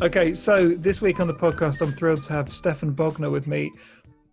Okay, 0.00 0.32
so 0.32 0.68
this 0.68 1.00
week 1.00 1.18
on 1.20 1.26
the 1.26 1.34
podcast, 1.34 1.82
I'm 1.82 1.92
thrilled 1.92 2.22
to 2.24 2.32
have 2.32 2.48
Stefan 2.48 2.94
Bogner 2.94 3.30
with 3.30 3.46
me. 3.46 3.72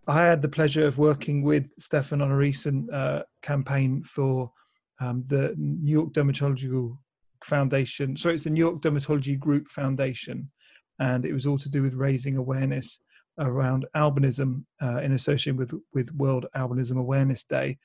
I 0.08 0.26
had 0.26 0.42
the 0.42 0.50
pleasure 0.50 0.86
of 0.86 0.98
working 0.98 1.42
with 1.42 1.66
Stefan 1.80 2.22
on 2.22 2.32
a 2.32 2.38
recent 2.38 2.92
uh, 2.94 3.24
campaign 3.42 4.04
for 4.04 4.52
um, 5.00 5.24
the 5.28 5.54
New 5.58 5.92
York 5.92 6.14
Dermatological 6.14 6.98
Foundation. 7.44 8.16
So 8.16 8.30
it's 8.30 8.44
the 8.44 8.50
New 8.50 8.60
York 8.60 8.82
Dermatology 8.82 9.38
Group 9.40 9.68
Foundation, 9.68 10.52
and 11.00 11.26
it 11.26 11.34
was 11.34 11.46
all 11.46 11.58
to 11.58 11.70
do 11.70 11.82
with 11.82 11.94
raising 11.94 12.38
awareness 12.38 13.00
around 13.40 13.86
albinism 13.96 14.64
uh, 14.82 14.98
in 14.98 15.12
association 15.12 15.58
with 15.58 15.74
with 15.94 16.14
World 16.14 16.46
Albinism 16.56 16.98
Awareness 16.98 17.44
Day. 17.44 17.78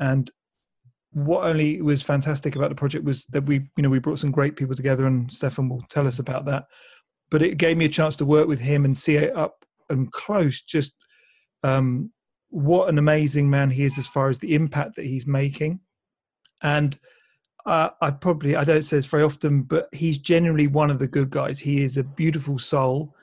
And 0.00 0.30
what 1.12 1.44
only 1.44 1.80
was 1.80 2.02
fantastic 2.02 2.56
about 2.56 2.70
the 2.70 2.74
project 2.74 3.04
was 3.04 3.24
that 3.26 3.44
we, 3.44 3.68
you 3.76 3.82
know, 3.82 3.88
we 3.88 3.98
brought 3.98 4.18
some 4.18 4.30
great 4.30 4.56
people 4.56 4.74
together, 4.74 5.06
and 5.06 5.30
Stefan 5.30 5.68
will 5.68 5.82
tell 5.88 6.06
us 6.06 6.18
about 6.18 6.46
that 6.46 6.64
but 7.30 7.42
it 7.42 7.58
gave 7.58 7.76
me 7.76 7.84
a 7.84 7.90
chance 7.90 8.16
to 8.16 8.24
work 8.24 8.48
with 8.48 8.60
him 8.60 8.84
and 8.84 8.96
see 8.96 9.16
it 9.16 9.36
up 9.36 9.64
and 9.90 10.12
close 10.12 10.62
just 10.62 10.94
um, 11.62 12.12
what 12.50 12.88
an 12.88 12.98
amazing 12.98 13.48
man 13.48 13.70
he 13.70 13.84
is 13.84 13.98
as 13.98 14.06
far 14.06 14.28
as 14.28 14.38
the 14.38 14.54
impact 14.54 14.96
that 14.96 15.04
he's 15.04 15.26
making. 15.26 15.80
And 16.62 16.98
uh, 17.66 17.90
i 18.00 18.10
probably 18.10 18.56
i 18.56 18.64
don't 18.64 18.84
say 18.84 18.96
this 18.96 19.06
very 19.06 19.22
often 19.22 19.62
but 19.62 19.88
he's 19.92 20.18
genuinely 20.18 20.66
one 20.66 20.90
of 20.90 20.98
the 20.98 21.06
good 21.06 21.30
guys. 21.30 21.58
He 21.58 21.82
is 21.82 21.96
a 21.96 22.04
beautiful 22.04 22.58
soul 22.58 23.14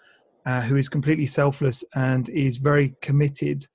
uh, 0.45 0.61
who 0.61 0.75
is 0.75 0.87
completely 0.87 1.25
selfless 1.25 1.83
and 1.95 2.29
is 2.29 2.57
very 2.57 2.95
committed 3.01 3.65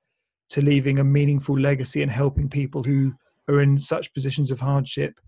to 0.51 0.61
leaving 0.61 0.99
a 0.99 1.05
meaningful 1.05 1.59
legacy 1.59 2.03
and 2.03 2.11
helping 2.11 2.49
people 2.49 2.83
who 2.83 3.13
are 3.49 3.61
in 3.61 3.79
such 3.79 4.15
positions 4.15 4.51
of 4.51 4.61
hardship. 4.61 5.19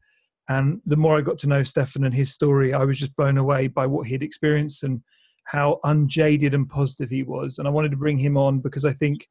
And 0.48 0.80
the 0.86 0.96
more 0.96 1.19
I 1.19 1.22
got 1.22 1.39
to 1.39 1.48
know 1.48 1.62
Stefan 1.62 2.05
and 2.05 2.14
his 2.14 2.33
story, 2.33 2.72
I 2.72 2.84
was 2.84 2.98
just 2.98 3.17
blown 3.17 3.39
away 3.39 3.69
by 3.69 3.86
what 3.86 4.06
he'd 4.06 4.22
experienced 4.22 4.83
and 4.83 5.02
how 5.53 5.78
unjaded 5.84 6.55
and 6.55 6.67
positive 6.67 7.11
he 7.11 7.22
was. 7.22 7.58
And 7.58 7.69
I 7.69 7.70
wanted 7.70 7.91
to 7.91 7.97
bring 7.98 8.17
him 8.17 8.39
on 8.39 8.61
because 8.61 8.86
I 8.86 8.92
think, 8.92 9.28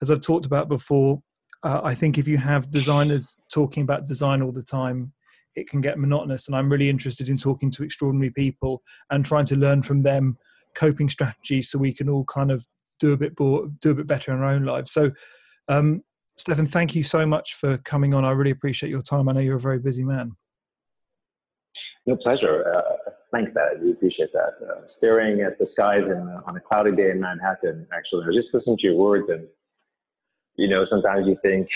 as 0.00 0.10
I've 0.10 0.22
talked 0.22 0.46
about 0.46 0.66
before, 0.66 1.22
uh, 1.62 1.82
I 1.84 1.94
think 1.94 2.16
if 2.16 2.26
you 2.26 2.38
have 2.38 2.70
designers 2.70 3.36
talking 3.52 3.82
about 3.82 4.06
design 4.06 4.40
all 4.40 4.50
the 4.50 4.62
time, 4.62 5.12
it 5.56 5.68
can 5.68 5.82
get 5.82 5.98
monotonous. 5.98 6.46
And 6.46 6.56
I'm 6.56 6.72
really 6.72 6.88
interested 6.88 7.28
in 7.28 7.36
talking 7.36 7.70
to 7.72 7.82
extraordinary 7.82 8.30
people 8.30 8.82
and 9.10 9.26
trying 9.26 9.44
to 9.44 9.56
learn 9.56 9.82
from 9.82 10.02
them 10.02 10.38
coping 10.74 11.10
strategies 11.10 11.68
so 11.70 11.78
we 11.78 11.92
can 11.92 12.08
all 12.08 12.24
kind 12.24 12.50
of 12.50 12.66
do 12.98 13.12
a 13.12 13.16
bit 13.18 13.38
more, 13.38 13.68
do 13.82 13.90
a 13.90 13.94
bit 13.94 14.06
better 14.06 14.32
in 14.32 14.38
our 14.38 14.46
own 14.46 14.64
lives. 14.64 14.90
So, 14.90 15.10
um, 15.68 16.02
Stefan, 16.38 16.66
thank 16.66 16.94
you 16.94 17.04
so 17.04 17.26
much 17.26 17.56
for 17.56 17.76
coming 17.78 18.14
on. 18.14 18.24
I 18.24 18.30
really 18.30 18.52
appreciate 18.52 18.88
your 18.88 19.02
time. 19.02 19.28
I 19.28 19.32
know 19.32 19.40
you're 19.40 19.56
a 19.56 19.60
very 19.60 19.80
busy 19.80 20.04
man. 20.04 20.32
No 22.06 22.16
pleasure. 22.16 22.72
Uh, 22.74 22.96
thanks, 23.32 23.52
Dad. 23.54 23.82
We 23.82 23.92
appreciate 23.92 24.32
that. 24.32 24.54
Uh, 24.62 24.82
staring 24.96 25.40
at 25.40 25.58
the 25.58 25.66
skies 25.72 26.02
in, 26.04 26.12
uh, 26.12 26.40
on 26.46 26.56
a 26.56 26.60
cloudy 26.60 26.92
day 26.92 27.10
in 27.10 27.20
Manhattan, 27.20 27.86
actually, 27.92 28.24
I 28.24 28.28
was 28.28 28.36
just 28.36 28.54
listening 28.54 28.76
to 28.78 28.86
your 28.86 28.96
words, 28.96 29.28
and 29.28 29.46
you 30.56 30.68
know, 30.68 30.84
sometimes 30.90 31.26
you 31.26 31.36
think, 31.42 31.68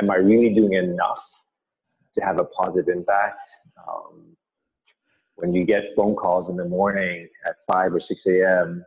am 0.00 0.10
I 0.10 0.16
really 0.16 0.54
doing 0.54 0.74
enough 0.74 1.18
to 2.16 2.24
have 2.24 2.38
a 2.38 2.44
positive 2.44 2.88
impact? 2.88 3.40
Um, 3.86 4.36
when 5.38 5.54
you 5.54 5.64
get 5.64 5.82
phone 5.96 6.16
calls 6.16 6.50
in 6.50 6.56
the 6.56 6.64
morning 6.64 7.28
at 7.46 7.56
5 7.68 7.94
or 7.94 8.00
6 8.00 8.20
a.m. 8.26 8.84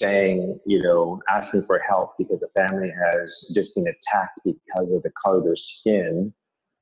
saying, 0.00 0.60
you 0.64 0.80
know, 0.80 1.20
asking 1.28 1.64
for 1.66 1.80
help 1.80 2.14
because 2.18 2.38
the 2.40 2.48
family 2.54 2.88
has 2.88 3.28
just 3.52 3.74
been 3.74 3.86
attacked 3.86 4.40
because 4.44 4.88
of 4.92 5.02
the 5.02 5.10
color 5.22 5.38
of 5.38 5.44
their 5.44 5.56
skin, 5.80 6.32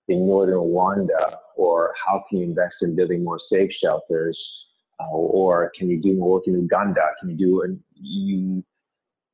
in 0.08 0.26
northern 0.26 0.56
Rwanda, 0.56 1.36
or 1.56 1.94
how 2.06 2.24
can 2.28 2.38
you 2.38 2.44
invest 2.44 2.76
in 2.82 2.94
building 2.94 3.24
more 3.24 3.40
safe 3.50 3.70
shelters, 3.82 4.38
uh, 5.00 5.08
or 5.10 5.72
can 5.78 5.88
you 5.88 6.00
do 6.00 6.14
more 6.14 6.32
work 6.32 6.44
in 6.46 6.54
Uganda? 6.54 7.06
Can 7.20 7.30
you 7.30 7.36
do? 7.36 7.62
And 7.62 7.80
you 7.94 8.62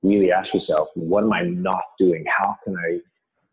really 0.03 0.32
ask 0.32 0.53
yourself, 0.54 0.88
what 0.94 1.25
am 1.25 1.32
I 1.32 1.42
not 1.42 1.82
doing? 1.98 2.25
How 2.26 2.56
can 2.64 2.76
I 2.76 2.98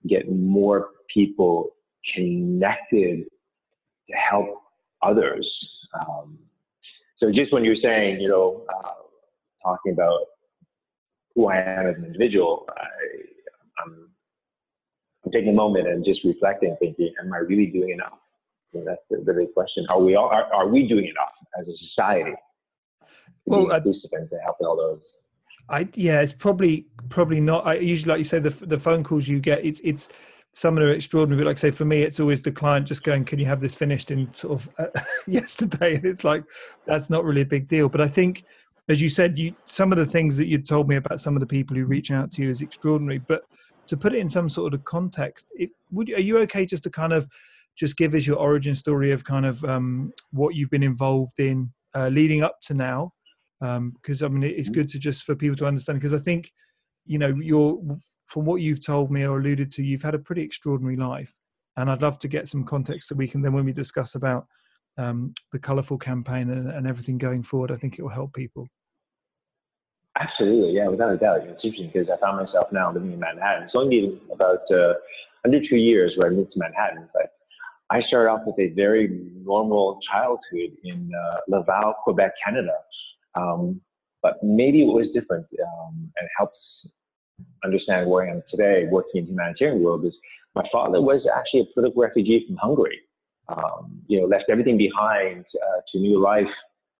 get 0.07 0.31
more 0.31 0.89
people 1.13 1.71
connected 2.13 3.25
to 4.09 4.15
help 4.15 4.61
others? 5.01 5.47
Um, 5.99 6.37
so 7.17 7.31
just 7.31 7.51
when 7.51 7.65
you're 7.65 7.75
saying, 7.81 8.21
you 8.21 8.29
know, 8.29 8.63
uh, 8.73 8.91
talking 9.63 9.93
about 9.93 10.19
who 11.35 11.47
I 11.47 11.57
am 11.57 11.87
as 11.87 11.95
an 11.97 12.05
individual, 12.05 12.65
I, 12.69 12.83
I'm 13.83 14.06
I'm 15.27 15.31
taking 15.31 15.49
a 15.49 15.55
moment 15.55 15.87
and 15.87 16.05
just 16.05 16.21
reflecting, 16.23 16.75
thinking, 16.79 17.13
am 17.21 17.33
I 17.33 17.39
really 17.39 17.65
doing 17.67 17.89
enough? 17.89 18.19
And 18.73 18.87
that's 18.87 19.01
the, 19.09 19.17
the 19.17 19.33
big 19.33 19.53
question. 19.53 19.85
Are 19.89 19.99
we 19.99 20.15
all, 20.15 20.29
are, 20.29 20.53
are 20.53 20.67
we 20.67 20.87
doing 20.87 21.05
enough 21.05 21.33
as 21.59 21.67
a 21.67 21.77
society? 21.77 22.33
Well, 23.45 23.71
I, 23.71 23.79
to 23.79 24.37
help 24.43 24.57
all 24.61 24.77
those. 24.77 25.01
I 25.69 25.87
yeah, 25.95 26.21
it's 26.21 26.33
probably 26.33 26.87
probably 27.09 27.41
not. 27.41 27.65
I 27.65 27.75
usually 27.75 28.09
like 28.11 28.19
you 28.19 28.25
say 28.25 28.39
the 28.39 28.49
the 28.49 28.77
phone 28.77 29.03
calls 29.03 29.27
you 29.27 29.39
get. 29.39 29.65
It's 29.65 29.81
it's 29.83 30.09
some 30.53 30.79
are 30.79 30.91
extraordinary. 30.91 31.43
But 31.43 31.49
like 31.49 31.57
I 31.57 31.59
say, 31.59 31.71
for 31.71 31.85
me, 31.85 32.01
it's 32.03 32.19
always 32.19 32.41
the 32.41 32.51
client 32.51 32.87
just 32.87 33.03
going, 33.03 33.25
"Can 33.25 33.39
you 33.39 33.45
have 33.45 33.61
this 33.61 33.75
finished 33.75 34.11
in 34.11 34.33
sort 34.33 34.59
of 34.59 34.69
uh, 34.77 35.01
yesterday?" 35.27 35.95
And 35.95 36.05
it's 36.05 36.23
like 36.23 36.43
that's 36.85 37.09
not 37.09 37.25
really 37.25 37.41
a 37.41 37.45
big 37.45 37.67
deal. 37.67 37.89
But 37.89 38.01
I 38.01 38.07
think, 38.07 38.43
as 38.89 39.01
you 39.01 39.09
said, 39.09 39.37
you 39.37 39.55
some 39.65 39.91
of 39.91 39.97
the 39.97 40.05
things 40.05 40.35
that 40.37 40.47
you 40.47 40.57
told 40.57 40.89
me 40.89 40.95
about 40.95 41.19
some 41.19 41.35
of 41.35 41.41
the 41.41 41.47
people 41.47 41.75
who 41.75 41.85
reach 41.85 42.11
out 42.11 42.31
to 42.33 42.41
you 42.41 42.49
is 42.49 42.61
extraordinary. 42.61 43.19
But 43.19 43.43
to 43.87 43.97
put 43.97 44.13
it 44.13 44.19
in 44.19 44.29
some 44.29 44.49
sort 44.49 44.73
of 44.73 44.83
context, 44.83 45.45
it, 45.55 45.69
would 45.91 46.09
are 46.11 46.21
you 46.21 46.37
okay 46.39 46.65
just 46.65 46.83
to 46.83 46.89
kind 46.89 47.13
of 47.13 47.27
just 47.77 47.97
give 47.97 48.13
us 48.13 48.25
your 48.25 48.37
origin 48.37 48.75
story 48.75 49.11
of 49.11 49.23
kind 49.23 49.45
of 49.45 49.63
um, 49.65 50.11
what 50.31 50.55
you've 50.55 50.69
been 50.69 50.83
involved 50.83 51.39
in 51.39 51.71
uh, 51.95 52.09
leading 52.09 52.43
up 52.43 52.59
to 52.61 52.73
now? 52.73 53.13
Because 53.59 54.23
um, 54.23 54.25
I 54.25 54.39
mean, 54.39 54.55
it's 54.55 54.69
good 54.69 54.89
to 54.89 54.99
just 54.99 55.23
for 55.23 55.35
people 55.35 55.57
to 55.57 55.65
understand. 55.65 55.99
Because 55.99 56.13
I 56.13 56.19
think, 56.19 56.51
you 57.05 57.19
know, 57.19 57.33
you're 57.41 57.79
from 58.25 58.45
what 58.45 58.61
you've 58.61 58.85
told 58.85 59.09
me 59.09 59.23
or 59.23 59.39
alluded 59.39 59.71
to, 59.71 59.83
you've 59.83 60.01
had 60.01 60.15
a 60.15 60.19
pretty 60.19 60.41
extraordinary 60.41 60.97
life, 60.97 61.33
and 61.77 61.89
I'd 61.89 62.01
love 62.01 62.19
to 62.19 62.27
get 62.27 62.47
some 62.47 62.63
context 62.63 63.09
so 63.09 63.15
we 63.15 63.27
can 63.27 63.41
then, 63.41 63.53
when 63.53 63.65
we 63.65 63.71
discuss 63.73 64.15
about 64.15 64.47
um, 64.97 65.33
the 65.51 65.59
colourful 65.59 65.97
campaign 65.97 66.49
and, 66.49 66.69
and 66.69 66.87
everything 66.87 67.17
going 67.17 67.43
forward, 67.43 67.71
I 67.71 67.77
think 67.77 67.97
it 67.97 68.01
will 68.01 68.09
help 68.09 68.33
people. 68.33 68.67
Absolutely, 70.19 70.73
yeah, 70.73 70.87
without 70.87 71.13
a 71.13 71.17
doubt. 71.17 71.41
It's 71.41 71.63
interesting 71.63 71.91
because 71.93 72.09
I 72.09 72.19
found 72.19 72.43
myself 72.43 72.67
now 72.71 72.91
living 72.91 73.13
in 73.13 73.19
Manhattan. 73.19 73.63
It's 73.63 73.75
only 73.75 74.19
about 74.33 74.61
uh, 74.71 74.93
under 75.45 75.59
two 75.59 75.75
years 75.75 76.13
where 76.15 76.27
I 76.27 76.31
moved 76.31 76.53
to 76.53 76.59
Manhattan, 76.59 77.07
but 77.13 77.33
I 77.91 78.01
started 78.01 78.29
off 78.31 78.41
with 78.45 78.57
a 78.59 78.73
very 78.73 79.07
normal 79.45 79.99
childhood 80.11 80.71
in 80.83 81.11
uh, 81.13 81.37
Laval, 81.47 81.93
Quebec, 82.03 82.31
Canada. 82.43 82.73
Um, 83.35 83.79
but 84.23 84.37
maybe 84.41 84.81
it 84.81 84.85
was 84.87 85.07
different 85.13 85.45
um, 85.61 86.11
and 86.17 86.29
helps 86.37 86.57
understand 87.63 88.09
where 88.09 88.27
I 88.27 88.31
am 88.31 88.43
today 88.49 88.87
working 88.89 89.19
in 89.19 89.25
the 89.25 89.31
humanitarian 89.31 89.83
world 89.83 90.03
is 90.05 90.13
my 90.55 90.63
father 90.71 91.01
was 91.01 91.21
actually 91.35 91.61
a 91.61 91.65
political 91.73 92.01
refugee 92.01 92.43
from 92.47 92.57
Hungary. 92.57 92.99
Um, 93.49 94.01
you 94.07 94.19
know, 94.19 94.25
left 94.25 94.45
everything 94.49 94.77
behind 94.77 95.45
uh, 95.55 95.81
to 95.91 95.99
new 95.99 96.19
life 96.19 96.47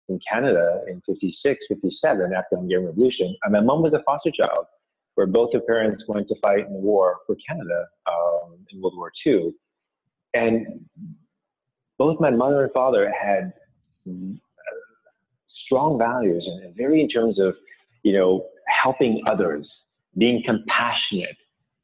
in 0.09 0.19
Canada 0.31 0.81
in 0.87 1.01
56, 1.05 1.65
57 1.67 2.33
after 2.33 2.47
the 2.51 2.57
Hungarian 2.57 2.87
Revolution. 2.87 3.35
And 3.43 3.53
my 3.53 3.61
mom 3.61 3.81
was 3.81 3.93
a 3.93 4.03
foster 4.03 4.31
child 4.31 4.65
where 5.15 5.27
both 5.27 5.51
her 5.53 5.59
parents 5.59 6.03
went 6.07 6.27
to 6.27 6.35
fight 6.41 6.67
in 6.67 6.73
the 6.73 6.79
war 6.79 7.17
for 7.25 7.35
Canada 7.47 7.85
um, 8.05 8.57
in 8.71 8.81
World 8.81 8.95
War 8.95 9.11
II. 9.25 9.51
And 10.33 10.85
both 11.97 12.19
my 12.19 12.29
mother 12.29 12.63
and 12.63 12.71
father 12.71 13.11
had 13.11 13.51
strong 15.65 15.97
values 15.97 16.47
and 16.47 16.75
very 16.75 17.01
in 17.01 17.09
terms 17.09 17.39
of, 17.39 17.55
you 18.03 18.13
know, 18.13 18.45
helping 18.83 19.21
others, 19.27 19.67
being 20.17 20.43
compassionate, 20.45 21.35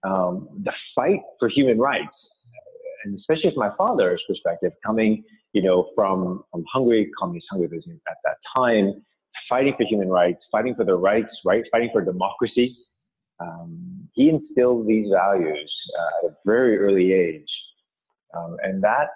um, 0.03 0.47
the 0.63 0.71
fight 0.95 1.19
for 1.39 1.49
human 1.49 1.79
rights, 1.79 2.13
and 3.03 3.17
especially 3.17 3.51
from 3.51 3.67
my 3.67 3.75
father's 3.77 4.21
perspective, 4.27 4.73
coming 4.85 5.23
you 5.53 5.61
know, 5.61 5.89
from, 5.95 6.43
from 6.51 6.63
Hungary, 6.71 7.09
communist 7.17 7.47
Hungary 7.49 7.81
at 8.09 8.17
that 8.25 8.37
time, 8.55 9.03
fighting 9.47 9.73
for 9.77 9.85
human 9.85 10.09
rights, 10.09 10.39
fighting 10.51 10.75
for 10.75 10.83
their 10.83 10.97
rights, 10.97 11.29
right, 11.45 11.63
fighting 11.71 11.89
for 11.93 12.03
democracy. 12.03 12.75
Um, 13.39 14.09
he 14.13 14.29
instilled 14.29 14.87
these 14.87 15.07
values 15.11 15.73
uh, 15.99 16.25
at 16.25 16.31
a 16.31 16.35
very 16.45 16.77
early 16.77 17.13
age, 17.13 17.49
um, 18.35 18.57
and 18.63 18.83
that, 18.83 19.07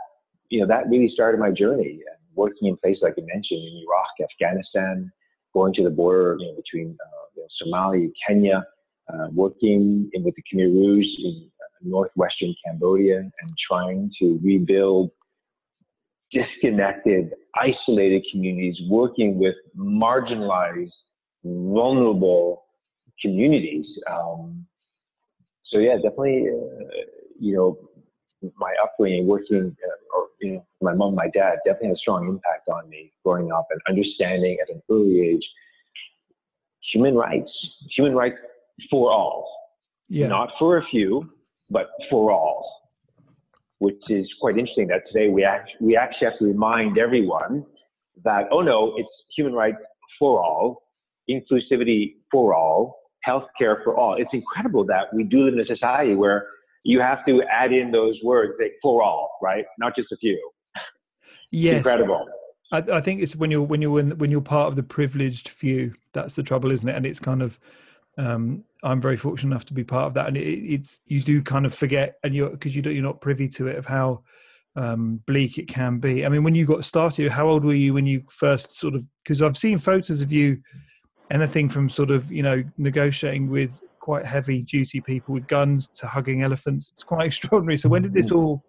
you 0.50 0.60
know, 0.60 0.68
that 0.68 0.88
really 0.90 1.10
started 1.14 1.40
my 1.40 1.52
journey. 1.52 2.00
Working 2.36 2.68
in 2.68 2.78
places 2.78 3.02
like 3.02 3.16
you 3.18 3.26
mentioned 3.26 3.62
in 3.62 3.84
Iraq, 3.88 4.30
Afghanistan, 4.32 5.12
going 5.54 5.74
to 5.74 5.84
the 5.84 5.90
border 5.90 6.38
you 6.40 6.48
know, 6.48 6.56
between 6.56 6.96
uh, 7.04 7.26
you 7.36 7.42
know, 7.42 7.48
Somalia, 7.76 8.12
Kenya, 8.28 8.64
uh, 9.12 9.28
working 9.34 10.10
in, 10.14 10.24
with 10.24 10.36
the 10.36 10.44
Khmer 10.44 10.72
Rouge 10.72 11.06
in 11.18 11.50
northwestern 11.82 12.54
Cambodia 12.64 13.20
and 13.20 13.58
trying 13.68 14.12
to 14.20 14.40
rebuild 14.44 15.10
disconnected, 16.32 17.34
isolated 17.56 18.26
communities, 18.32 18.76
working 18.90 19.40
with 19.40 19.56
marginalized, 19.78 20.92
vulnerable 21.44 22.66
communities. 23.22 23.86
Um, 24.12 24.66
so 25.66 25.80
yeah, 25.80 25.96
definitely, 25.96 26.48
uh, 26.50 26.84
you 27.40 27.56
know, 27.56 27.78
my 28.58 28.74
upbringing, 28.84 29.28
working, 29.28 29.76
uh, 29.84 30.18
or 30.18 30.28
you 30.42 30.54
know, 30.54 30.68
my 30.82 30.94
mom, 30.94 31.16
my 31.16 31.28
dad, 31.34 31.58
definitely 31.66 31.90
had 31.90 31.96
a 31.96 32.00
strong 32.00 32.28
impact 32.28 32.70
on 32.70 32.90
me 32.90 33.12
growing 33.26 33.52
up 33.52 33.68
and 33.72 33.82
understanding 33.90 34.58
at 34.62 34.74
an 34.74 34.82
early 34.90 35.22
age 35.22 35.44
human 36.94 37.16
rights, 37.16 37.52
human 37.96 38.16
rights 38.16 38.38
for 38.90 39.12
all, 39.12 39.48
yeah. 40.10 40.28
not 40.28 40.50
for 40.60 40.78
a 40.78 40.86
few, 40.86 41.30
but 41.70 41.88
for 42.10 42.32
all. 42.32 42.87
Which 43.80 44.02
is 44.10 44.28
quite 44.42 44.58
interesting 44.58 44.88
that 44.88 45.04
today 45.12 45.30
we 45.30 45.44
act, 45.44 45.70
we 45.80 45.96
actually 45.96 46.30
have 46.30 46.40
to 46.40 46.46
remind 46.46 46.98
everyone 46.98 47.66
that 48.24 48.46
oh 48.52 48.62
no, 48.62 48.94
it's 48.98 49.10
human 49.36 49.54
rights 49.54 49.78
for 50.18 50.44
all, 50.44 50.84
inclusivity 51.30 52.16
for 52.32 52.56
all, 52.56 53.00
healthcare 53.28 53.84
for 53.84 53.96
all. 53.96 54.16
It's 54.16 54.30
incredible 54.34 54.86
that 54.86 55.14
we 55.14 55.24
do 55.24 55.44
live 55.44 55.54
in 55.54 55.60
a 55.60 55.66
society 55.66 56.16
where 56.16 56.48
you 56.84 57.02
have 57.02 57.26
to 57.26 57.44
add 57.44 57.74
in 57.74 57.92
those 57.92 58.18
words 58.24 58.54
like 58.60 58.74
for 58.82 59.04
all, 59.04 59.38
right? 59.42 59.66
Not 59.78 59.96
just 59.96 60.12
a 60.12 60.18
few. 60.18 60.40
Yes. 61.52 61.78
incredible. 61.78 62.26
I, 62.72 62.78
I, 62.78 63.02
think 63.02 63.22
it's 63.22 63.36
when 63.36 63.52
you're 63.52 63.62
when 63.62 63.82
you're 63.82 64.00
in, 64.00 64.18
when 64.18 64.32
you're 64.32 64.42
part 64.42 64.68
of 64.68 64.76
the 64.76 64.84
privileged 64.84 65.48
few. 65.48 65.94
That's 66.14 66.34
the 66.34 66.44
trouble, 66.44 66.72
isn't 66.72 66.88
it? 66.88 66.96
And 66.96 67.06
it's 67.06 67.20
kind 67.20 67.42
of 67.42 67.60
um, 68.18 68.64
I'm 68.84 69.02
very 69.02 69.18
fortunate 69.18 69.52
enough 69.52 69.66
to 69.66 69.74
be 69.74 69.84
part 69.84 70.08
of 70.08 70.14
that, 70.16 70.28
and 70.28 70.38
it, 70.38 70.42
it's 70.42 71.00
you 71.06 71.22
do 71.22 71.42
kind 71.42 71.66
of 71.66 71.74
forget, 71.74 72.18
and 72.24 72.34
you're 72.34 72.50
because 72.50 72.76
you 72.76 72.82
you're 72.84 73.04
not 73.04 73.22
privy 73.22 73.48
to 73.50 73.68
it 73.68 73.78
of 73.78 73.86
how 73.86 74.24
um, 74.76 75.22
bleak 75.26 75.58
it 75.58 75.68
can 75.68 76.00
be. 76.00 76.26
I 76.26 76.30
mean, 76.30 76.44
when 76.44 76.56
you 76.56 76.66
got 76.66 76.84
started, 76.84 77.32
how 77.32 77.50
old 77.50 77.64
were 77.64 77.74
you 77.74 77.94
when 77.94 78.06
you 78.06 78.24
first 78.30 78.78
sort 78.78 78.96
of? 78.96 79.04
Because 79.24 79.42
I've 79.42 79.58
seen 79.58 79.78
photos 79.78 80.22
of 80.22 80.32
you, 80.32 80.62
anything 81.32 81.70
from 81.70 81.90
sort 81.90 82.12
of 82.12 82.32
you 82.32 82.44
know 82.44 82.64
negotiating 82.78 83.50
with 83.50 83.84
quite 84.00 84.26
heavy 84.26 84.64
duty 84.64 85.02
people 85.02 85.34
with 85.34 85.48
guns 85.48 85.88
to 85.90 86.08
hugging 86.08 86.42
elephants. 86.42 86.92
It's 86.94 87.04
quite 87.04 87.26
extraordinary. 87.28 87.78
So 87.78 87.90
when 87.90 88.02
did 88.02 88.14
this 88.14 88.32
mm. 88.32 88.38
all? 88.38 88.64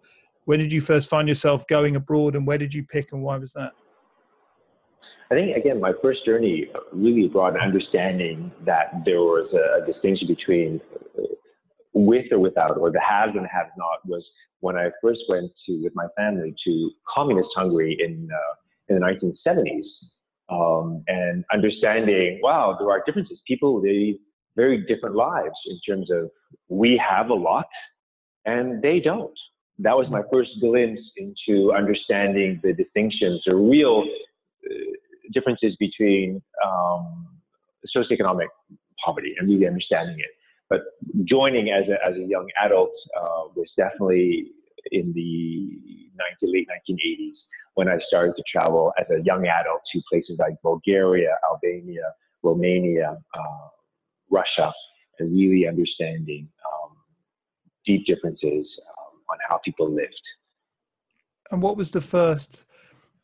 When 0.45 0.59
did 0.59 0.73
you 0.73 0.81
first 0.81 1.09
find 1.09 1.27
yourself 1.27 1.67
going 1.67 1.95
abroad, 1.95 2.35
and 2.35 2.45
where 2.45 2.57
did 2.57 2.73
you 2.73 2.83
pick, 2.83 3.11
and 3.11 3.21
why 3.21 3.37
was 3.37 3.53
that? 3.53 3.73
I 5.31 5.35
think 5.35 5.55
again, 5.55 5.79
my 5.79 5.93
first 6.01 6.25
journey 6.25 6.67
really 6.91 7.27
brought 7.27 7.53
an 7.53 7.61
understanding 7.61 8.51
that 8.65 9.03
there 9.05 9.19
was 9.19 9.47
a, 9.53 9.83
a 9.83 9.85
distinction 9.85 10.27
between 10.27 10.81
uh, 11.17 11.23
with 11.93 12.25
or 12.31 12.39
without, 12.39 12.77
or 12.77 12.91
the 12.91 12.99
haves 12.99 13.33
and 13.35 13.45
the 13.45 13.49
have 13.49 13.67
not. 13.77 13.99
Was 14.07 14.25
when 14.61 14.75
I 14.75 14.89
first 15.01 15.19
went 15.29 15.51
to 15.67 15.81
with 15.83 15.93
my 15.95 16.07
family 16.17 16.55
to 16.65 16.91
communist 17.13 17.49
Hungary 17.55 17.95
in 17.99 18.27
uh, 18.31 18.93
in 18.93 18.99
the 18.99 19.05
1970s, 19.05 19.85
um, 20.49 21.03
and 21.07 21.45
understanding, 21.53 22.39
wow, 22.41 22.75
there 22.79 22.89
are 22.89 23.03
differences. 23.05 23.39
People 23.47 23.81
they 23.81 24.17
very 24.55 24.83
different 24.87 25.15
lives 25.15 25.55
in 25.67 25.79
terms 25.87 26.09
of 26.11 26.29
we 26.69 26.97
have 26.97 27.29
a 27.29 27.33
lot 27.33 27.67
and 28.45 28.81
they 28.81 28.99
don't. 28.99 29.37
That 29.77 29.95
was 29.95 30.07
my 30.09 30.21
first 30.31 30.49
glimpse 30.59 31.01
into 31.17 31.71
understanding 31.71 32.59
the 32.63 32.73
distinctions, 32.73 33.41
the 33.45 33.55
real 33.55 34.03
uh, 34.65 34.73
differences 35.33 35.75
between 35.79 36.41
um, 36.65 37.27
socioeconomic 37.95 38.47
poverty 39.03 39.33
and 39.37 39.49
really 39.49 39.67
understanding 39.67 40.17
it. 40.19 40.31
But 40.69 40.81
joining 41.25 41.69
as 41.69 41.83
a, 41.89 41.97
as 42.07 42.15
a 42.15 42.25
young 42.25 42.47
adult 42.63 42.91
uh, 43.17 43.49
was 43.55 43.67
definitely 43.77 44.51
in 44.91 45.11
the 45.13 46.11
19, 46.41 46.53
late 46.53 46.67
1980s 46.89 47.35
when 47.75 47.87
I 47.87 47.97
started 48.07 48.35
to 48.35 48.43
travel 48.51 48.93
as 48.99 49.07
a 49.09 49.23
young 49.23 49.47
adult 49.47 49.81
to 49.93 50.01
places 50.11 50.37
like 50.39 50.55
Bulgaria, 50.61 51.35
Albania, 51.49 52.13
Romania, 52.43 53.17
uh, 53.33 53.67
Russia, 54.29 54.71
and 55.19 55.33
really 55.33 55.67
understanding 55.67 56.47
um, 56.67 56.97
deep 57.85 58.05
differences 58.05 58.67
um, 58.89 59.21
on 59.29 59.37
how 59.47 59.59
people 59.63 59.89
lived. 59.89 60.21
And 61.51 61.61
what 61.61 61.77
was 61.77 61.91
the 61.91 62.01
first 62.01 62.63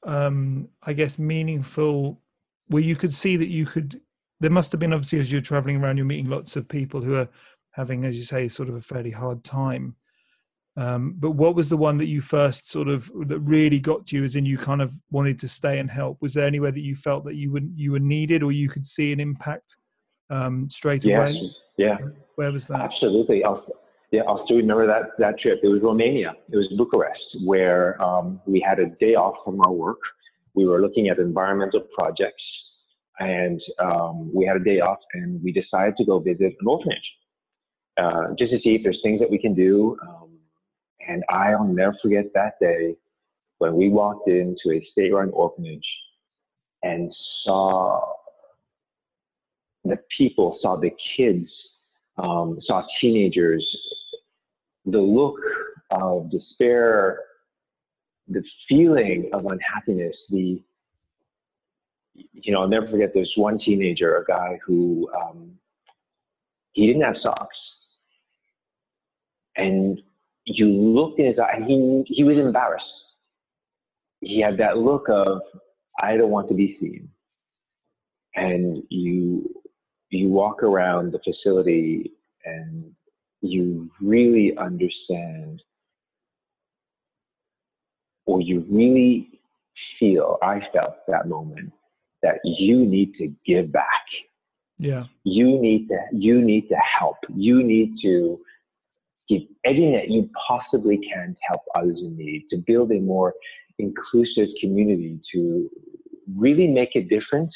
um, 0.06 0.70
I 0.84 0.94
guess, 0.94 1.20
meaningful 1.20 2.22
where 2.68 2.84
you 2.84 2.96
could 2.96 3.14
see 3.14 3.36
that 3.38 3.50
you 3.50 3.66
could. 3.66 4.02
There 4.40 4.52
must 4.52 4.72
have 4.72 4.80
been 4.80 4.94
obviously 4.94 5.20
as 5.20 5.32
you're 5.32 5.42
traveling 5.42 5.78
around, 5.78 5.98
you're 5.98 6.06
meeting 6.06 6.30
lots 6.30 6.56
of 6.56 6.68
people 6.68 7.02
who 7.02 7.16
are 7.16 7.30
having, 7.72 8.06
as 8.06 8.16
you 8.16 8.24
say, 8.24 8.48
sort 8.48 8.70
of 8.70 8.76
a 8.76 8.82
fairly 8.82 9.12
hard 9.12 9.44
time. 9.44 9.96
Um, 10.78 11.16
but 11.18 11.32
what 11.32 11.56
was 11.56 11.70
the 11.70 11.78
one 11.78 11.98
that 12.00 12.08
you 12.08 12.20
first 12.20 12.70
sort 12.70 12.90
of 12.90 13.10
that 13.28 13.40
really 13.40 13.80
got 13.80 14.06
to 14.08 14.18
you, 14.18 14.24
as 14.26 14.36
in 14.36 14.46
you 14.46 14.58
kind 14.58 14.82
of 14.82 14.94
wanted 15.10 15.40
to 15.40 15.48
stay 15.48 15.80
and 15.80 15.90
help? 15.90 16.22
Was 16.22 16.34
there 16.34 16.46
anywhere 16.46 16.72
that 16.72 16.82
you 16.82 16.96
felt 16.96 17.24
that 17.26 17.36
you 17.36 17.52
would 17.52 17.72
you 17.76 17.94
were 17.94 18.00
needed, 18.00 18.44
or 18.44 18.52
you 18.52 18.68
could 18.68 18.86
see 18.86 19.14
an 19.14 19.20
impact 19.20 19.78
um, 20.30 20.70
straight 20.70 21.06
yes. 21.06 21.18
away? 21.18 21.52
Yeah. 21.78 21.98
Where 22.36 22.52
was 22.52 22.68
that? 22.68 22.82
Absolutely. 22.82 23.44
I'll, 23.44 23.66
yeah, 24.16 24.22
I'll 24.28 24.46
still 24.46 24.58
remember 24.58 24.88
that, 24.88 25.12
that 25.20 25.40
trip. 25.40 25.60
It 25.62 25.68
was 25.68 25.82
Romania. 25.82 26.34
It 26.50 26.56
was 26.56 26.68
Bucharest, 26.78 27.44
where 27.44 28.02
um, 28.02 28.40
we 28.46 28.66
had 28.66 28.80
a 28.80 28.88
day 29.02 29.16
off 29.16 29.36
from 29.44 29.60
our 29.66 29.74
work. 29.74 30.00
We 30.54 30.66
were 30.66 30.80
looking 30.80 31.10
at 31.10 31.20
environmental 31.20 31.82
projects, 31.94 32.44
and 33.20 33.62
um, 33.80 34.32
we 34.34 34.46
had 34.46 34.56
a 34.56 34.64
day 34.64 34.80
off, 34.80 35.00
and 35.14 35.44
we 35.44 35.52
decided 35.52 35.98
to 35.98 36.06
go 36.06 36.20
visit 36.20 36.56
an 36.60 36.68
orphanage 36.68 37.10
uh, 37.98 38.28
just 38.40 38.52
to 38.52 38.60
see 38.60 38.76
if 38.76 38.84
there's 38.84 39.00
things 39.04 39.20
that 39.20 39.30
we 39.30 39.38
can 39.38 39.54
do. 39.54 39.98
Um, 40.08 40.30
and 41.08 41.24
I'll 41.30 41.66
never 41.66 41.96
forget 42.02 42.26
that 42.36 42.54
day 42.62 42.96
when 43.58 43.76
we 43.76 43.90
walked 43.90 44.30
into 44.30 44.72
a 44.72 44.88
state-run 44.94 45.30
orphanage 45.32 45.88
and 46.84 47.14
saw 47.44 48.14
the 49.84 49.98
people, 50.18 50.58
saw 50.62 50.78
the 50.78 50.92
kids 51.18 51.50
um, 52.18 52.58
saw 52.66 52.84
teenagers, 53.02 53.66
the 54.86 55.00
look 55.00 55.40
of 55.92 56.30
despair, 56.32 57.20
the 58.28 58.44
feeling 58.68 59.30
of 59.34 59.46
unhappiness, 59.46 60.16
the 60.30 60.62
you 62.32 62.54
know, 62.54 62.62
I'll 62.62 62.68
never 62.68 62.88
forget 62.88 63.14
this 63.14 63.30
one 63.36 63.60
teenager, 63.60 64.18
a 64.18 64.26
guy 64.26 64.58
who 64.66 65.10
um, 65.14 65.52
he 66.72 66.88
didn't 66.88 67.02
have 67.02 67.16
socks, 67.22 67.58
and 69.58 70.02
you 70.46 70.68
looked 70.68 71.20
in 71.20 71.26
his 71.26 71.40
eye, 71.40 71.58
and 71.58 71.66
he 71.66 72.04
he 72.08 72.24
was 72.24 72.38
embarrassed. 72.38 72.86
He 74.22 74.42
had 74.42 74.58
that 74.60 74.78
look 74.78 75.10
of 75.10 75.42
I 76.00 76.16
don't 76.16 76.32
want 76.32 76.48
to 76.50 76.56
be 76.56 76.78
seen, 76.80 77.10
and 78.36 78.84
you 78.90 79.54
you 80.10 80.30
walk 80.30 80.64
around 80.64 81.12
the 81.12 81.20
facility 81.20 82.14
and 82.46 82.94
you 83.42 83.90
really 84.02 84.56
understand 84.58 85.62
or 88.26 88.42
you 88.42 88.66
really 88.70 89.40
feel, 90.00 90.38
I 90.42 90.62
felt 90.74 90.96
that 91.08 91.28
moment, 91.28 91.72
that 92.24 92.40
you 92.44 92.86
need 92.86 93.14
to 93.20 93.32
give 93.46 93.72
back. 93.72 94.06
Yeah. 94.78 95.06
You 95.24 95.60
need 95.62 95.88
to 95.90 95.98
you 96.12 96.42
need 96.42 96.68
to 96.70 96.76
help. 97.00 97.18
You 97.34 97.64
need 97.64 97.94
to 98.02 98.40
give 99.30 99.42
everything 99.64 99.94
that 99.94 100.10
you 100.10 100.30
possibly 100.48 100.98
can 100.98 101.30
to 101.30 101.40
help 101.48 101.62
others 101.76 102.00
in 102.02 102.18
need, 102.18 102.48
to 102.50 102.58
build 102.58 102.92
a 102.92 103.00
more 103.00 103.34
inclusive 103.80 104.50
community, 104.60 105.20
to 105.34 105.70
really 106.36 106.68
make 106.68 106.90
a 106.96 107.02
difference 107.02 107.54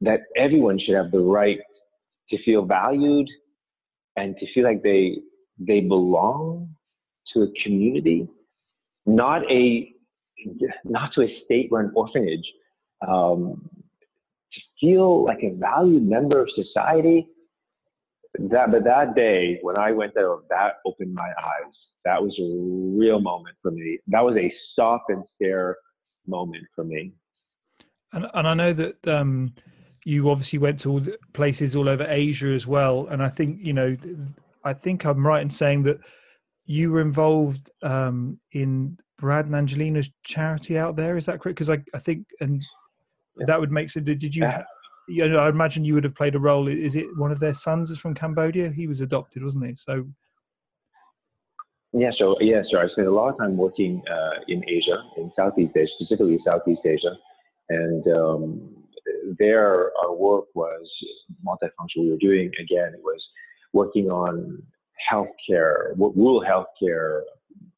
that 0.00 0.20
everyone 0.36 0.78
should 0.78 0.94
have 0.94 1.10
the 1.10 1.20
right 1.20 1.58
to 2.30 2.42
feel 2.44 2.64
valued 2.64 3.28
and 4.16 4.36
to 4.38 4.46
feel 4.52 4.64
like 4.64 4.82
they 4.82 5.18
they 5.58 5.80
belong 5.80 6.74
to 7.32 7.42
a 7.42 7.48
community, 7.62 8.28
not 9.04 9.42
a 9.50 9.92
not 10.84 11.12
to 11.14 11.22
a 11.22 11.40
state-run 11.44 11.92
orphanage. 11.94 12.44
Um, 13.06 13.68
to 14.52 14.60
feel 14.80 15.24
like 15.24 15.42
a 15.42 15.54
valued 15.54 16.08
member 16.08 16.40
of 16.40 16.48
society. 16.54 17.28
That, 18.38 18.70
but 18.70 18.84
that 18.84 19.14
day 19.14 19.58
when 19.62 19.78
I 19.78 19.92
went 19.92 20.12
there, 20.14 20.34
that 20.50 20.74
opened 20.86 21.14
my 21.14 21.28
eyes. 21.28 21.72
That 22.04 22.22
was 22.22 22.34
a 22.38 22.98
real 22.98 23.20
moment 23.20 23.56
for 23.62 23.70
me. 23.70 23.98
That 24.08 24.24
was 24.24 24.36
a 24.36 24.52
stop 24.72 25.06
and 25.08 25.24
stare 25.34 25.76
moment 26.26 26.64
for 26.74 26.84
me. 26.84 27.12
And 28.12 28.26
and 28.32 28.46
I 28.46 28.54
know 28.54 28.72
that 28.72 29.08
um, 29.08 29.54
you 30.06 30.30
obviously 30.30 30.60
went 30.60 30.78
to 30.78 30.90
all 30.92 31.02
places 31.32 31.74
all 31.74 31.88
over 31.88 32.06
Asia 32.08 32.46
as 32.46 32.64
well, 32.64 33.08
and 33.08 33.20
I 33.20 33.28
think 33.28 33.58
you 33.60 33.72
know, 33.72 33.96
I 34.62 34.72
think 34.72 35.04
I'm 35.04 35.26
right 35.26 35.42
in 35.42 35.50
saying 35.50 35.82
that 35.82 35.98
you 36.64 36.92
were 36.92 37.00
involved 37.00 37.72
um, 37.82 38.38
in 38.52 38.96
Brad 39.18 39.46
and 39.46 39.56
Angelina's 39.56 40.08
charity 40.22 40.78
out 40.78 40.94
there. 40.94 41.16
Is 41.16 41.26
that 41.26 41.40
correct? 41.40 41.56
Because 41.56 41.70
I, 41.70 41.82
I 41.92 41.98
think, 41.98 42.24
and 42.40 42.62
that 43.48 43.58
would 43.58 43.72
make 43.72 43.90
sense. 43.90 44.06
Did 44.06 44.22
you? 44.22 44.48
you 45.08 45.28
know, 45.28 45.38
I 45.38 45.48
imagine 45.48 45.84
you 45.84 45.94
would 45.94 46.04
have 46.04 46.14
played 46.14 46.36
a 46.36 46.38
role. 46.38 46.68
Is 46.68 46.94
it 46.94 47.06
one 47.16 47.32
of 47.32 47.40
their 47.40 47.54
sons 47.54 47.90
is 47.90 47.98
from 47.98 48.14
Cambodia? 48.14 48.70
He 48.70 48.86
was 48.86 49.00
adopted, 49.00 49.42
wasn't 49.42 49.66
he? 49.66 49.74
So. 49.74 50.06
Yeah, 51.92 52.10
so 52.16 52.36
yeah, 52.40 52.62
so 52.70 52.78
I 52.78 52.86
spent 52.92 53.08
a 53.08 53.12
lot 53.12 53.30
of 53.30 53.38
time 53.38 53.56
working 53.56 54.02
uh, 54.08 54.40
in 54.46 54.62
Asia, 54.68 55.02
in 55.16 55.32
Southeast 55.34 55.76
Asia, 55.76 55.90
specifically 55.98 56.38
Southeast 56.44 56.82
Asia, 56.84 57.16
and 57.70 58.06
um, 58.08 58.85
there 59.38 59.90
our 60.02 60.14
work 60.14 60.44
was 60.54 60.88
multifunctional. 61.46 62.04
We 62.04 62.10
were 62.10 62.18
doing 62.18 62.50
again, 62.60 62.92
it 62.94 63.02
was 63.02 63.22
working 63.72 64.10
on 64.10 64.62
healthcare, 65.10 65.96
rural 65.96 66.42
healthcare, 66.42 67.22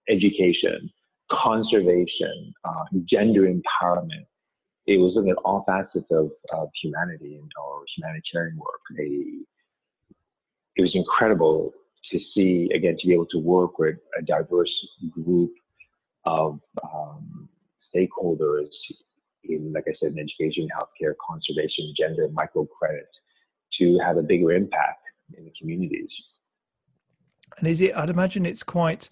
education, 0.09 0.91
conservation, 1.31 2.53
uh, 2.65 2.85
gender 3.09 3.43
empowerment. 3.43 4.27
It 4.87 4.99
was 4.99 5.13
looking 5.15 5.31
at 5.31 5.37
all 5.45 5.65
facets 5.67 6.11
of, 6.11 6.31
of 6.53 6.69
humanity 6.83 7.37
and 7.37 7.51
our 7.61 7.83
humanitarian 7.97 8.57
work. 8.57 8.81
It 10.77 10.83
was 10.83 10.93
incredible 10.95 11.73
to 12.11 12.19
see, 12.35 12.71
again, 12.75 12.97
to 12.99 13.07
be 13.07 13.13
able 13.13 13.27
to 13.27 13.39
work 13.39 13.79
with 13.79 13.97
a 14.19 14.23
diverse 14.23 14.73
group 15.11 15.51
of 16.25 16.59
um, 16.83 17.49
stakeholders 17.95 18.69
in, 19.45 19.73
like 19.73 19.85
I 19.89 19.93
said, 20.01 20.13
in 20.13 20.19
education, 20.19 20.69
healthcare, 20.77 21.15
conservation, 21.27 21.95
gender, 21.97 22.29
microcredit, 22.29 23.09
to 23.79 23.99
have 24.05 24.17
a 24.17 24.23
bigger 24.23 24.53
impact 24.53 25.03
in 25.37 25.45
the 25.45 25.53
communities. 25.59 26.11
And 27.59 27.67
is 27.67 27.81
it? 27.81 27.97
I'd 27.97 28.11
imagine 28.11 28.47
it's 28.47 28.63
quite. 28.63 29.09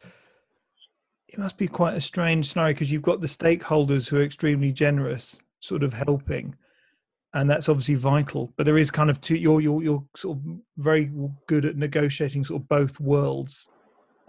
It 1.29 1.39
must 1.39 1.59
be 1.59 1.69
quite 1.69 1.97
a 1.97 2.01
strange 2.01 2.49
scenario 2.49 2.73
because 2.73 2.93
you've 2.93 3.03
got 3.03 3.21
the 3.21 3.27
stakeholders 3.27 4.09
who 4.09 4.19
are 4.19 4.23
extremely 4.23 4.73
generous, 4.73 5.39
sort 5.61 5.83
of 5.83 5.93
helping, 5.93 6.55
and 7.35 7.51
that's 7.51 7.69
obviously 7.69 7.97
vital. 7.97 8.53
But 8.57 8.65
there 8.67 8.79
is 8.79 8.91
kind 8.91 9.11
of 9.11 9.21
two. 9.21 9.37
You're 9.37 9.61
you're 9.61 9.83
you're 9.83 10.05
sort 10.17 10.39
of 10.39 10.45
very 10.77 11.11
good 11.47 11.65
at 11.65 11.77
negotiating 11.77 12.45
sort 12.45 12.63
of 12.63 12.69
both 12.69 13.01
worlds, 13.01 13.67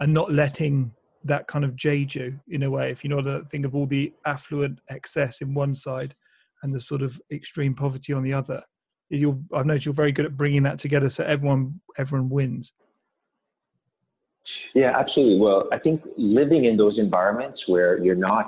and 0.00 0.12
not 0.12 0.32
letting 0.32 0.92
that 1.24 1.46
kind 1.46 1.64
of 1.64 1.76
jeju 1.76 2.38
in 2.48 2.62
a 2.62 2.70
way. 2.70 2.90
If 2.90 3.04
you 3.04 3.10
know 3.10 3.22
the 3.22 3.44
think 3.50 3.66
of 3.66 3.74
all 3.74 3.86
the 3.86 4.12
affluent 4.24 4.80
excess 4.88 5.40
in 5.40 5.54
one 5.54 5.74
side, 5.74 6.14
and 6.62 6.74
the 6.74 6.80
sort 6.80 7.02
of 7.02 7.20
extreme 7.30 7.74
poverty 7.74 8.12
on 8.12 8.22
the 8.22 8.32
other. 8.32 8.62
You're, 9.10 9.38
I've 9.54 9.66
noticed 9.66 9.86
you're 9.86 9.94
very 9.94 10.12
good 10.12 10.26
at 10.26 10.36
bringing 10.36 10.62
that 10.64 10.78
together 10.78 11.08
so 11.08 11.24
everyone 11.24 11.80
everyone 11.96 12.28
wins. 12.28 12.74
Yeah, 14.74 14.92
absolutely. 14.98 15.40
Well, 15.40 15.68
I 15.72 15.78
think 15.78 16.02
living 16.16 16.66
in 16.66 16.76
those 16.76 16.98
environments 16.98 17.62
where 17.66 18.02
you're 18.02 18.14
not 18.14 18.46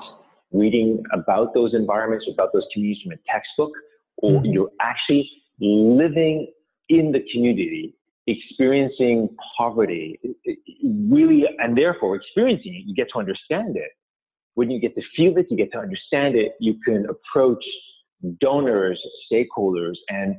reading 0.53 1.03
about 1.13 1.55
those 1.55 1.75
environments, 1.75 2.27
about 2.31 2.53
those 2.53 2.67
communities 2.73 3.03
from 3.03 3.13
a 3.13 3.33
textbook, 3.33 3.73
or 4.19 4.33
mm-hmm. 4.33 4.53
you're 4.53 4.71
actually 4.83 5.29
living 5.61 6.53
in 6.91 7.11
the 7.11 7.25
community, 7.33 7.95
experiencing 8.31 9.29
poverty, 9.57 10.19
really, 10.85 11.45
and 11.59 11.77
therefore 11.77 12.17
experiencing 12.17 12.75
it, 12.75 12.83
you 12.87 12.95
get 12.95 13.09
to 13.13 13.19
understand 13.19 13.77
it. 13.77 13.91
When 14.55 14.71
you 14.71 14.81
get 14.81 14.95
to 14.97 15.03
feel 15.17 15.37
it, 15.39 15.47
you 15.51 15.57
get 15.57 15.73
to 15.73 15.79
understand 15.79 16.37
it, 16.37 16.53
you 16.61 16.75
can 16.85 17.07
approach 17.07 17.65
donors, 18.41 19.01
stakeholders, 19.33 19.95
and 20.09 20.37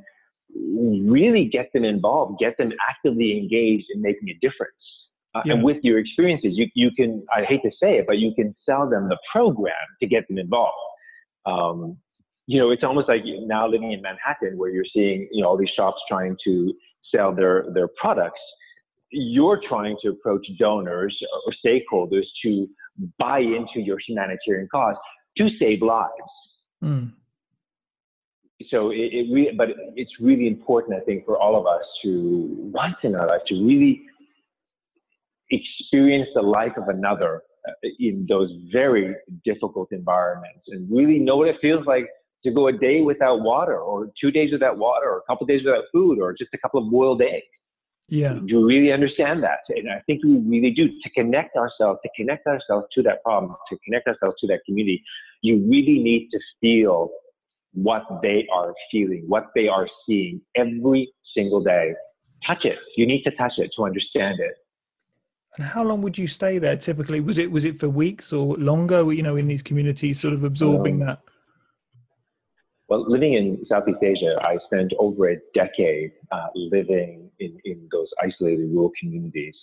really 1.10 1.46
get 1.46 1.72
them 1.72 1.84
involved, 1.84 2.38
get 2.38 2.56
them 2.58 2.72
actively 2.88 3.38
engaged 3.38 3.86
in 3.94 4.02
making 4.02 4.28
a 4.28 4.34
difference. 4.40 4.74
Uh, 5.34 5.40
yeah. 5.44 5.54
And 5.54 5.62
with 5.62 5.78
your 5.82 5.98
experiences, 5.98 6.52
you, 6.54 6.68
you 6.74 6.90
can, 6.90 7.24
I 7.34 7.42
hate 7.42 7.62
to 7.62 7.70
say 7.82 7.96
it, 7.96 8.04
but 8.06 8.18
you 8.18 8.34
can 8.34 8.54
sell 8.66 8.88
them 8.88 9.08
the 9.08 9.18
program 9.32 9.74
to 10.00 10.06
get 10.06 10.28
them 10.28 10.38
involved. 10.38 10.76
Um, 11.46 11.96
you 12.46 12.58
know, 12.58 12.70
it's 12.70 12.84
almost 12.84 13.08
like 13.08 13.22
now 13.24 13.66
living 13.66 13.92
in 13.92 14.02
Manhattan 14.02 14.58
where 14.58 14.68
you're 14.68 14.84
seeing, 14.92 15.28
you 15.32 15.42
know, 15.42 15.48
all 15.48 15.56
these 15.56 15.70
shops 15.74 16.00
trying 16.08 16.36
to 16.44 16.74
sell 17.14 17.34
their, 17.34 17.66
their 17.72 17.88
products. 18.00 18.40
You're 19.10 19.60
trying 19.68 19.96
to 20.02 20.10
approach 20.10 20.46
donors 20.58 21.16
or 21.46 21.52
stakeholders 21.64 22.24
to 22.44 22.68
buy 23.18 23.40
into 23.40 23.80
your 23.80 23.98
humanitarian 24.06 24.68
cause 24.70 24.96
to 25.36 25.48
save 25.58 25.82
lives. 25.82 26.10
Mm. 26.82 27.12
So 28.70 28.90
it, 28.90 29.10
it 29.12 29.32
re- 29.32 29.54
but 29.56 29.68
it's 29.96 30.12
really 30.20 30.46
important, 30.46 30.96
I 30.96 31.04
think, 31.04 31.24
for 31.24 31.38
all 31.38 31.58
of 31.58 31.66
us 31.66 31.82
to 32.04 32.46
once 32.72 32.96
in 33.02 33.14
our 33.14 33.26
life 33.26 33.40
to 33.48 33.54
really 33.54 34.02
experience 35.50 36.28
the 36.34 36.42
life 36.42 36.72
of 36.76 36.88
another 36.88 37.42
uh, 37.68 37.72
in 37.98 38.26
those 38.28 38.50
very 38.72 39.14
difficult 39.44 39.88
environments 39.92 40.62
and 40.68 40.88
really 40.90 41.18
know 41.18 41.36
what 41.36 41.48
it 41.48 41.56
feels 41.60 41.86
like 41.86 42.08
to 42.44 42.50
go 42.50 42.68
a 42.68 42.72
day 42.72 43.00
without 43.00 43.40
water 43.40 43.78
or 43.78 44.08
two 44.20 44.30
days 44.30 44.52
without 44.52 44.78
water 44.78 45.08
or 45.08 45.18
a 45.18 45.22
couple 45.28 45.46
days 45.46 45.62
without 45.64 45.84
food 45.92 46.18
or 46.20 46.32
just 46.32 46.50
a 46.54 46.58
couple 46.58 46.82
of 46.82 46.90
boiled 46.90 47.22
eggs. 47.22 47.46
Yeah. 48.08 48.34
Do 48.34 48.44
you 48.46 48.66
really 48.66 48.92
understand 48.92 49.42
that? 49.42 49.60
And 49.68 49.90
I 49.90 50.00
think 50.06 50.24
we 50.24 50.36
really 50.38 50.72
do. 50.72 50.88
To 50.88 51.10
connect 51.10 51.56
ourselves, 51.56 52.00
to 52.02 52.10
connect 52.16 52.46
ourselves 52.46 52.86
to 52.94 53.02
that 53.04 53.22
problem, 53.22 53.54
to 53.70 53.78
connect 53.84 54.08
ourselves 54.08 54.36
to 54.40 54.46
that 54.48 54.60
community, 54.66 55.02
you 55.40 55.64
really 55.68 55.98
need 55.98 56.28
to 56.32 56.38
feel 56.60 57.10
what 57.74 58.02
they 58.22 58.46
are 58.52 58.74
feeling, 58.90 59.24
what 59.28 59.46
they 59.54 59.68
are 59.68 59.88
seeing 60.06 60.40
every 60.56 61.12
single 61.34 61.62
day. 61.62 61.92
Touch 62.46 62.64
it. 62.64 62.76
You 62.96 63.06
need 63.06 63.22
to 63.22 63.30
touch 63.30 63.54
it 63.56 63.70
to 63.76 63.84
understand 63.84 64.40
it. 64.40 64.54
And 65.56 65.66
how 65.66 65.84
long 65.84 66.02
would 66.02 66.18
you 66.18 66.26
stay 66.26 66.58
there 66.58 66.76
typically? 66.76 67.20
Was 67.20 67.38
it 67.38 67.50
was 67.50 67.64
it 67.64 67.78
for 67.78 67.88
weeks 67.88 68.32
or 68.32 68.56
longer? 68.56 69.12
You 69.12 69.22
know, 69.22 69.36
in 69.36 69.46
these 69.46 69.62
communities, 69.62 70.20
sort 70.20 70.34
of 70.34 70.44
absorbing 70.44 71.02
um, 71.02 71.06
that. 71.06 71.20
Well, 72.92 73.10
living 73.10 73.32
in 73.32 73.64
Southeast 73.70 74.02
Asia, 74.02 74.36
I 74.42 74.58
spent 74.66 74.92
over 74.98 75.30
a 75.30 75.36
decade 75.54 76.12
uh, 76.30 76.48
living 76.54 77.30
in, 77.40 77.56
in 77.64 77.88
those 77.90 78.08
isolated 78.22 78.68
rural 78.70 78.92
communities. 79.00 79.56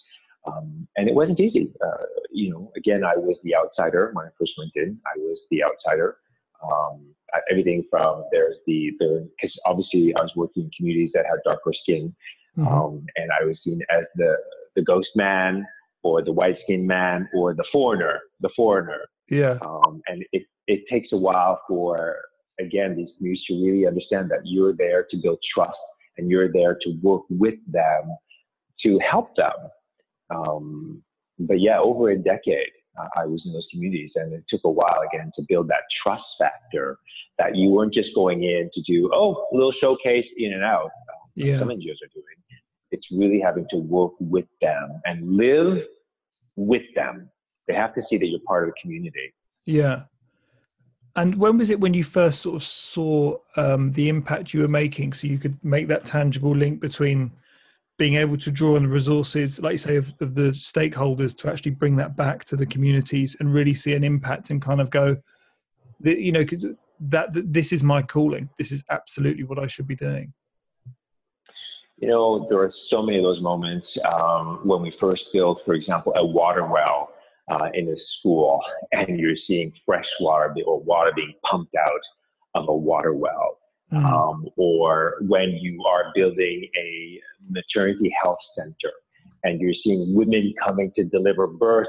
Um, 0.48 0.88
and 0.98 1.08
it 1.08 1.14
wasn't 1.14 1.40
easy. 1.40 1.72
Uh, 1.80 2.06
you 2.32 2.50
know, 2.50 2.72
again, 2.76 3.04
I 3.04 3.16
was 3.18 3.38
the 3.44 3.56
outsider 3.56 4.10
when 4.14 4.26
I 4.26 4.30
first 4.40 4.54
went 4.58 4.72
in. 4.74 4.98
I 5.06 5.20
was 5.20 5.38
the 5.52 5.64
outsider. 5.64 6.18
Um, 6.64 7.14
everything 7.52 7.84
from 7.92 8.24
there's 8.32 8.56
the 8.66 8.94
because 9.00 9.56
obviously 9.64 10.12
I 10.16 10.24
was 10.24 10.32
working 10.36 10.64
in 10.64 10.72
communities 10.76 11.12
that 11.14 11.28
had 11.28 11.38
darker 11.46 11.72
skin, 11.84 12.16
mm-hmm. 12.58 12.68
um, 12.68 13.06
and 13.16 13.30
I 13.40 13.46
was 13.46 13.58
seen 13.64 13.80
as 13.92 14.06
the 14.16 14.38
the 14.76 14.82
ghost 14.82 15.10
man 15.16 15.68
or 16.02 16.24
the 16.24 16.32
white 16.32 16.58
skinned 16.64 16.88
man 16.88 17.30
or 17.36 17.54
the 17.54 17.66
foreigner, 17.72 18.22
the 18.40 18.50
foreigner. 18.56 19.02
Yeah. 19.30 19.60
Um, 19.62 20.02
and 20.08 20.26
it, 20.32 20.44
it 20.68 20.86
takes 20.90 21.12
a 21.12 21.18
while 21.18 21.62
for, 21.68 22.18
again, 22.60 22.96
these 22.96 23.10
communities 23.18 23.44
to 23.48 23.54
really 23.56 23.88
understand 23.88 24.30
that 24.32 24.42
you're 24.44 24.74
there 24.74 25.06
to 25.10 25.18
build 25.18 25.40
trust 25.54 25.78
and 26.18 26.30
you're 26.30 26.52
there 26.52 26.78
to 26.82 26.98
work 27.02 27.24
with 27.30 27.56
them 27.68 28.16
to 28.84 29.00
help 29.00 29.36
them. 29.36 29.54
Um, 30.30 31.04
but 31.40 31.60
yeah, 31.60 31.80
over 31.80 32.10
a 32.10 32.18
decade, 32.18 32.72
uh, 33.00 33.08
I 33.18 33.26
was 33.26 33.42
in 33.46 33.54
those 33.54 33.68
communities 33.72 34.12
and 34.16 34.34
it 34.34 34.44
took 34.50 34.62
a 34.66 34.70
while 34.70 35.02
again 35.12 35.32
to 35.36 35.44
build 35.48 35.68
that 35.70 35.84
trust 36.04 36.24
factor 36.38 36.98
that 37.38 37.56
you 37.56 37.70
weren't 37.70 37.94
just 37.94 38.10
going 38.14 38.44
in 38.44 38.70
to 38.74 38.82
do, 38.82 39.10
oh, 39.14 39.48
a 39.52 39.56
little 39.56 39.74
showcase 39.80 40.26
in 40.38 40.54
and 40.54 40.64
out. 40.64 40.90
yeah. 41.36 41.60
Some 41.60 41.70
NGOs 41.70 42.02
are 42.04 42.12
doing 42.14 42.36
it's 42.92 43.06
really 43.12 43.40
having 43.40 43.66
to 43.70 43.78
work 43.78 44.14
with 44.20 44.46
them 44.62 45.02
and 45.06 45.38
live 45.38 45.84
with 46.56 46.84
them. 46.96 47.30
They 47.68 47.76
have 47.76 47.94
to 47.96 48.02
see 48.10 48.18
that 48.18 48.26
you're 48.26 48.40
part 48.48 48.68
of 48.68 48.74
the 48.74 48.82
community. 48.82 49.34
Yeah. 49.66 50.04
And 51.16 51.38
when 51.38 51.58
was 51.58 51.70
it 51.70 51.80
when 51.80 51.94
you 51.94 52.04
first 52.04 52.42
sort 52.42 52.56
of 52.56 52.64
saw 52.64 53.38
um, 53.56 53.92
the 53.94 54.10
impact 54.10 54.54
you 54.54 54.62
were 54.62 54.68
making, 54.68 55.14
so 55.14 55.28
you 55.28 55.38
could 55.38 55.58
make 55.64 55.88
that 55.88 56.06
tangible 56.06 56.56
link 56.56 56.80
between 56.80 57.32
being 57.98 58.16
able 58.16 58.38
to 58.38 58.52
draw 58.52 58.76
on 58.76 58.84
the 58.84 58.90
resources, 58.90 59.60
like 59.60 59.74
you 59.74 59.78
say, 59.78 59.96
of, 59.98 60.14
of 60.22 60.34
the 60.34 60.52
stakeholders 60.52 61.36
to 61.36 61.52
actually 61.52 61.72
bring 61.72 61.98
that 61.98 62.16
back 62.16 62.46
to 62.46 62.56
the 62.56 62.66
communities 62.66 63.36
and 63.40 63.54
really 63.54 63.74
see 63.74 63.94
an 63.94 64.06
impact 64.06 64.50
and 64.50 64.62
kind 64.62 64.80
of 64.80 64.90
go, 64.90 65.18
you 66.02 66.32
know, 66.32 66.46
that, 67.02 67.34
that 67.34 67.54
this 67.54 67.74
is 67.74 67.84
my 67.84 68.02
calling. 68.02 68.50
This 68.58 68.72
is 68.72 68.84
absolutely 68.90 69.44
what 69.44 69.60
I 69.60 69.68
should 69.68 69.88
be 69.88 69.96
doing. 69.96 70.34
You 71.98 72.08
know, 72.08 72.48
there 72.50 72.60
are 72.60 72.72
so 72.90 73.02
many 73.02 73.18
of 73.18 73.24
those 73.24 73.42
moments 73.42 73.86
um, 74.10 74.62
when 74.64 74.82
we 74.82 74.94
first 75.02 75.24
built, 75.34 75.60
for 75.66 75.74
example, 75.74 76.14
a 76.16 76.26
water 76.26 76.66
well 76.66 77.10
uh, 77.50 77.70
in 77.74 77.90
a 77.90 77.96
school, 78.20 78.60
and 78.92 79.20
you're 79.20 79.36
seeing 79.48 79.72
fresh 79.86 80.06
water 80.20 80.54
or 80.66 80.80
water 80.82 81.12
being 81.16 81.34
pumped 81.50 81.76
out 81.76 82.02
of 82.56 82.68
a 82.68 82.76
water 82.76 83.14
well. 83.14 83.58
Mm-hmm. 83.92 84.06
Um, 84.06 84.46
or 84.56 85.16
when 85.22 85.58
you 85.62 85.84
are 85.84 86.12
building 86.14 86.68
a 86.78 87.20
maternity 87.50 88.14
health 88.22 88.38
center 88.56 88.94
and 89.44 89.60
you're 89.60 89.74
seeing 89.84 90.14
women 90.14 90.54
coming 90.64 90.92
to 90.96 91.04
deliver 91.06 91.48
birth 91.48 91.88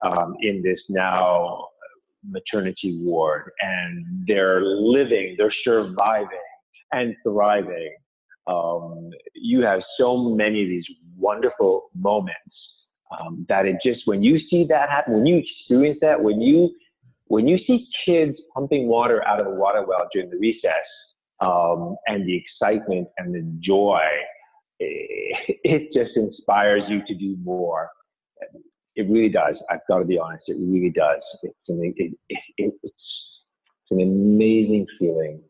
um, 0.00 0.34
in 0.40 0.62
this 0.62 0.80
now 0.88 1.68
maternity 2.26 2.98
ward 3.02 3.50
and 3.60 4.06
they're 4.26 4.62
living, 4.62 5.34
they're 5.36 5.52
surviving 5.62 6.38
and 6.92 7.14
thriving 7.22 7.94
um, 8.46 9.10
you 9.34 9.62
have 9.62 9.80
so 9.98 10.16
many 10.16 10.62
of 10.62 10.68
these 10.68 10.86
wonderful 11.16 11.90
moments 11.94 12.56
um, 13.20 13.46
that 13.48 13.66
it 13.66 13.76
just 13.84 14.00
when 14.06 14.22
you 14.22 14.38
see 14.50 14.66
that 14.68 14.88
happen, 14.88 15.14
when 15.14 15.26
you 15.26 15.38
experience 15.38 15.98
that, 16.00 16.22
when 16.22 16.40
you 16.40 16.70
when 17.26 17.48
you 17.48 17.58
see 17.66 17.86
kids 18.04 18.36
pumping 18.54 18.88
water 18.88 19.26
out 19.26 19.40
of 19.40 19.46
a 19.46 19.50
water 19.50 19.84
well 19.86 20.06
during 20.12 20.28
the 20.30 20.36
recess, 20.36 20.86
um, 21.40 21.96
and 22.06 22.26
the 22.26 22.36
excitement 22.36 23.08
and 23.18 23.34
the 23.34 23.42
joy, 23.60 24.00
it, 24.78 25.58
it 25.64 25.92
just 25.92 26.16
inspires 26.16 26.82
you 26.88 27.00
to 27.06 27.14
do 27.14 27.36
more. 27.42 27.90
It 28.94 29.08
really 29.08 29.30
does. 29.30 29.56
I've 29.70 29.80
got 29.88 30.00
to 30.00 30.04
be 30.04 30.18
honest. 30.18 30.44
It 30.48 30.56
really 30.58 30.90
does. 30.90 31.22
It's 31.42 31.56
an, 31.68 31.94
it, 31.96 32.12
it, 32.28 32.38
it's, 32.58 32.76
it's 32.84 33.90
an 33.90 34.00
amazing 34.00 34.86
feeling. 34.98 35.40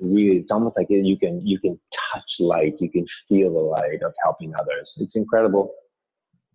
Really, 0.00 0.38
it's 0.38 0.50
almost 0.50 0.78
like 0.78 0.86
you 0.88 1.18
can 1.18 1.46
you 1.46 1.60
can 1.60 1.78
touch 2.14 2.24
light. 2.38 2.76
You 2.80 2.90
can 2.90 3.04
feel 3.28 3.52
the 3.52 3.60
light 3.60 4.02
of 4.02 4.14
helping 4.24 4.54
others. 4.54 4.88
It's 4.96 5.14
incredible. 5.14 5.74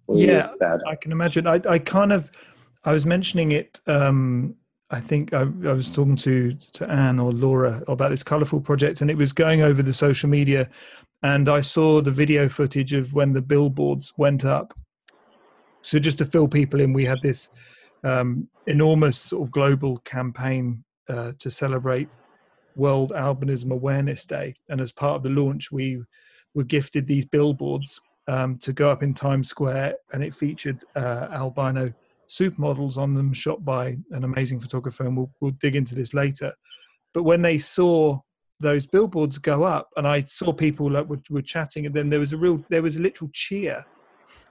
Yeah, 0.10 0.50
I 0.88 0.96
can 0.96 1.12
imagine. 1.12 1.48
I, 1.48 1.62
I 1.68 1.80
kind 1.80 2.12
of 2.12 2.32
I 2.84 2.92
was 2.92 3.06
mentioning 3.06 3.52
it. 3.52 3.82
Um, 3.88 4.56
I 4.92 5.00
think 5.00 5.34
I, 5.34 5.42
I, 5.42 5.74
was 5.74 5.90
talking 5.90 6.16
to 6.18 6.54
to 6.74 6.90
Anne 6.90 7.20
or 7.20 7.32
Laura 7.32 7.84
about 7.88 8.12
this 8.12 8.24
colourful 8.24 8.62
project, 8.62 9.02
and 9.02 9.10
it 9.10 9.18
was 9.18 9.34
going 9.34 9.62
over 9.62 9.82
the 9.82 9.94
social 9.94 10.30
media, 10.30 10.70
and 11.24 11.50
I 11.50 11.62
saw 11.62 12.02
the 12.02 12.12
video 12.12 12.48
footage 12.48 12.94
of 12.94 13.14
when 13.14 13.34
the 13.34 13.42
billboards 13.42 14.14
went 14.18 14.46
up. 14.46 14.74
So 15.82 16.00
just 16.00 16.20
to 16.20 16.26
fill 16.26 16.48
people 16.48 16.82
in, 16.82 16.94
we 16.94 17.06
had 17.06 17.22
this 17.22 17.50
um, 18.04 18.48
enormous 18.68 19.18
sort 19.18 19.44
of 19.44 19.52
global 19.52 19.98
campaign 19.98 20.84
uh, 21.10 21.34
to 21.40 21.50
celebrate 21.50 22.10
World 22.76 23.12
Albinism 23.12 23.72
Awareness 23.72 24.26
Day, 24.26 24.56
and 24.70 24.80
as 24.80 24.92
part 24.92 25.16
of 25.16 25.24
the 25.24 25.30
launch, 25.30 25.72
we 25.72 26.04
were 26.54 26.64
gifted 26.64 27.08
these 27.08 27.26
billboards 27.26 28.00
um, 28.28 28.58
to 28.60 28.74
go 28.74 28.90
up 28.90 29.04
in 29.04 29.14
Times 29.14 29.50
Square, 29.50 29.96
and 30.14 30.24
it 30.24 30.34
featured 30.34 30.84
uh, 30.96 31.28
albino 31.32 31.94
supermodels 32.30 32.98
on 32.98 33.14
them 33.14 33.34
shot 33.34 33.64
by 33.64 33.98
an 34.12 34.24
amazing 34.24 34.60
photographer 34.60 35.06
and 35.06 35.16
we'll, 35.16 35.32
we'll 35.42 35.52
dig 35.52 35.76
into 35.76 35.96
this 35.96 36.14
later. 36.14 36.52
But 37.14 37.24
when 37.24 37.42
they 37.42 37.58
saw 37.58 38.20
those 38.60 38.88
billboards 38.88 39.38
go 39.38 39.64
up 39.64 39.90
and 39.98 40.08
i 40.08 40.24
saw 40.24 40.54
people 40.54 40.90
like 40.90 41.08
were, 41.08 41.20
were 41.30 41.42
chatting 41.42 41.86
and 41.86 41.94
then 41.94 42.10
there 42.10 42.20
was 42.20 42.32
a 42.32 42.38
real 42.38 42.64
there 42.70 42.82
was 42.82 42.96
a 42.96 43.02
literal 43.02 43.30
cheer 43.34 43.86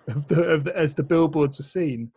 of 0.09 0.27
the, 0.29 0.43
of 0.45 0.65
the 0.65 0.77
as 0.77 0.95
the 0.95 1.03
billboards 1.03 1.59
were 1.59 1.65
seen. 1.65 2.13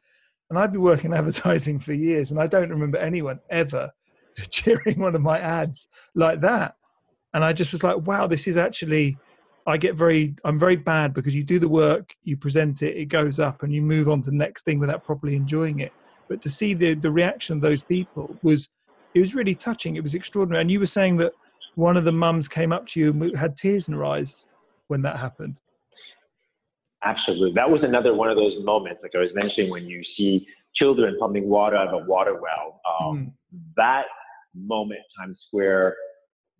And 0.49 0.59
i've 0.59 0.71
been 0.71 0.81
working 0.81 1.13
advertising 1.13 1.79
for 1.79 1.93
years 1.93 2.31
and 2.31 2.41
i 2.41 2.47
don't 2.47 2.69
remember 2.69 2.97
anyone 2.97 3.39
ever 3.49 3.91
cheering 4.49 4.99
one 4.99 5.15
of 5.15 5.21
my 5.21 5.39
ads 5.39 5.87
like 6.13 6.41
that. 6.41 6.75
And 7.33 7.43
i 7.43 7.53
just 7.53 7.71
was 7.71 7.83
like 7.83 8.05
wow 8.05 8.27
this 8.27 8.47
is 8.47 8.57
actually 8.57 9.17
I 9.67 9.75
get 9.75 9.95
very, 9.95 10.33
I'm 10.45 10.57
very 10.57 10.77
bad 10.77 11.13
because 11.13 11.35
you 11.35 11.43
do 11.43 11.59
the 11.59 11.67
work, 11.67 12.15
you 12.23 12.37
present 12.37 12.81
it, 12.81 12.95
it 12.95 13.05
goes 13.05 13.37
up, 13.37 13.63
and 13.63 13.73
you 13.73 13.81
move 13.81 14.07
on 14.07 14.21
to 14.21 14.31
the 14.31 14.35
next 14.35 14.63
thing 14.63 14.79
without 14.79 15.03
properly 15.03 15.35
enjoying 15.35 15.81
it. 15.81 15.91
But 16.29 16.41
to 16.41 16.49
see 16.49 16.73
the 16.73 16.93
the 16.93 17.11
reaction 17.11 17.57
of 17.57 17.61
those 17.61 17.83
people 17.83 18.35
was, 18.41 18.69
it 19.13 19.19
was 19.19 19.35
really 19.35 19.55
touching. 19.55 19.95
It 19.95 20.03
was 20.03 20.15
extraordinary. 20.15 20.61
And 20.61 20.71
you 20.71 20.79
were 20.79 20.85
saying 20.85 21.17
that 21.17 21.33
one 21.75 21.97
of 21.97 22.05
the 22.05 22.11
mums 22.13 22.47
came 22.47 22.71
up 22.71 22.87
to 22.87 22.99
you 22.99 23.11
and 23.11 23.37
had 23.37 23.57
tears 23.57 23.87
in 23.87 23.93
her 23.93 24.05
eyes 24.05 24.45
when 24.87 25.01
that 25.03 25.17
happened. 25.17 25.59
Absolutely, 27.03 27.53
that 27.55 27.69
was 27.69 27.83
another 27.83 28.15
one 28.15 28.29
of 28.29 28.37
those 28.37 28.55
moments, 28.63 29.01
like 29.03 29.11
I 29.15 29.19
was 29.19 29.31
mentioning, 29.35 29.69
when 29.69 29.85
you 29.85 30.01
see 30.17 30.47
children 30.75 31.15
pumping 31.19 31.47
water 31.47 31.75
out 31.75 31.89
of 31.89 32.03
a 32.03 32.05
water 32.05 32.39
well. 32.41 32.81
Um, 32.99 33.17
mm. 33.17 33.31
That 33.75 34.05
moment, 34.55 35.01
Times 35.17 35.37
Square, 35.47 35.95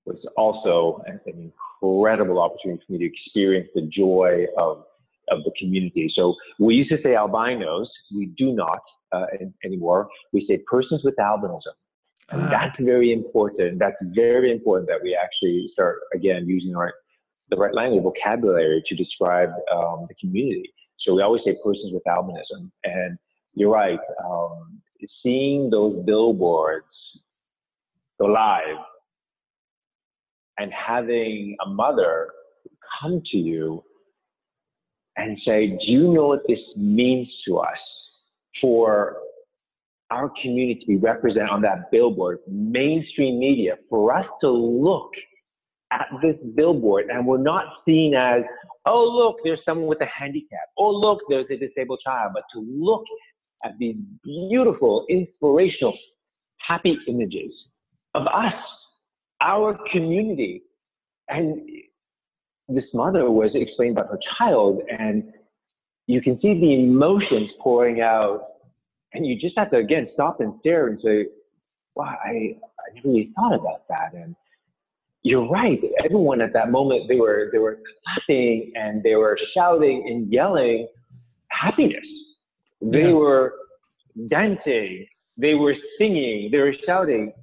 was 0.07 0.25
also 0.37 1.03
an 1.05 1.19
incredible 1.25 2.39
opportunity 2.39 2.81
for 2.85 2.93
me 2.93 2.99
to 2.99 3.05
experience 3.05 3.69
the 3.75 3.81
joy 3.81 4.45
of 4.57 4.83
of 5.29 5.43
the 5.43 5.51
community. 5.59 6.09
So 6.15 6.35
we 6.57 6.75
used 6.75 6.89
to 6.89 7.01
say 7.03 7.13
albinos. 7.13 7.87
We 8.15 8.27
do 8.37 8.53
not 8.53 8.79
uh, 9.11 9.25
anymore. 9.63 10.07
We 10.31 10.45
say 10.47 10.59
persons 10.71 11.01
with 11.03 11.15
albinism. 11.17 11.75
And 12.29 12.43
uh, 12.43 12.49
that's 12.49 12.79
very 12.79 13.11
important. 13.11 13.79
That's 13.79 13.97
very 14.01 14.51
important 14.51 14.87
that 14.87 15.01
we 15.03 15.17
actually 15.21 15.69
start 15.73 15.99
again 16.13 16.47
using 16.47 16.75
our 16.75 16.93
the 17.49 17.57
right 17.57 17.73
language 17.73 18.03
vocabulary 18.03 18.83
to 18.87 18.95
describe 18.95 19.49
um, 19.73 20.05
the 20.09 20.15
community. 20.15 20.73
So 20.99 21.13
we 21.15 21.21
always 21.21 21.41
say 21.45 21.55
persons 21.63 21.93
with 21.93 22.03
albinism. 22.07 22.71
And 22.83 23.17
you're 23.53 23.71
right. 23.71 23.99
Um, 24.25 24.81
seeing 25.23 25.69
those 25.69 26.03
billboards 26.05 26.85
go 28.19 28.25
live 28.25 28.77
and 30.57 30.71
having 30.71 31.55
a 31.65 31.69
mother 31.69 32.29
come 33.01 33.21
to 33.31 33.37
you 33.37 33.83
and 35.17 35.37
say, 35.45 35.67
Do 35.67 35.91
you 35.91 36.13
know 36.13 36.27
what 36.27 36.41
this 36.47 36.59
means 36.75 37.27
to 37.47 37.57
us 37.57 37.77
for 38.61 39.17
our 40.09 40.31
community 40.41 40.79
to 40.79 40.85
be 40.85 40.95
represented 40.97 41.49
on 41.49 41.61
that 41.61 41.91
billboard, 41.91 42.39
mainstream 42.47 43.39
media, 43.39 43.75
for 43.89 44.15
us 44.15 44.25
to 44.41 44.49
look 44.49 45.11
at 45.91 46.07
this 46.21 46.35
billboard 46.55 47.05
and 47.09 47.25
we're 47.25 47.37
not 47.37 47.65
seen 47.85 48.13
as, 48.13 48.41
oh, 48.85 49.03
look, 49.03 49.37
there's 49.43 49.59
someone 49.65 49.87
with 49.87 50.01
a 50.01 50.05
handicap. 50.05 50.59
Oh, 50.77 50.89
look, 50.91 51.19
there's 51.29 51.45
a 51.49 51.57
disabled 51.57 51.99
child. 52.03 52.31
But 52.33 52.43
to 52.53 52.59
look 52.59 53.03
at 53.63 53.77
these 53.79 53.97
beautiful, 54.23 55.05
inspirational, 55.09 55.97
happy 56.65 56.97
images 57.07 57.51
of 58.15 58.23
us 58.27 58.53
our 59.41 59.77
community. 59.91 60.63
And 61.29 61.67
this 62.69 62.85
mother 62.93 63.29
was 63.29 63.51
explaining 63.53 63.93
about 63.93 64.09
her 64.09 64.19
child, 64.37 64.81
and 64.89 65.23
you 66.07 66.21
can 66.21 66.39
see 66.41 66.53
the 66.59 66.73
emotions 66.73 67.49
pouring 67.59 68.01
out. 68.01 68.41
And 69.13 69.25
you 69.25 69.39
just 69.39 69.57
have 69.57 69.71
to, 69.71 69.77
again, 69.77 70.09
stop 70.13 70.41
and 70.41 70.53
stare 70.59 70.87
and 70.87 70.99
say, 71.03 71.27
wow, 71.95 72.15
I, 72.23 72.29
I 72.29 72.95
never 72.95 73.09
really 73.09 73.31
thought 73.35 73.53
about 73.53 73.87
that. 73.89 74.13
And 74.13 74.35
you're 75.23 75.47
right. 75.47 75.79
Everyone 76.03 76.41
at 76.41 76.53
that 76.53 76.71
moment, 76.71 77.07
they 77.07 77.15
were, 77.15 77.49
they 77.51 77.57
were 77.57 77.79
clapping 78.03 78.71
and 78.75 79.01
they 79.03 79.15
were 79.15 79.37
shouting 79.53 80.05
and 80.07 80.31
yelling 80.31 80.87
happiness. 81.49 82.05
They 82.81 83.07
yeah. 83.07 83.13
were 83.13 83.53
dancing. 84.27 85.07
They 85.37 85.55
were 85.55 85.75
singing. 85.97 86.49
They 86.51 86.59
were 86.59 86.75
shouting 86.85 87.33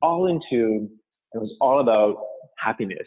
all 0.00 0.26
into 0.26 0.88
it 1.34 1.38
was 1.38 1.52
all 1.60 1.80
about 1.80 2.18
happiness. 2.58 3.06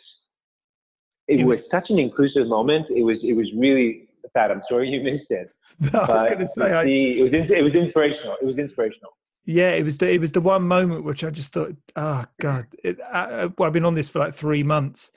It, 1.28 1.46
was, 1.46 1.58
was, 1.58 1.66
such 1.72 1.90
an 1.90 2.00
inclusive 2.00 2.48
moment. 2.48 2.88
It 2.90 3.04
was 3.04 3.18
it 3.24 3.34
was 3.34 3.48
really 3.56 4.08
sad. 4.34 4.52
I'm 4.52 4.62
sorry 4.70 4.90
you 4.90 5.02
missed 5.02 5.30
it. 5.30 5.50
No, 5.94 6.00
I 6.00 6.12
was 6.12 6.24
going 6.24 6.40
to 6.40 6.48
say 6.48 6.72
I, 6.72 6.84
it 6.86 7.22
was 7.22 7.32
it 7.34 7.62
was 7.62 7.74
inspirational. 7.74 8.36
It 8.42 8.46
was 8.46 8.58
inspirational. 8.58 9.12
Yeah, 9.46 9.72
it 9.72 9.84
was 9.84 9.98
the 9.98 10.12
it 10.12 10.20
was 10.20 10.32
the 10.32 10.42
one 10.42 10.68
moment 10.68 11.04
which 11.04 11.24
I 11.24 11.30
just 11.30 11.54
thought, 11.54 11.76
oh 11.96 12.26
god, 12.42 12.66
it, 12.84 12.98
I, 13.02 13.50
well, 13.58 13.68
I've 13.68 13.74
been 13.74 13.86
on 13.86 13.94
this 13.94 14.10
for 14.10 14.20
like 14.20 14.34
three 14.34 14.64
months, 14.64 15.12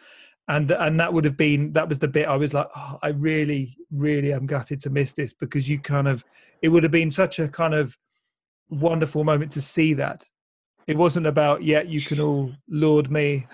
and 0.49 0.71
and 0.71 1.01
that 1.01 1.13
would 1.13 1.25
have 1.25 1.37
been 1.37 1.73
that 1.73 1.89
was 1.89 1.99
the 1.99 2.09
bit 2.09 2.29
I 2.29 2.37
was 2.37 2.53
like, 2.53 2.69
oh, 2.77 2.99
I 3.03 3.09
really 3.09 3.77
really 3.91 4.33
am 4.33 4.47
gutted 4.47 4.81
to 4.83 4.91
miss 4.91 5.13
this 5.13 5.33
because 5.33 5.69
you 5.69 5.79
kind 5.79 6.09
of 6.09 6.25
it 6.63 6.69
would 6.69 6.83
have 6.83 6.93
been 6.93 7.11
such 7.11 7.39
a 7.39 7.49
kind 7.49 7.75
of 7.75 7.97
wonderful 8.69 9.25
moment 9.25 9.53
to 9.53 9.63
see 9.63 9.95
that 9.95 10.29
it 10.87 10.97
wasn't 10.97 11.27
about 11.27 11.63
yeah 11.63 11.83
you 11.83 12.03
can 12.03 12.21
all 12.21 12.53
laud 12.69 13.11
me. 13.11 13.47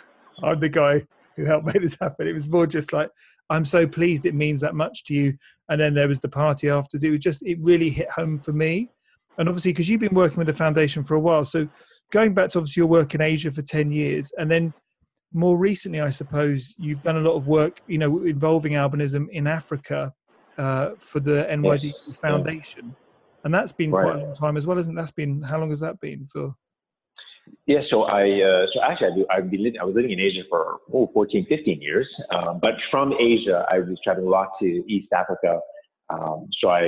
I'm 0.42 0.60
the 0.60 0.68
guy 0.68 1.06
who 1.36 1.44
helped 1.44 1.66
make 1.66 1.82
this 1.82 1.98
happen. 2.00 2.26
It 2.26 2.32
was 2.32 2.48
more 2.48 2.66
just 2.66 2.92
like 2.92 3.10
i'm 3.48 3.64
so 3.64 3.86
pleased 3.86 4.26
it 4.26 4.34
means 4.34 4.60
that 4.60 4.74
much 4.74 5.04
to 5.04 5.14
you. 5.14 5.34
And 5.68 5.80
then 5.80 5.94
there 5.94 6.08
was 6.08 6.20
the 6.20 6.28
party 6.28 6.68
after 6.68 6.98
it 7.00 7.10
was 7.10 7.20
just 7.20 7.42
it 7.42 7.58
really 7.60 7.90
hit 7.90 8.10
home 8.10 8.40
for 8.40 8.52
me. 8.52 8.90
And 9.38 9.48
obviously 9.48 9.72
because 9.72 9.88
you've 9.88 10.00
been 10.00 10.14
working 10.14 10.38
with 10.38 10.46
the 10.46 10.52
foundation 10.52 11.04
for 11.04 11.14
a 11.14 11.20
while 11.20 11.44
so 11.44 11.68
going 12.10 12.34
back 12.34 12.50
to 12.50 12.58
obviously 12.58 12.80
your 12.80 12.86
work 12.86 13.14
in 13.14 13.20
asia 13.20 13.50
for 13.50 13.62
10 13.62 13.92
years 13.92 14.32
and 14.38 14.50
then 14.50 14.72
more 15.32 15.58
recently 15.58 16.00
i 16.00 16.08
suppose 16.08 16.74
you've 16.78 17.02
done 17.02 17.16
a 17.16 17.20
lot 17.20 17.34
of 17.34 17.46
work 17.46 17.80
you 17.88 17.98
know 17.98 18.24
involving 18.24 18.72
albinism 18.74 19.28
in 19.30 19.46
africa 19.46 20.12
uh, 20.56 20.90
for 20.98 21.20
the 21.20 21.46
nyd 21.50 21.82
yes. 21.82 22.16
foundation. 22.16 22.96
And 23.44 23.54
that's 23.54 23.72
been 23.72 23.90
right. 23.90 24.04
quite 24.04 24.16
a 24.16 24.26
long 24.26 24.34
time 24.34 24.56
as 24.56 24.66
well 24.66 24.78
isn't 24.78 24.96
it? 24.96 24.96
that's 25.00 25.12
been 25.12 25.42
how 25.42 25.58
long 25.58 25.68
has 25.70 25.80
that 25.80 26.00
been 26.00 26.26
for 26.26 26.54
yeah, 27.66 27.80
so 27.90 28.02
I 28.02 28.22
uh, 28.22 28.66
so 28.72 28.80
actually 28.82 29.24
I 29.30 29.36
have 29.36 29.50
been 29.50 29.62
living, 29.62 29.80
I 29.80 29.84
was 29.84 29.94
living 29.94 30.12
in 30.12 30.20
Asia 30.20 30.42
for 30.48 30.78
oh, 30.92 31.10
14, 31.12 31.46
15 31.48 31.80
years. 31.80 32.08
Um, 32.30 32.58
but 32.60 32.74
from 32.90 33.12
Asia, 33.12 33.66
I 33.70 33.80
was 33.80 33.98
traveling 34.04 34.28
a 34.28 34.30
lot 34.30 34.48
to 34.60 34.66
East 34.66 35.08
Africa. 35.12 35.60
Um, 36.08 36.48
so 36.60 36.68
I 36.68 36.82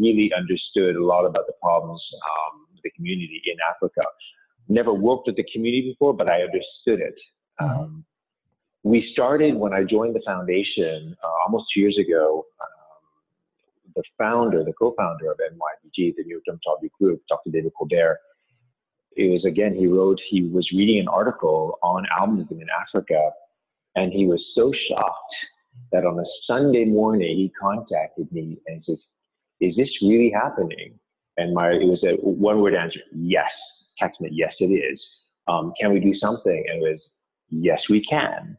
really 0.00 0.30
understood 0.36 0.96
a 0.96 1.04
lot 1.04 1.24
about 1.24 1.46
the 1.46 1.52
problems 1.62 2.02
um, 2.16 2.66
the 2.82 2.90
community 2.90 3.40
in 3.46 3.56
Africa. 3.70 4.02
Never 4.68 4.92
worked 4.92 5.26
with 5.26 5.36
the 5.36 5.46
community 5.52 5.90
before, 5.92 6.14
but 6.14 6.28
I 6.28 6.42
understood 6.42 7.00
it. 7.00 7.14
Mm-hmm. 7.60 7.80
Um, 7.80 8.04
we 8.82 9.08
started 9.12 9.54
when 9.54 9.72
I 9.72 9.84
joined 9.84 10.14
the 10.14 10.22
foundation 10.24 11.14
uh, 11.22 11.28
almost 11.46 11.66
two 11.72 11.80
years 11.80 11.98
ago. 11.98 12.44
Um, 12.60 13.94
the 13.96 14.02
founder, 14.16 14.62
the 14.64 14.72
co-founder 14.72 15.30
of 15.30 15.38
NYDG, 15.38 16.14
the 16.16 16.22
New 16.24 16.40
York 16.40 16.44
Dermatology 16.48 16.90
Group, 17.00 17.20
Dr. 17.28 17.50
David 17.50 17.72
Colbert, 17.76 18.18
it 19.16 19.30
was 19.30 19.44
again, 19.44 19.74
he 19.74 19.86
wrote, 19.86 20.18
he 20.30 20.44
was 20.44 20.68
reading 20.72 21.00
an 21.00 21.08
article 21.08 21.78
on 21.82 22.06
albinism 22.18 22.52
in 22.52 22.66
Africa, 22.80 23.30
and 23.96 24.12
he 24.12 24.26
was 24.26 24.42
so 24.54 24.72
shocked 24.88 25.34
that 25.92 26.04
on 26.04 26.18
a 26.18 26.24
Sunday 26.46 26.84
morning 26.84 27.36
he 27.36 27.52
contacted 27.60 28.30
me 28.32 28.58
and 28.66 28.82
says, 28.86 28.98
Is 29.60 29.76
this 29.76 29.88
really 30.02 30.30
happening? 30.30 30.98
And 31.36 31.54
my 31.54 31.70
it 31.70 31.86
was 31.86 32.02
a 32.04 32.14
one 32.20 32.60
word 32.60 32.74
answer, 32.74 33.00
yes. 33.14 33.50
Text 33.98 34.20
me, 34.20 34.28
yes, 34.32 34.52
it 34.60 34.66
is. 34.66 35.00
Um, 35.48 35.72
can 35.80 35.92
we 35.92 36.00
do 36.00 36.14
something? 36.20 36.64
And 36.68 36.82
it 36.82 36.90
was 36.90 37.00
yes, 37.50 37.80
we 37.88 38.04
can. 38.08 38.56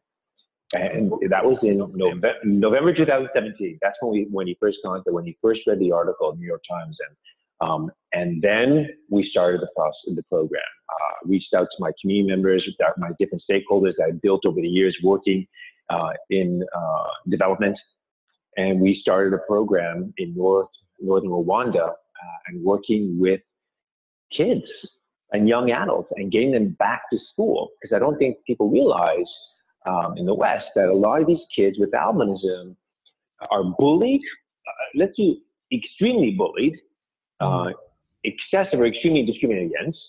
And 0.74 1.12
that 1.30 1.44
was 1.44 1.58
in 1.64 1.80
November, 1.96 2.34
November 2.44 2.94
2017. 2.94 3.80
That's 3.82 3.96
when 4.02 4.12
we 4.12 4.28
when 4.30 4.46
he 4.46 4.56
first 4.60 4.78
contacted, 4.86 5.14
when 5.14 5.26
he 5.26 5.38
first 5.42 5.62
read 5.66 5.80
the 5.80 5.92
article 5.92 6.32
in 6.32 6.40
New 6.40 6.46
York 6.46 6.62
Times, 6.70 6.96
and 7.08 7.18
um, 7.62 7.92
and 8.14 8.42
then 8.42 8.88
we 9.10 9.28
started 9.30 9.62
the 9.62 9.70
process, 9.76 10.16
the 10.16 10.24
program. 10.24 10.62
Uh, 10.90 11.28
reached 11.28 11.54
out 11.54 11.64
to 11.64 11.78
my 11.80 11.92
community 12.02 12.28
members, 12.28 12.68
my 12.98 13.10
different 13.20 13.44
stakeholders 13.50 13.94
that 13.98 14.06
I 14.08 14.12
built 14.12 14.46
over 14.46 14.60
the 14.60 14.68
years 14.68 14.98
working 15.04 15.46
uh, 15.90 16.12
in 16.30 16.64
uh, 16.76 17.08
development, 17.30 17.78
and 18.58 18.80
we 18.80 19.00
started 19.02 19.34
a 19.34 19.40
program 19.48 20.14
in 20.18 20.36
North 20.36 20.70
northern 21.02 21.30
Rwanda 21.30 21.90
uh, 21.90 22.38
and 22.48 22.64
working 22.64 23.18
with 23.20 23.42
kids 24.36 24.66
and 25.32 25.48
young 25.48 25.72
adults 25.72 26.10
and 26.16 26.32
getting 26.32 26.52
them 26.52 26.76
back 26.80 27.04
to 27.12 27.20
school 27.32 27.70
because 27.80 27.96
I 27.96 28.00
don't 28.00 28.18
think 28.18 28.38
people 28.46 28.70
realize 28.70 29.30
um, 29.86 30.16
in 30.18 30.26
the 30.26 30.34
West 30.34 30.66
that 30.76 30.90
a 30.90 30.96
lot 30.96 31.22
of 31.22 31.28
these 31.28 31.40
kids 31.56 31.78
with 31.80 31.92
albinism 31.92 32.76
are 33.52 33.64
bullied. 33.64 34.22
Uh, 34.68 35.00
let's 35.00 35.16
do 35.16 35.38
extremely 35.72 36.32
bullied, 36.32 36.76
uh, 37.40 37.70
excessive 38.24 38.80
or 38.80 38.86
extremely 38.88 39.26
discriminated 39.26 39.72
against, 39.72 40.00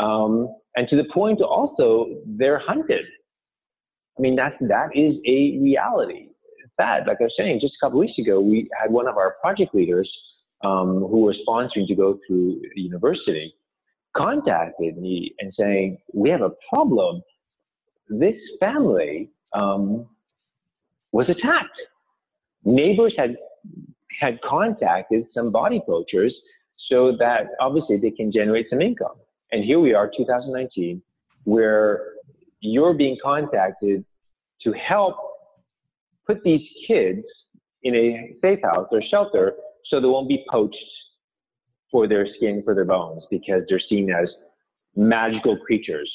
um, 0.00 0.54
and 0.76 0.88
to 0.88 0.96
the 0.96 1.04
point 1.12 1.40
also 1.40 2.06
they're 2.26 2.58
hunted. 2.58 3.04
I 4.18 4.22
mean 4.22 4.36
that 4.36 4.54
that 4.60 4.90
is 4.94 5.16
a 5.26 5.58
reality. 5.62 6.26
That, 6.78 7.08
Like 7.08 7.16
I 7.20 7.24
was 7.24 7.34
saying, 7.36 7.58
just 7.60 7.74
a 7.74 7.86
couple 7.86 7.98
weeks 7.98 8.18
ago, 8.18 8.40
we 8.40 8.68
had 8.80 8.92
one 8.92 9.08
of 9.08 9.16
our 9.16 9.34
project 9.40 9.74
leaders 9.74 10.08
um, 10.64 11.00
who 11.00 11.22
were 11.22 11.34
sponsoring 11.46 11.88
to 11.88 11.94
go 11.96 12.20
through 12.26 12.60
university 12.76 13.52
contacted 14.16 14.96
me 14.96 15.34
and 15.40 15.52
saying, 15.58 15.98
"We 16.14 16.30
have 16.30 16.42
a 16.42 16.52
problem 16.68 17.22
this 18.08 18.36
family 18.58 19.30
um, 19.52 20.06
was 21.12 21.28
attacked. 21.28 21.68
Neighbors 22.64 23.14
had 23.16 23.36
had 24.20 24.40
contacted 24.42 25.24
some 25.32 25.52
body 25.52 25.80
poachers 25.86 26.32
so 26.90 27.12
that 27.18 27.48
obviously 27.60 27.96
they 27.96 28.10
can 28.10 28.32
generate 28.32 28.66
some 28.70 28.80
income. 28.80 29.16
And 29.52 29.64
here 29.64 29.80
we 29.80 29.94
are, 29.94 30.10
2019, 30.16 31.02
where 31.44 32.12
you're 32.60 32.94
being 32.94 33.16
contacted 33.22 34.04
to 34.62 34.72
help 34.72 35.16
put 36.26 36.42
these 36.42 36.60
kids 36.86 37.22
in 37.82 37.94
a 37.94 38.34
safe 38.42 38.60
house 38.62 38.88
or 38.90 39.00
shelter 39.10 39.52
so 39.86 40.00
they 40.00 40.06
won't 40.06 40.28
be 40.28 40.44
poached 40.50 40.76
for 41.90 42.06
their 42.06 42.26
skin, 42.36 42.62
for 42.64 42.74
their 42.74 42.84
bones, 42.84 43.22
because 43.30 43.62
they're 43.68 43.80
seen 43.88 44.10
as 44.10 44.28
magical 44.96 45.56
creatures 45.56 46.10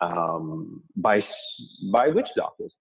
um, 0.00 0.82
by 0.96 1.20
by 1.90 2.08
witch 2.08 2.26
doctors. 2.36 2.72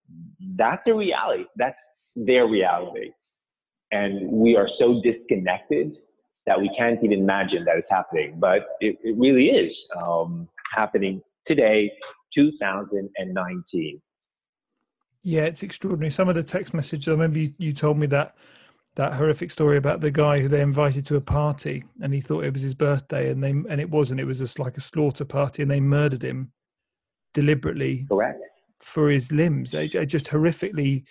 That's 0.58 0.82
a 0.88 0.94
reality. 0.94 1.46
That's 1.56 1.78
their 2.16 2.48
reality, 2.48 3.12
and 3.92 4.30
we 4.30 4.58
are 4.58 4.68
so 4.80 5.02
disconnected 5.02 5.96
that 6.46 6.60
we 6.60 6.74
can't 6.78 7.00
even 7.04 7.20
imagine 7.20 7.64
that 7.66 7.78
it's 7.78 7.90
happening. 7.90 8.36
But 8.38 8.66
it, 8.80 8.98
it 9.04 9.18
really 9.18 9.48
is 9.48 9.76
um, 9.98 10.48
happening 10.76 11.22
today, 11.48 11.92
2019. 12.36 14.02
Yeah, 15.24 15.44
it's 15.44 15.64
extraordinary. 15.64 16.12
Some 16.12 16.28
of 16.28 16.36
the 16.36 16.44
text 16.44 16.74
messages. 16.74 17.08
I 17.08 17.12
remember 17.12 17.40
you, 17.40 17.54
you 17.58 17.74
told 17.74 17.98
me 17.98 18.08
that 18.08 18.36
that 18.96 19.14
horrific 19.14 19.50
story 19.50 19.78
about 19.78 20.02
the 20.02 20.12
guy 20.12 20.40
who 20.40 20.48
they 20.48 20.62
invited 20.62 21.06
to 21.08 21.16
a 21.16 21.22
party 21.22 21.84
and 22.02 22.14
he 22.14 22.22
thought 22.22 22.44
it 22.44 22.54
was 22.54 22.62
his 22.62 22.76
birthday 22.76 23.32
and 23.32 23.44
they 23.44 23.50
and 23.50 23.80
it 23.80 23.90
wasn't. 23.90 24.20
It 24.20 24.26
was 24.26 24.40
just 24.40 24.60
like 24.60 24.78
a 24.78 24.82
slaughter 24.82 25.26
party 25.26 25.62
and 25.64 25.72
they 25.72 25.80
murdered 25.80 26.24
him 26.24 26.52
deliberately 27.34 28.06
correct 28.08 28.40
for 28.80 29.10
his 29.10 29.32
limbs. 29.32 29.74
I, 29.74 29.90
I 29.98 30.06
just 30.06 30.28
horrifically. 30.28 31.06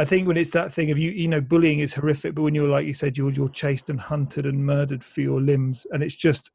I 0.00 0.06
think 0.06 0.26
when 0.26 0.38
it's 0.38 0.50
that 0.50 0.72
thing 0.72 0.90
of 0.90 0.96
you, 0.96 1.10
you 1.10 1.28
know, 1.28 1.42
bullying 1.42 1.80
is 1.80 1.92
horrific, 1.92 2.34
but 2.34 2.40
when 2.40 2.54
you're 2.54 2.70
like 2.70 2.86
you 2.86 2.94
said, 2.94 3.18
you're 3.18 3.30
you're 3.32 3.50
chased 3.50 3.90
and 3.90 4.00
hunted 4.00 4.46
and 4.46 4.64
murdered 4.64 5.04
for 5.04 5.20
your 5.20 5.42
limbs, 5.42 5.86
and 5.90 6.02
it's 6.02 6.14
just, 6.14 6.50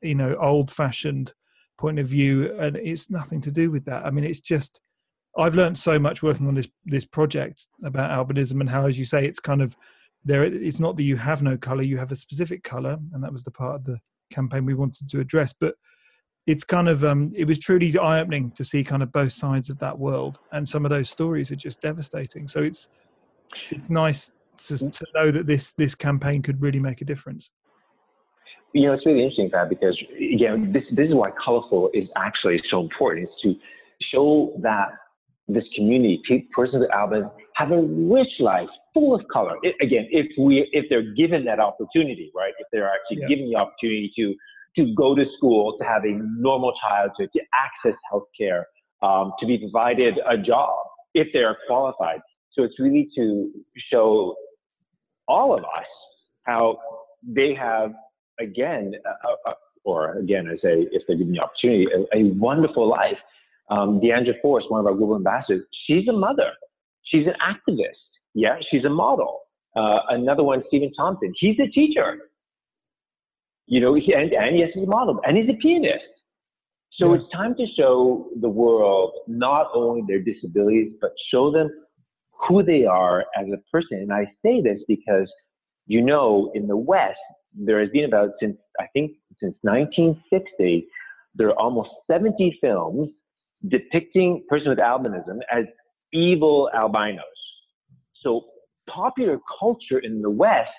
you 0.00 0.14
know, 0.14 0.34
old-fashioned 0.36 1.34
point 1.76 1.98
of 1.98 2.06
view, 2.06 2.58
and 2.58 2.78
it's 2.78 3.10
nothing 3.10 3.38
to 3.42 3.50
do 3.50 3.70
with 3.70 3.84
that. 3.84 4.06
I 4.06 4.10
mean, 4.10 4.24
it's 4.24 4.40
just. 4.40 4.80
I've 5.36 5.54
learned 5.54 5.78
so 5.78 5.98
much 5.98 6.22
working 6.22 6.48
on 6.48 6.54
this 6.54 6.68
this 6.86 7.04
project 7.04 7.66
about 7.84 8.10
albinism 8.10 8.60
and 8.60 8.70
how, 8.70 8.86
as 8.86 8.98
you 8.98 9.04
say, 9.04 9.26
it's 9.26 9.40
kind 9.40 9.60
of 9.60 9.76
there. 10.24 10.42
It's 10.42 10.80
not 10.80 10.96
that 10.96 11.02
you 11.02 11.16
have 11.16 11.42
no 11.42 11.58
color; 11.58 11.82
you 11.82 11.98
have 11.98 12.12
a 12.12 12.16
specific 12.16 12.64
color, 12.64 12.96
and 13.12 13.22
that 13.22 13.32
was 13.32 13.44
the 13.44 13.50
part 13.50 13.74
of 13.74 13.84
the 13.84 13.98
campaign 14.32 14.64
we 14.64 14.72
wanted 14.72 15.10
to 15.10 15.20
address. 15.20 15.52
But 15.52 15.74
it's 16.50 16.64
kind 16.64 16.88
of 16.88 17.04
um, 17.04 17.32
it 17.34 17.44
was 17.44 17.58
truly 17.58 17.96
eye 17.96 18.20
opening 18.20 18.50
to 18.52 18.64
see 18.64 18.82
kind 18.82 19.02
of 19.02 19.12
both 19.12 19.32
sides 19.32 19.70
of 19.70 19.78
that 19.78 19.98
world, 19.98 20.40
and 20.50 20.68
some 20.68 20.84
of 20.84 20.90
those 20.90 21.08
stories 21.08 21.52
are 21.52 21.56
just 21.56 21.80
devastating. 21.80 22.48
So 22.48 22.60
it's 22.60 22.88
it's 23.70 23.88
nice 23.88 24.32
to, 24.66 24.78
to 24.78 25.06
know 25.14 25.30
that 25.30 25.46
this 25.46 25.72
this 25.72 25.94
campaign 25.94 26.42
could 26.42 26.60
really 26.60 26.80
make 26.80 27.00
a 27.00 27.04
difference. 27.04 27.50
You 28.72 28.86
know, 28.86 28.94
it's 28.94 29.06
really 29.06 29.20
interesting, 29.20 29.50
Pat, 29.50 29.68
because 29.68 29.96
again, 30.34 30.72
this 30.72 30.82
this 30.96 31.08
is 31.08 31.14
why 31.14 31.30
colorful 31.42 31.88
is 31.94 32.08
actually 32.16 32.60
so 32.68 32.80
important. 32.80 33.28
Is 33.28 33.34
to 33.44 33.54
show 34.12 34.52
that 34.62 34.88
this 35.46 35.64
community, 35.76 36.48
persons 36.52 36.80
with 36.80 36.90
albinism, 36.90 37.30
have 37.54 37.70
a 37.70 37.80
rich 37.80 38.34
life 38.40 38.68
full 38.92 39.14
of 39.14 39.22
color. 39.32 39.56
It, 39.62 39.76
again, 39.80 40.08
if 40.10 40.26
we 40.36 40.68
if 40.72 40.86
they're 40.90 41.14
given 41.14 41.44
that 41.44 41.60
opportunity, 41.60 42.32
right? 42.34 42.52
If 42.58 42.66
they're 42.72 42.90
actually 42.90 43.22
yeah. 43.22 43.28
given 43.28 43.50
the 43.50 43.56
opportunity 43.56 44.12
to 44.16 44.34
to 44.76 44.94
go 44.94 45.14
to 45.14 45.24
school, 45.36 45.76
to 45.78 45.84
have 45.84 46.04
a 46.04 46.12
normal 46.38 46.72
childhood, 46.80 47.28
to 47.34 47.40
access 47.54 47.98
healthcare, 48.12 48.64
um, 49.02 49.32
to 49.40 49.46
be 49.46 49.58
provided 49.58 50.14
a 50.28 50.36
job 50.38 50.78
if 51.14 51.28
they 51.32 51.40
are 51.40 51.56
qualified. 51.66 52.20
So 52.52 52.62
it's 52.62 52.78
really 52.78 53.08
to 53.16 53.50
show 53.92 54.36
all 55.28 55.54
of 55.54 55.60
us 55.60 55.86
how 56.44 56.78
they 57.22 57.54
have, 57.54 57.92
again, 58.40 58.92
a, 59.04 59.50
a, 59.50 59.54
or 59.84 60.18
again, 60.18 60.48
I 60.48 60.54
say, 60.56 60.86
if 60.92 61.02
they're 61.06 61.16
given 61.16 61.32
the 61.32 61.40
opportunity, 61.40 61.86
a, 61.92 62.18
a 62.18 62.22
wonderful 62.34 62.88
life. 62.88 63.18
Um, 63.70 64.00
Diandra 64.00 64.34
Forrest, 64.42 64.70
one 64.70 64.80
of 64.80 64.86
our 64.86 64.94
global 64.94 65.16
ambassadors, 65.16 65.64
she's 65.86 66.08
a 66.08 66.12
mother. 66.12 66.50
She's 67.04 67.26
an 67.26 67.34
activist. 67.40 68.10
Yeah, 68.34 68.56
she's 68.70 68.84
a 68.84 68.90
model. 68.90 69.40
Uh, 69.76 70.00
another 70.08 70.42
one, 70.42 70.62
Stephen 70.66 70.92
Thompson, 70.92 71.32
he's 71.38 71.56
a 71.60 71.70
teacher 71.70 72.18
you 73.70 73.80
know, 73.80 73.94
he, 73.94 74.12
and, 74.12 74.32
and 74.32 74.58
yes, 74.58 74.70
he's 74.74 74.82
a 74.82 74.86
model, 74.86 75.20
and 75.24 75.36
he's 75.36 75.48
a 75.48 75.56
pianist. 75.62 76.02
So 76.94 77.14
yeah. 77.14 77.20
it's 77.20 77.32
time 77.32 77.54
to 77.54 77.66
show 77.78 78.28
the 78.40 78.48
world 78.48 79.12
not 79.28 79.68
only 79.72 80.02
their 80.08 80.20
disabilities, 80.20 80.92
but 81.00 81.12
show 81.32 81.52
them 81.52 81.70
who 82.48 82.64
they 82.64 82.84
are 82.84 83.20
as 83.38 83.46
a 83.46 83.58
person. 83.70 83.98
And 83.98 84.12
I 84.12 84.26
say 84.44 84.60
this 84.60 84.80
because, 84.88 85.30
you 85.86 86.02
know, 86.02 86.50
in 86.54 86.66
the 86.66 86.76
West, 86.76 87.16
there 87.54 87.80
has 87.80 87.88
been 87.90 88.06
about 88.06 88.30
since 88.40 88.56
I 88.80 88.86
think 88.92 89.12
since 89.40 89.54
1960, 89.62 90.88
there 91.36 91.48
are 91.50 91.58
almost 91.58 91.90
70 92.10 92.58
films 92.60 93.08
depicting 93.68 94.44
persons 94.48 94.70
with 94.70 94.78
albinism 94.78 95.38
as 95.52 95.64
evil 96.12 96.68
albinos. 96.74 97.22
So 98.20 98.46
popular 98.88 99.38
culture 99.60 100.00
in 100.00 100.22
the 100.22 100.30
West 100.30 100.70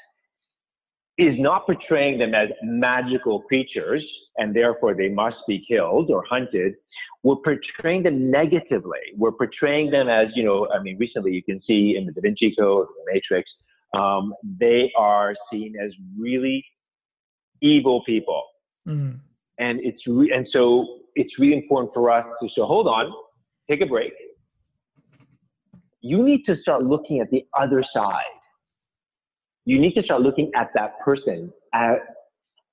is 1.22 1.36
not 1.40 1.66
portraying 1.68 2.18
them 2.18 2.34
as 2.34 2.50
magical 2.64 3.42
creatures 3.42 4.04
and 4.38 4.56
therefore 4.56 4.96
they 4.96 5.08
must 5.08 5.38
be 5.48 5.64
killed 5.68 6.10
or 6.10 6.24
hunted. 6.28 6.74
We're 7.24 7.36
portraying 7.36 8.04
them 8.04 8.32
negatively. 8.32 9.00
We're 9.16 9.32
portraying 9.32 9.92
them 9.92 10.10
as, 10.10 10.28
you 10.36 10.44
know, 10.44 10.68
I 10.76 10.82
mean, 10.82 10.98
recently 10.98 11.32
you 11.32 11.44
can 11.44 11.62
see 11.68 11.96
in 11.96 12.08
the 12.08 12.12
Da 12.12 12.22
Vinci 12.22 12.56
Code, 12.58 12.88
the 12.88 13.14
Matrix, 13.14 13.50
um, 13.94 14.34
they 14.60 14.92
are 14.98 15.36
seen 15.52 15.76
as 15.84 15.92
really 16.18 16.66
evil 17.62 18.02
people. 18.06 18.44
Mm. 18.88 19.20
And 19.60 19.80
it's 19.84 20.02
re- 20.08 20.32
and 20.36 20.48
so 20.52 21.02
it's 21.14 21.38
really 21.38 21.58
important 21.58 21.94
for 21.94 22.10
us 22.10 22.26
to 22.42 22.50
so 22.56 22.66
hold 22.66 22.88
on, 22.88 23.12
take 23.70 23.82
a 23.82 23.86
break. 23.86 24.14
You 26.00 26.24
need 26.26 26.46
to 26.46 26.56
start 26.64 26.84
looking 26.84 27.20
at 27.20 27.30
the 27.30 27.46
other 27.60 27.84
side 27.94 28.41
you 29.66 29.80
need 29.80 29.94
to 29.94 30.04
start 30.04 30.22
looking 30.22 30.52
at 30.56 30.70
that 30.76 31.00
person 31.04 31.52
as, 31.74 31.98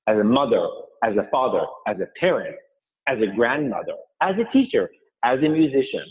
as 0.06 0.18
a 0.18 0.24
mother, 0.24 0.66
as 1.04 1.14
a 1.16 1.28
father, 1.30 1.62
as 1.86 1.96
a 2.00 2.06
parent, 2.18 2.56
as 3.06 3.18
a 3.20 3.34
grandmother, 3.34 3.94
as 4.22 4.34
a 4.36 4.52
teacher, 4.52 4.90
as 5.24 5.38
a 5.40 5.48
musician, 5.48 6.04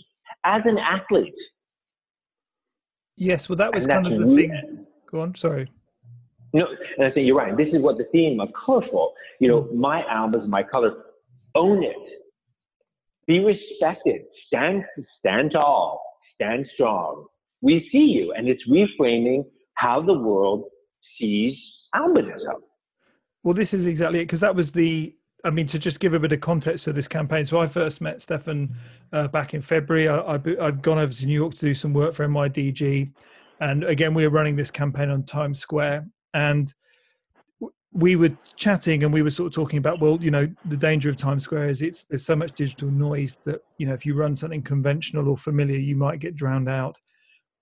as 0.46 0.62
an 0.66 0.78
athlete. 0.78 1.34
Yes, 3.16 3.50
well, 3.50 3.56
that 3.58 3.74
was 3.74 3.86
and 3.86 3.94
kind 3.94 4.08
of 4.08 4.20
the 4.20 4.36
thing. 4.36 4.86
Go 5.12 5.22
on, 5.22 5.36
sorry. 5.36 5.72
Know, 6.54 6.68
and 6.98 7.06
I 7.06 7.12
think 7.12 7.28
you're 7.28 7.36
right. 7.36 7.56
This 7.58 7.68
is 7.74 7.82
what 7.82 7.98
the 7.98 8.06
theme 8.12 8.40
of 8.40 8.50
colorful. 8.66 9.14
You 9.40 9.48
know, 9.48 9.62
mm. 9.64 9.76
my 9.76 10.04
album 10.06 10.42
is 10.42 10.48
my 10.48 10.64
color. 10.64 10.94
Own 11.56 11.84
it. 11.84 11.96
Be 13.28 13.40
respected. 13.40 14.22
Stand, 14.48 14.84
stand 15.20 15.52
tall. 15.52 16.02
Stand 16.36 16.66
strong. 16.74 17.26
We 17.62 17.88
see 17.92 17.98
you, 17.98 18.34
and 18.38 18.48
it's 18.48 18.62
reframing 18.70 19.46
how 19.78 20.02
the 20.02 20.14
world 20.14 20.66
sees 21.18 21.56
albinism. 21.96 22.60
Well, 23.44 23.54
this 23.54 23.74
is 23.74 23.86
exactly 23.86 24.20
it 24.20 24.24
because 24.24 24.42
that 24.42 24.56
was 24.56 24.72
the 24.72 25.14
I 25.44 25.52
mean, 25.52 25.68
to 25.68 25.80
just 25.80 26.00
give 26.00 26.14
a 26.14 26.20
bit 26.20 26.32
of 26.32 26.42
context 26.42 26.84
to 26.86 26.94
this 26.94 27.08
campaign. 27.08 27.46
So 27.46 27.60
I 27.60 27.68
first 27.68 28.02
met 28.02 28.22
Stefan 28.22 28.76
uh, 29.14 29.28
back 29.28 29.54
in 29.54 29.62
February. 29.62 30.10
I, 30.10 30.34
I'd 30.60 30.82
gone 30.82 30.98
over 30.98 31.14
to 31.14 31.26
New 31.26 31.34
York 31.34 31.54
to 31.54 31.60
do 31.60 31.74
some 31.74 31.94
work 31.94 32.16
for 32.16 32.28
NYDG, 32.28 33.12
and 33.62 33.84
again 33.84 34.14
we 34.14 34.28
were 34.28 34.34
running 34.34 34.56
this 34.56 34.72
campaign 34.72 35.10
on 35.10 35.24
Times 35.24 35.60
Square, 35.60 36.08
and 36.34 36.74
we 37.94 38.16
were 38.16 38.32
chatting 38.56 39.04
and 39.04 39.14
we 39.14 39.22
were 39.22 39.30
sort 39.30 39.48
of 39.48 39.54
talking 39.54 39.80
about 39.80 40.00
well 40.00 40.20
you 40.22 40.30
know 40.30 40.48
the 40.66 40.78
danger 40.78 41.10
of 41.10 41.16
times 41.16 41.44
square 41.44 41.70
is 41.70 41.82
it's 41.82 42.04
there's 42.04 42.26
so 42.26 42.36
much 42.36 42.52
digital 42.52 42.92
noise 42.92 43.40
that 43.46 43.62
you 43.78 43.88
know 43.88 43.94
if 43.94 44.06
you 44.06 44.14
run 44.14 44.36
something 44.36 44.62
conventional 44.62 45.30
or 45.30 45.38
familiar 45.38 45.78
you 45.78 45.96
might 45.96 46.20
get 46.20 46.36
drowned 46.36 46.70
out 46.70 46.98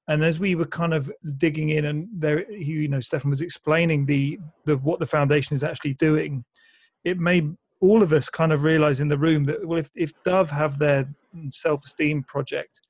and 0.07 0.23
as 0.23 0.39
we 0.39 0.55
were 0.55 0.65
kind 0.65 0.93
of 0.93 1.11
digging 1.37 1.69
in 1.69 1.85
and 1.85 2.07
there 2.13 2.49
you 2.51 2.87
know 2.87 2.99
stefan 2.99 3.29
was 3.29 3.41
explaining 3.41 4.05
the, 4.05 4.39
the 4.65 4.77
what 4.77 4.99
the 4.99 5.05
foundation 5.05 5.55
is 5.55 5.63
actually 5.63 5.93
doing 5.95 6.43
it 7.03 7.19
made 7.19 7.55
all 7.81 8.01
of 8.01 8.13
us 8.13 8.29
kind 8.29 8.53
of 8.53 8.63
realize 8.63 9.01
in 9.01 9.07
the 9.07 9.17
room 9.17 9.43
that 9.43 9.65
well 9.65 9.79
if, 9.79 9.89
if 9.95 10.11
dove 10.23 10.49
have 10.49 10.77
their 10.77 11.07
self-esteem 11.49 12.23
project 12.23 12.81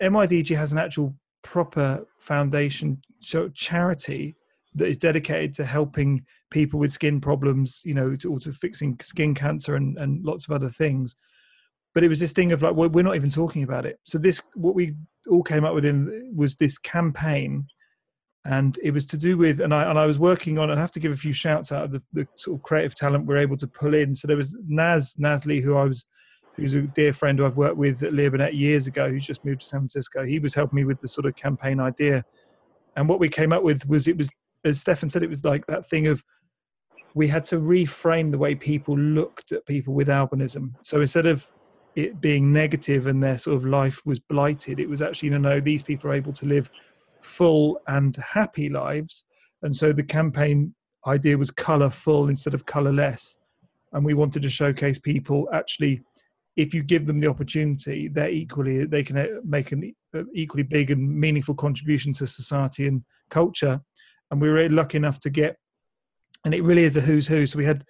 nydg 0.00 0.54
has 0.56 0.72
an 0.72 0.78
actual 0.78 1.14
proper 1.42 2.04
foundation 2.18 3.00
charity 3.54 4.34
that 4.74 4.88
is 4.88 4.98
dedicated 4.98 5.52
to 5.54 5.64
helping 5.64 6.24
people 6.50 6.78
with 6.78 6.92
skin 6.92 7.20
problems, 7.20 7.80
you 7.84 7.94
know, 7.94 8.14
to, 8.16 8.30
also 8.30 8.52
fixing 8.52 8.96
skin 9.00 9.34
cancer 9.34 9.74
and, 9.74 9.96
and 9.98 10.24
lots 10.24 10.46
of 10.46 10.52
other 10.52 10.68
things. 10.68 11.16
But 11.96 12.04
it 12.04 12.08
was 12.08 12.20
this 12.20 12.32
thing 12.32 12.52
of 12.52 12.60
like, 12.60 12.74
we're 12.74 13.02
not 13.02 13.16
even 13.16 13.30
talking 13.30 13.62
about 13.62 13.86
it. 13.86 13.98
So 14.04 14.18
this, 14.18 14.42
what 14.52 14.74
we 14.74 14.94
all 15.30 15.42
came 15.42 15.64
up 15.64 15.72
with 15.72 15.86
in 15.86 16.30
was 16.36 16.54
this 16.54 16.76
campaign, 16.76 17.66
and 18.44 18.78
it 18.82 18.90
was 18.90 19.06
to 19.06 19.16
do 19.16 19.38
with, 19.38 19.60
and 19.60 19.72
I 19.72 19.88
and 19.88 19.98
I 19.98 20.04
was 20.04 20.18
working 20.18 20.58
on. 20.58 20.68
and 20.68 20.78
I 20.78 20.82
have 20.82 20.90
to 20.90 21.00
give 21.00 21.10
a 21.10 21.16
few 21.16 21.32
shouts 21.32 21.72
out 21.72 21.84
of 21.84 21.92
the, 21.92 22.02
the 22.12 22.28
sort 22.34 22.58
of 22.58 22.62
creative 22.62 22.94
talent 22.94 23.24
we're 23.24 23.38
able 23.38 23.56
to 23.56 23.66
pull 23.66 23.94
in. 23.94 24.14
So 24.14 24.28
there 24.28 24.36
was 24.36 24.54
Naz 24.68 25.14
Nasli, 25.18 25.62
who 25.62 25.74
I 25.74 25.84
was 25.84 26.04
who's 26.56 26.74
a 26.74 26.82
dear 26.82 27.14
friend 27.14 27.38
who 27.38 27.46
I've 27.46 27.56
worked 27.56 27.78
with 27.78 28.02
at 28.02 28.12
Leo 28.12 28.30
years 28.50 28.86
ago, 28.86 29.08
who's 29.08 29.24
just 29.24 29.46
moved 29.46 29.62
to 29.62 29.66
San 29.66 29.80
Francisco. 29.80 30.22
He 30.22 30.38
was 30.38 30.52
helping 30.52 30.76
me 30.76 30.84
with 30.84 31.00
the 31.00 31.08
sort 31.08 31.24
of 31.24 31.34
campaign 31.34 31.80
idea. 31.80 32.26
And 32.96 33.08
what 33.08 33.20
we 33.20 33.30
came 33.30 33.54
up 33.54 33.62
with 33.62 33.88
was 33.88 34.06
it 34.06 34.18
was 34.18 34.28
as 34.66 34.78
Stefan 34.78 35.08
said, 35.08 35.22
it 35.22 35.30
was 35.30 35.44
like 35.44 35.64
that 35.68 35.88
thing 35.88 36.08
of 36.08 36.22
we 37.14 37.26
had 37.26 37.44
to 37.44 37.56
reframe 37.56 38.32
the 38.32 38.36
way 38.36 38.54
people 38.54 38.98
looked 38.98 39.52
at 39.52 39.64
people 39.64 39.94
with 39.94 40.08
albinism. 40.08 40.74
So 40.82 41.00
instead 41.00 41.24
of 41.24 41.50
it 41.96 42.20
being 42.20 42.52
negative 42.52 43.06
and 43.06 43.22
their 43.22 43.38
sort 43.38 43.56
of 43.56 43.64
life 43.64 44.04
was 44.04 44.20
blighted, 44.20 44.78
it 44.78 44.88
was 44.88 45.02
actually, 45.02 45.30
you 45.30 45.38
know, 45.38 45.60
these 45.60 45.82
people 45.82 46.10
are 46.10 46.14
able 46.14 46.32
to 46.34 46.46
live 46.46 46.70
full 47.20 47.80
and 47.88 48.16
happy 48.16 48.68
lives. 48.68 49.24
And 49.62 49.74
so 49.74 49.92
the 49.92 50.02
campaign 50.02 50.74
idea 51.06 51.38
was 51.38 51.50
colorful 51.50 52.28
instead 52.28 52.54
of 52.54 52.66
colorless. 52.66 53.38
And 53.92 54.04
we 54.04 54.14
wanted 54.14 54.42
to 54.42 54.50
showcase 54.50 54.98
people 54.98 55.48
actually, 55.52 56.02
if 56.56 56.74
you 56.74 56.82
give 56.82 57.06
them 57.06 57.20
the 57.20 57.28
opportunity, 57.28 58.08
they're 58.08 58.30
equally, 58.30 58.84
they 58.84 59.02
can 59.02 59.16
uh, 59.16 59.26
make 59.44 59.72
an 59.72 59.92
uh, 60.14 60.22
equally 60.34 60.62
big 60.62 60.90
and 60.90 61.18
meaningful 61.18 61.54
contribution 61.54 62.12
to 62.14 62.26
society 62.26 62.86
and 62.86 63.02
culture 63.30 63.80
and 64.30 64.40
we 64.40 64.48
were 64.48 64.68
lucky 64.68 64.96
enough 64.96 65.20
to 65.20 65.30
get, 65.30 65.56
and 66.44 66.54
it 66.54 66.62
really 66.62 66.84
is 66.84 66.96
a 66.96 67.00
who's 67.00 67.26
who. 67.26 67.46
So 67.46 67.58
we 67.58 67.64
had 67.64 67.84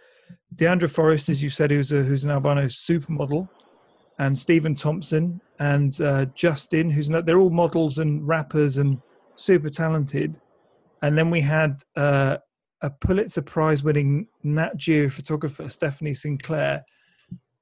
Diandra 0.54 0.90
Forrest, 0.90 1.28
as 1.28 1.42
you 1.42 1.50
said, 1.50 1.70
who's 1.70 1.92
a, 1.92 2.02
who's 2.02 2.24
an 2.24 2.30
albino 2.30 2.66
supermodel, 2.66 3.48
and 4.18 4.38
Stephen 4.38 4.74
Thompson 4.74 5.40
and 5.58 6.00
uh, 6.00 6.26
Justin, 6.34 6.90
who's 6.90 7.10
not, 7.10 7.26
they're 7.26 7.38
all 7.38 7.50
models 7.50 7.98
and 7.98 8.26
rappers 8.26 8.78
and 8.78 9.00
super 9.34 9.70
talented. 9.70 10.40
And 11.02 11.16
then 11.16 11.30
we 11.30 11.40
had 11.40 11.82
uh, 11.96 12.38
a 12.80 12.90
Pulitzer 12.90 13.42
Prize 13.42 13.82
winning 13.82 14.28
Nat 14.42 14.76
Geo 14.76 15.08
photographer, 15.08 15.68
Stephanie 15.68 16.14
Sinclair, 16.14 16.84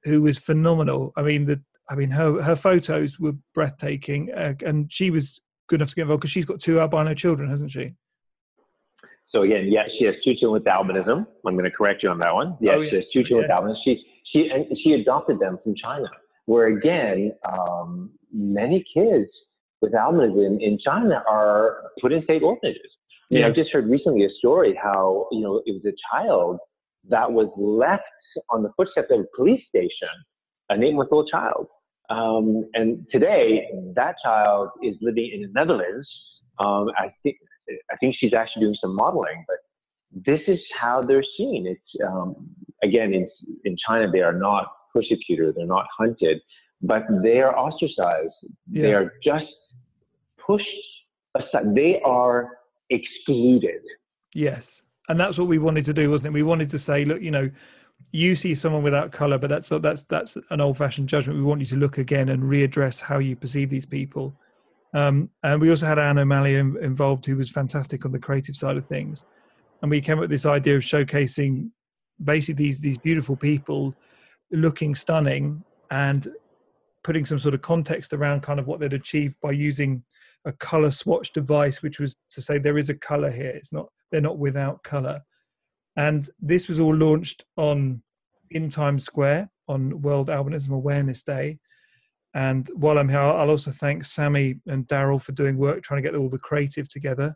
who 0.03 0.21
was 0.21 0.37
phenomenal. 0.37 1.13
I 1.17 1.21
mean, 1.23 1.45
the 1.45 1.61
I 1.89 1.95
mean, 1.95 2.09
her 2.11 2.41
her 2.41 2.55
photos 2.55 3.19
were 3.19 3.33
breathtaking, 3.53 4.31
uh, 4.33 4.53
and 4.65 4.91
she 4.91 5.11
was 5.11 5.39
good 5.67 5.81
enough 5.81 5.89
to 5.89 5.95
get 5.95 6.01
involved 6.03 6.21
because 6.21 6.31
she's 6.31 6.45
got 6.45 6.59
two 6.59 6.79
albino 6.79 7.13
children, 7.13 7.49
hasn't 7.49 7.71
she? 7.71 7.93
So 9.27 9.43
again, 9.43 9.67
yes, 9.67 9.89
she 9.97 10.05
has 10.05 10.15
two 10.23 10.33
children 10.35 10.53
with 10.53 10.63
albinism. 10.63 11.27
I'm 11.45 11.53
going 11.53 11.65
to 11.65 11.71
correct 11.71 12.03
you 12.03 12.09
on 12.09 12.19
that 12.19 12.33
one. 12.33 12.57
Yes, 12.61 12.75
oh, 12.77 12.81
yes. 12.81 12.89
she 12.89 12.95
has 12.95 13.05
two 13.11 13.23
children 13.23 13.49
yes. 13.49 13.61
with 13.61 13.69
albinism. 13.69 13.83
She 13.83 14.05
she 14.31 14.49
and 14.49 14.65
she 14.83 14.93
adopted 14.93 15.39
them 15.39 15.59
from 15.63 15.75
China, 15.75 16.07
where 16.45 16.67
again, 16.67 17.33
um, 17.51 18.11
many 18.31 18.83
kids 18.93 19.29
with 19.81 19.93
albinism 19.93 20.61
in 20.61 20.77
China 20.83 21.23
are 21.27 21.91
put 22.01 22.11
in 22.11 22.23
state 22.23 22.43
orphanages. 22.43 22.81
Yeah. 23.29 23.37
You 23.37 23.41
know, 23.43 23.49
I 23.49 23.51
just 23.51 23.71
heard 23.71 23.89
recently 23.89 24.25
a 24.25 24.29
story 24.37 24.79
how 24.81 25.27
you 25.31 25.41
know 25.41 25.61
it 25.65 25.71
was 25.71 25.85
a 25.85 25.95
child 26.11 26.59
that 27.09 27.31
was 27.31 27.49
left 27.57 28.03
on 28.49 28.63
the 28.63 28.69
footsteps 28.75 29.07
of 29.11 29.19
a 29.21 29.23
police 29.35 29.61
station, 29.69 30.09
an 30.69 30.83
eight-month-old 30.83 31.29
child. 31.31 31.67
Um, 32.09 32.65
and 32.73 33.05
today, 33.11 33.67
that 33.95 34.15
child 34.23 34.69
is 34.83 34.95
living 35.01 35.31
in 35.33 35.41
the 35.41 35.49
Netherlands. 35.53 36.07
Um, 36.59 36.89
I 36.97 37.11
think 37.23 37.37
I 37.91 37.95
think 37.97 38.15
she's 38.19 38.33
actually 38.33 38.61
doing 38.61 38.77
some 38.79 38.95
modeling, 38.95 39.43
but 39.47 39.57
this 40.25 40.41
is 40.47 40.59
how 40.79 41.01
they're 41.01 41.23
seen. 41.37 41.65
It's 41.67 42.07
um, 42.07 42.35
again 42.83 43.13
in 43.13 43.27
in 43.63 43.75
China 43.87 44.09
they 44.11 44.21
are 44.21 44.37
not 44.37 44.67
persecuted, 44.95 45.55
they're 45.55 45.67
not 45.67 45.85
hunted, 45.97 46.39
but 46.81 47.03
they 47.21 47.39
are 47.41 47.55
ostracized. 47.55 48.33
Yeah. 48.71 48.81
They 48.83 48.93
are 48.93 49.13
just 49.23 49.45
pushed 50.45 50.65
aside. 51.35 51.75
They 51.75 52.01
are 52.01 52.57
excluded. 52.89 53.81
Yes, 54.33 54.81
and 55.09 55.19
that's 55.19 55.37
what 55.37 55.47
we 55.47 55.59
wanted 55.59 55.85
to 55.85 55.93
do, 55.93 56.09
wasn't 56.09 56.27
it? 56.27 56.33
We 56.33 56.43
wanted 56.43 56.69
to 56.71 56.79
say, 56.79 57.05
look, 57.05 57.21
you 57.21 57.31
know, 57.31 57.49
you 58.11 58.35
see 58.35 58.55
someone 58.55 58.83
without 58.83 59.11
color, 59.11 59.37
but 59.37 59.49
that's 59.49 59.69
that's 59.69 60.03
that's 60.03 60.37
an 60.49 60.61
old-fashioned 60.61 61.09
judgment. 61.09 61.37
We 61.37 61.45
want 61.45 61.61
you 61.61 61.67
to 61.67 61.75
look 61.75 61.97
again 61.97 62.29
and 62.29 62.43
readdress 62.43 63.01
how 63.01 63.19
you 63.19 63.35
perceive 63.35 63.69
these 63.69 63.85
people 63.85 64.35
um, 64.95 65.29
and 65.43 65.59
we 65.59 65.69
also 65.69 65.85
had 65.85 65.99
Anne 65.99 66.17
O'Malley 66.17 66.55
involved, 66.55 67.25
who 67.25 67.35
was 67.35 67.51
fantastic 67.51 68.05
on 68.05 68.13
the 68.13 68.19
creative 68.19 68.55
side 68.55 68.77
of 68.77 68.87
things. 68.87 69.25
And 69.81 69.91
we 69.91 69.99
came 69.99 70.17
up 70.17 70.21
with 70.21 70.29
this 70.29 70.45
idea 70.45 70.77
of 70.77 70.83
showcasing 70.83 71.69
basically 72.23 72.63
these 72.63 72.79
these 72.79 72.97
beautiful 72.97 73.35
people 73.35 73.93
looking 74.51 74.95
stunning 74.95 75.63
and 75.91 76.27
putting 77.03 77.25
some 77.25 77.39
sort 77.39 77.53
of 77.53 77.61
context 77.61 78.13
around 78.13 78.41
kind 78.41 78.59
of 78.59 78.67
what 78.67 78.79
they'd 78.79 78.93
achieved 78.93 79.35
by 79.41 79.51
using 79.51 80.03
a 80.45 80.51
color 80.53 80.91
swatch 80.91 81.33
device, 81.33 81.81
which 81.81 81.99
was 81.99 82.15
to 82.31 82.41
say 82.41 82.57
there 82.57 82.77
is 82.77 82.89
a 82.89 82.95
color 82.95 83.31
here. 83.31 83.49
It's 83.49 83.73
not 83.73 83.87
they're 84.11 84.21
not 84.21 84.37
without 84.37 84.83
color. 84.83 85.21
And 85.97 86.29
this 86.39 86.67
was 86.67 86.79
all 86.79 86.95
launched 86.95 87.45
on 87.57 88.01
in 88.51 88.69
Times 88.69 89.03
Square 89.03 89.49
on 89.67 90.01
World 90.01 90.29
Albinism 90.29 90.71
Awareness 90.71 91.23
Day. 91.23 91.59
And 92.33 92.69
while 92.75 92.97
I'm 92.97 93.09
here, 93.09 93.19
I'll 93.19 93.49
also 93.49 93.71
thank 93.71 94.03
Sammy 94.03 94.59
and 94.67 94.87
Daryl 94.87 95.21
for 95.21 95.31
doing 95.31 95.57
work 95.57 95.83
trying 95.83 96.03
to 96.03 96.09
get 96.09 96.17
all 96.17 96.29
the 96.29 96.37
creative 96.37 96.89
together. 96.89 97.35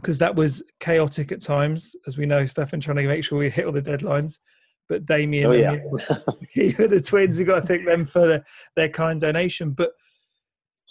Because 0.00 0.18
that 0.18 0.34
was 0.34 0.62
chaotic 0.78 1.32
at 1.32 1.40
times, 1.40 1.96
as 2.06 2.18
we 2.18 2.26
know, 2.26 2.44
Stefan, 2.44 2.80
trying 2.80 2.98
to 2.98 3.06
make 3.06 3.24
sure 3.24 3.38
we 3.38 3.48
hit 3.48 3.64
all 3.64 3.72
the 3.72 3.80
deadlines. 3.80 4.38
But 4.88 5.06
Damien, 5.06 5.46
oh, 5.46 5.52
yeah. 5.52 5.78
the 6.54 7.02
twins, 7.04 7.38
you 7.38 7.44
got 7.44 7.60
to 7.60 7.66
thank 7.66 7.86
them 7.86 8.04
for 8.04 8.26
their, 8.26 8.44
their 8.76 8.88
kind 8.88 9.20
donation. 9.20 9.70
But 9.70 9.92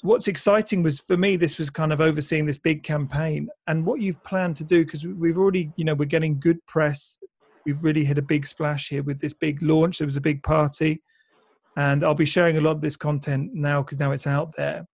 what's 0.01 0.27
exciting 0.27 0.84
was 0.84 0.99
for 0.99 1.15
me, 1.15 1.38
this 1.38 1.58
was 1.58 1.69
kind 1.69 1.93
of 1.93 2.01
overseeing 2.01 2.45
this 2.45 2.58
big 2.58 2.84
campaign 2.84 3.49
and 3.67 3.86
what 3.86 4.01
you've 4.01 4.21
planned 4.23 4.58
to 4.58 4.63
do, 4.65 4.84
because 4.84 5.05
we've 5.05 5.38
already, 5.38 5.71
you 5.77 5.86
know, 5.86 5.93
we're 5.93 6.05
getting 6.05 6.39
good 6.39 6.65
press. 6.67 7.17
We've 7.65 7.81
really 7.81 8.03
hit 8.03 8.17
a 8.17 8.21
big 8.21 8.45
splash 8.45 8.89
here 8.89 9.01
with 9.01 9.19
this 9.21 9.34
big 9.34 9.62
launch. 9.62 9.99
There 9.99 10.08
was 10.08 10.17
a 10.17 10.21
big 10.21 10.43
party 10.43 11.01
and 11.75 12.03
I'll 12.03 12.15
be 12.15 12.25
sharing 12.25 12.58
a 12.58 12.62
lot 12.62 12.71
of 12.71 12.81
this 12.81 12.95
content 12.95 13.53
now 13.53 13.81
because 13.81 13.99
now 13.99 14.12
it's 14.12 14.27
out 14.27 14.55
there. 14.55 14.88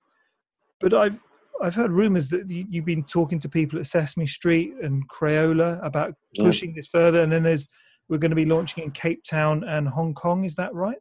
But 0.79 0.93
I've 0.93 1.19
I've 1.61 1.75
heard 1.75 1.91
rumors 1.91 2.29
that 2.29 2.49
you, 2.49 2.65
have 2.73 2.85
been 2.85 3.03
talking 3.03 3.39
to 3.39 3.49
people 3.49 3.77
at 3.77 3.85
Sesame 3.85 4.25
Street 4.25 4.73
and 4.81 5.07
Crayola 5.07 5.83
about 5.85 6.15
yeah. 6.33 6.45
pushing 6.45 6.73
this 6.73 6.87
further, 6.87 7.21
and 7.21 7.31
then 7.31 7.43
there's 7.43 7.67
we're 8.11 8.17
going 8.17 8.29
to 8.29 8.35
be 8.35 8.45
launching 8.45 8.83
in 8.83 8.91
Cape 8.91 9.23
Town 9.23 9.63
and 9.63 9.87
Hong 9.87 10.13
Kong. 10.13 10.43
Is 10.43 10.55
that 10.55 10.75
right? 10.75 10.97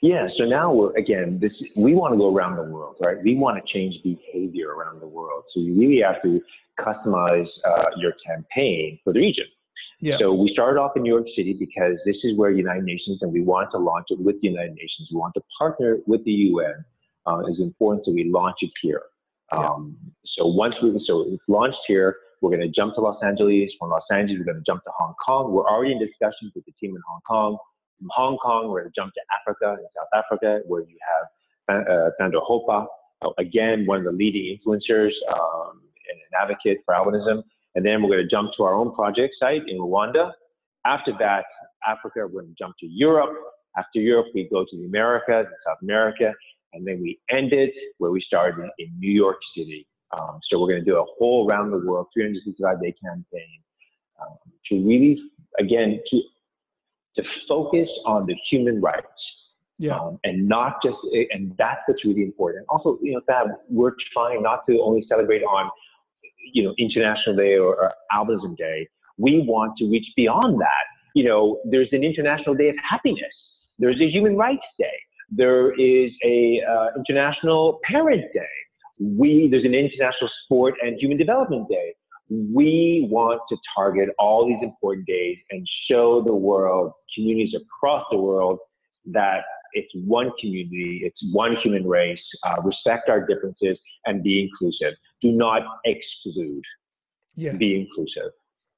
Yeah. 0.00 0.28
So 0.38 0.44
now 0.44 0.72
we're 0.72 0.96
again 0.96 1.38
this 1.40 1.52
we 1.76 1.94
want 1.94 2.14
to 2.14 2.18
go 2.18 2.34
around 2.34 2.56
the 2.56 2.62
world, 2.62 2.96
right? 3.00 3.16
We 3.22 3.34
want 3.34 3.62
to 3.62 3.72
change 3.72 3.96
behavior 4.02 4.68
around 4.68 5.00
the 5.00 5.08
world. 5.08 5.44
So 5.52 5.60
you 5.60 5.78
really 5.78 6.00
have 6.00 6.22
to 6.22 6.40
customize 6.78 7.48
uh, 7.68 7.86
your 7.96 8.12
campaign 8.24 8.98
for 9.02 9.12
the 9.12 9.18
region. 9.18 9.44
Yeah. 10.00 10.18
So 10.18 10.32
we 10.32 10.50
started 10.52 10.80
off 10.80 10.92
in 10.96 11.02
New 11.02 11.12
York 11.12 11.26
City 11.36 11.54
because 11.58 11.96
this 12.06 12.16
is 12.22 12.36
where 12.36 12.50
United 12.50 12.84
Nations, 12.84 13.18
and 13.22 13.32
we 13.32 13.42
want 13.42 13.70
to 13.72 13.78
launch 13.78 14.06
it 14.10 14.20
with 14.20 14.40
the 14.40 14.48
United 14.48 14.74
Nations. 14.74 15.08
We 15.12 15.18
want 15.18 15.34
to 15.34 15.42
partner 15.58 15.98
with 16.06 16.24
the 16.24 16.32
UN. 16.32 16.84
Uh, 17.26 17.42
it's 17.46 17.60
important, 17.60 18.06
so 18.06 18.12
we 18.12 18.30
launch 18.30 18.56
it 18.62 18.70
here. 18.82 19.02
Um, 19.52 19.96
yeah. 20.00 20.10
So 20.36 20.46
once 20.46 20.74
we 20.82 20.90
so 21.06 21.24
it's 21.28 21.42
launched 21.48 21.78
here, 21.86 22.16
we're 22.42 22.50
going 22.50 22.60
to 22.60 22.68
jump 22.68 22.94
to 22.96 23.00
Los 23.00 23.22
Angeles. 23.22 23.70
From 23.78 23.90
Los 23.90 24.02
Angeles, 24.10 24.40
we're 24.40 24.52
going 24.52 24.62
to 24.62 24.70
jump 24.70 24.82
to 24.84 24.90
Hong 24.98 25.14
Kong. 25.24 25.52
We're 25.52 25.66
already 25.66 25.92
in 25.92 26.00
discussions 26.00 26.52
with 26.54 26.64
the 26.66 26.72
team 26.72 26.90
in 26.90 27.02
Hong 27.08 27.20
Kong. 27.26 27.56
From 27.98 28.08
Hong 28.12 28.36
Kong, 28.38 28.68
we're 28.68 28.80
going 28.80 28.92
to 28.92 29.00
jump 29.00 29.14
to 29.14 29.20
Africa 29.40 29.76
in 29.78 29.86
South 29.96 30.12
Africa, 30.12 30.60
where 30.66 30.82
you 30.82 30.98
have 31.06 31.86
uh, 31.86 32.10
Thando 32.20 32.42
Hopa, 32.44 32.86
uh, 33.24 33.30
again 33.38 33.86
one 33.86 33.98
of 33.98 34.04
the 34.04 34.10
leading 34.10 34.58
influencers 34.58 35.12
um, 35.32 35.80
and 36.10 36.18
an 36.18 36.32
advocate 36.42 36.78
for 36.84 36.94
albinism. 36.94 37.42
And 37.76 37.86
then 37.86 38.02
we're 38.02 38.10
going 38.10 38.24
to 38.24 38.28
jump 38.28 38.50
to 38.56 38.64
our 38.64 38.74
own 38.74 38.92
project 38.92 39.34
site 39.38 39.62
in 39.68 39.78
Rwanda. 39.78 40.32
after 40.84 41.12
that, 41.20 41.44
Africa, 41.86 42.26
we're 42.26 42.42
going 42.42 42.48
to 42.48 42.54
jump 42.58 42.74
to 42.80 42.86
Europe. 42.86 43.30
After 43.78 44.00
Europe, 44.00 44.26
we 44.34 44.48
go 44.50 44.64
to 44.68 44.76
the 44.76 44.84
Americas 44.84 45.46
South 45.64 45.78
America, 45.80 46.34
and 46.72 46.86
then 46.86 47.00
we 47.00 47.20
end 47.30 47.52
it 47.52 47.72
where 47.98 48.10
we 48.10 48.20
started 48.20 48.68
in 48.78 48.88
New 48.98 49.10
York 49.10 49.38
City. 49.56 49.86
Um, 50.12 50.40
so 50.50 50.60
we're 50.60 50.68
going 50.68 50.84
to 50.84 50.90
do 50.90 50.98
a 50.98 51.04
whole 51.18 51.48
around 51.48 51.70
the 51.70 51.78
world 51.78 52.08
365 52.14 52.82
day 52.82 52.94
campaign 53.02 53.60
um, 54.20 54.36
to 54.68 54.74
really, 54.86 55.20
again, 55.58 56.00
to 56.10 56.20
to 57.16 57.22
focus 57.46 57.88
on 58.06 58.24
the 58.26 58.34
human 58.50 58.80
rights 58.80 59.06
Yeah. 59.78 59.98
um, 59.98 60.18
and 60.24 60.48
not 60.48 60.76
just 60.82 60.96
and 61.30 61.54
that's 61.58 61.80
what's 61.86 62.04
really 62.04 62.22
important. 62.22 62.64
Also 62.70 62.98
you 63.02 63.12
know 63.14 63.20
that 63.28 63.44
we're 63.68 63.94
trying 64.14 64.42
not 64.42 64.60
to 64.68 64.80
only 64.80 65.04
celebrate 65.08 65.42
on 65.42 65.70
you 66.52 66.62
know 66.64 66.74
international 66.78 67.36
day 67.36 67.54
or, 67.56 67.74
or 67.82 67.92
albinism 68.12 68.56
day. 68.56 68.88
We 69.18 69.44
want 69.46 69.76
to 69.78 69.84
reach 69.90 70.06
beyond 70.16 70.60
that. 70.60 70.84
You 71.14 71.24
know 71.24 71.60
there's 71.70 71.88
an 71.92 72.02
international 72.02 72.54
day 72.54 72.70
of 72.70 72.76
happiness. 72.90 73.34
There's 73.78 74.00
a 74.00 74.08
human 74.08 74.36
rights 74.36 74.68
day. 74.78 74.96
There 75.30 75.72
is 75.78 76.10
a 76.24 76.60
uh, 76.70 76.88
international 76.96 77.80
parent 77.84 78.24
day 78.32 78.54
we 78.98 79.48
there's 79.50 79.64
an 79.64 79.74
international 79.74 80.30
sport 80.44 80.74
and 80.82 80.98
human 81.00 81.16
development 81.16 81.68
day 81.68 81.94
we 82.28 83.06
want 83.10 83.40
to 83.48 83.56
target 83.74 84.08
all 84.18 84.46
these 84.46 84.62
important 84.62 85.06
days 85.06 85.36
and 85.50 85.66
show 85.90 86.22
the 86.22 86.34
world 86.34 86.92
communities 87.14 87.54
across 87.54 88.04
the 88.10 88.16
world 88.18 88.58
that 89.06 89.42
it's 89.74 89.90
one 90.06 90.30
community, 90.40 91.00
it's 91.02 91.18
one 91.32 91.56
human 91.62 91.86
race, 91.86 92.20
uh, 92.44 92.60
respect 92.62 93.08
our 93.08 93.26
differences, 93.26 93.78
and 94.06 94.22
be 94.22 94.42
inclusive. 94.42 94.94
Do 95.20 95.32
not 95.32 95.62
exclude, 95.84 96.62
Yes. 97.36 97.56
be 97.56 97.80
inclusive. 97.80 98.32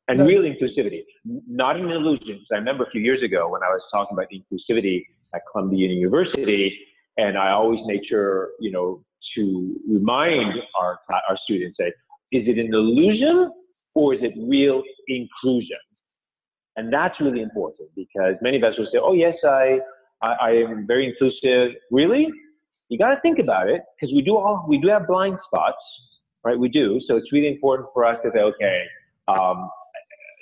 And 0.08 0.18
No. 0.18 0.26
real 0.26 0.42
inclusivity, 0.42 1.04
not 1.24 1.76
an 1.76 1.90
illusion. 1.90 2.34
Because 2.34 2.48
I 2.52 2.56
remember 2.56 2.84
a 2.84 2.90
few 2.90 3.00
years 3.00 3.22
ago 3.22 3.48
when 3.48 3.62
I 3.62 3.68
was 3.68 3.82
talking 3.92 4.16
about 4.16 4.30
inclusivity 4.30 5.04
at 5.34 5.42
Columbia 5.50 5.88
University, 5.88 6.78
and 7.16 7.38
I 7.38 7.50
always 7.50 7.84
make 7.86 8.04
sure, 8.04 8.50
you 8.60 8.70
know, 8.70 9.04
to 9.36 9.74
remind 9.88 10.54
our, 10.80 10.98
our 11.10 11.38
students 11.44 11.78
is 12.34 12.42
it 12.48 12.58
an 12.58 12.74
illusion 12.74 13.52
or 13.94 14.14
is 14.14 14.20
it 14.22 14.32
real 14.36 14.82
inclusion? 15.08 15.78
And 16.76 16.92
that's 16.92 17.14
really 17.20 17.42
important 17.42 17.90
because 17.94 18.34
many 18.42 18.56
of 18.56 18.64
us 18.64 18.74
will 18.76 18.88
say, 18.92 18.98
oh, 19.00 19.12
yes, 19.12 19.34
I, 19.44 19.78
I, 20.20 20.32
I 20.40 20.50
am 20.50 20.86
very 20.86 21.06
inclusive. 21.08 21.76
Really? 21.92 22.26
You 22.88 22.98
got 22.98 23.14
to 23.14 23.20
think 23.20 23.38
about 23.38 23.68
it 23.68 23.82
because 23.94 24.12
we 24.12 24.22
do 24.22 24.36
all, 24.36 24.66
we 24.68 24.78
do 24.78 24.88
have 24.88 25.06
blind 25.06 25.38
spots, 25.46 25.78
right? 26.42 26.58
We 26.58 26.68
do. 26.68 27.00
So 27.06 27.16
it's 27.16 27.30
really 27.32 27.48
important 27.48 27.88
for 27.94 28.04
us 28.04 28.18
to 28.24 28.30
say, 28.34 28.40
okay, 28.40 28.82
um, 29.28 29.70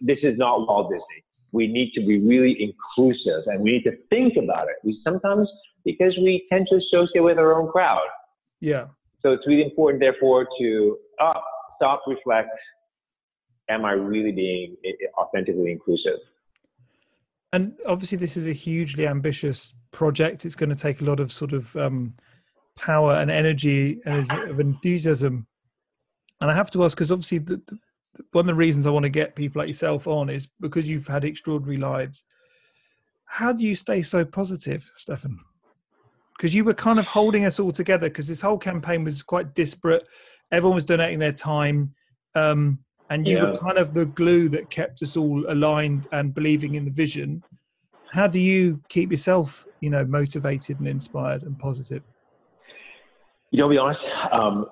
this 0.01 0.19
is 0.23 0.39
not 0.39 0.67
Walt 0.67 0.91
Disney. 0.91 1.25
We 1.53 1.67
need 1.67 1.93
to 1.95 2.01
be 2.01 2.19
really 2.19 2.57
inclusive 2.59 3.43
and 3.47 3.61
we 3.61 3.73
need 3.73 3.85
to 3.85 3.97
think 4.09 4.35
about 4.43 4.69
it. 4.69 4.77
We 4.83 4.99
sometimes, 5.05 5.51
because 5.85 6.17
we 6.17 6.47
tend 6.51 6.69
to 6.71 6.77
associate 6.77 7.23
with 7.23 7.39
our 7.39 7.61
own 7.61 7.71
crowd. 7.71 8.01
Yeah. 8.62 8.87
So 9.20 9.33
it's 9.33 9.46
really 9.46 9.64
important, 9.64 10.01
therefore, 10.01 10.46
to 10.61 10.98
uh, 11.20 11.35
stop, 11.77 12.03
reflect. 12.07 12.48
Am 13.68 13.85
I 13.85 13.92
really 13.92 14.33
being 14.33 14.77
authentically 15.18 15.72
inclusive? 15.72 16.18
And 17.53 17.75
obviously, 17.87 18.18
this 18.18 18.37
is 18.37 18.46
a 18.46 18.53
hugely 18.53 19.07
ambitious 19.07 19.75
project. 19.90 20.46
It's 20.46 20.55
going 20.55 20.70
to 20.70 20.77
take 20.77 21.01
a 21.01 21.05
lot 21.05 21.20
of 21.20 21.33
sort 21.33 21.53
of 21.53 21.75
um, 21.77 22.14
power 22.77 23.14
and 23.14 23.31
energy 23.31 24.01
and 24.07 24.31
of 24.48 24.61
enthusiasm. 24.61 25.46
And 26.40 26.51
I 26.51 26.55
have 26.55 26.70
to 26.70 26.85
ask 26.85 26.96
because 26.96 27.12
obviously, 27.12 27.38
the, 27.38 27.61
the, 27.66 27.79
one 28.31 28.44
of 28.44 28.46
the 28.46 28.55
reasons 28.55 28.87
I 28.87 28.90
want 28.90 29.05
to 29.05 29.11
get 29.11 29.35
people 29.35 29.61
like 29.61 29.68
yourself 29.68 30.07
on 30.07 30.31
is 30.31 30.48
because 30.61 30.88
you've 30.88 31.09
had 31.09 31.25
extraordinary 31.25 31.79
lives. 31.79 32.25
How 33.25 33.53
do 33.53 33.64
you 33.64 33.75
stay 33.75 34.03
so 34.03 34.25
positive, 34.25 34.88
Stefan? 34.96 35.38
Because 36.43 36.57
you 36.57 36.65
were 36.65 36.75
kind 36.75 36.99
of 36.99 37.07
holding 37.07 37.45
us 37.45 37.61
all 37.61 37.71
together 37.71 38.09
because 38.09 38.27
this 38.27 38.41
whole 38.41 38.59
campaign 38.59 39.05
was 39.05 39.23
quite 39.23 39.55
disparate. 39.55 40.05
Everyone 40.51 40.75
was 40.75 40.85
donating 40.85 41.21
their 41.21 41.31
time. 41.31 41.95
Um, 42.35 42.81
and 43.11 43.29
you 43.29 43.39
were 43.39 43.57
kind 43.57 43.79
of 43.79 43.95
the 43.95 44.07
glue 44.07 44.49
that 44.49 44.69
kept 44.69 45.05
us 45.05 45.17
all 45.17 45.45
aligned 45.49 46.09
and 46.11 46.35
believing 46.35 46.75
in 46.75 46.85
the 46.85 46.91
vision. 46.91 47.45
How 48.11 48.27
do 48.27 48.41
you 48.41 48.81
keep 48.89 49.13
yourself, 49.13 49.69
you 49.79 49.89
know, 49.89 50.05
motivated 50.05 50.81
and 50.81 50.89
inspired 50.89 51.45
and 51.45 51.57
positive? 51.57 52.03
You 53.53 53.61
know, 53.61 53.69
to 53.69 53.75
be 53.75 53.79
honest, 53.79 54.01
um, 54.33 54.67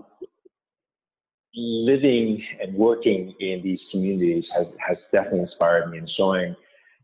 living 1.54 2.42
and 2.60 2.74
working 2.74 3.32
in 3.38 3.62
these 3.62 3.78
communities 3.92 4.44
has, 4.56 4.66
has 4.84 4.96
definitely 5.12 5.42
inspired 5.42 5.88
me 5.88 5.98
and 5.98 6.10
showing, 6.16 6.56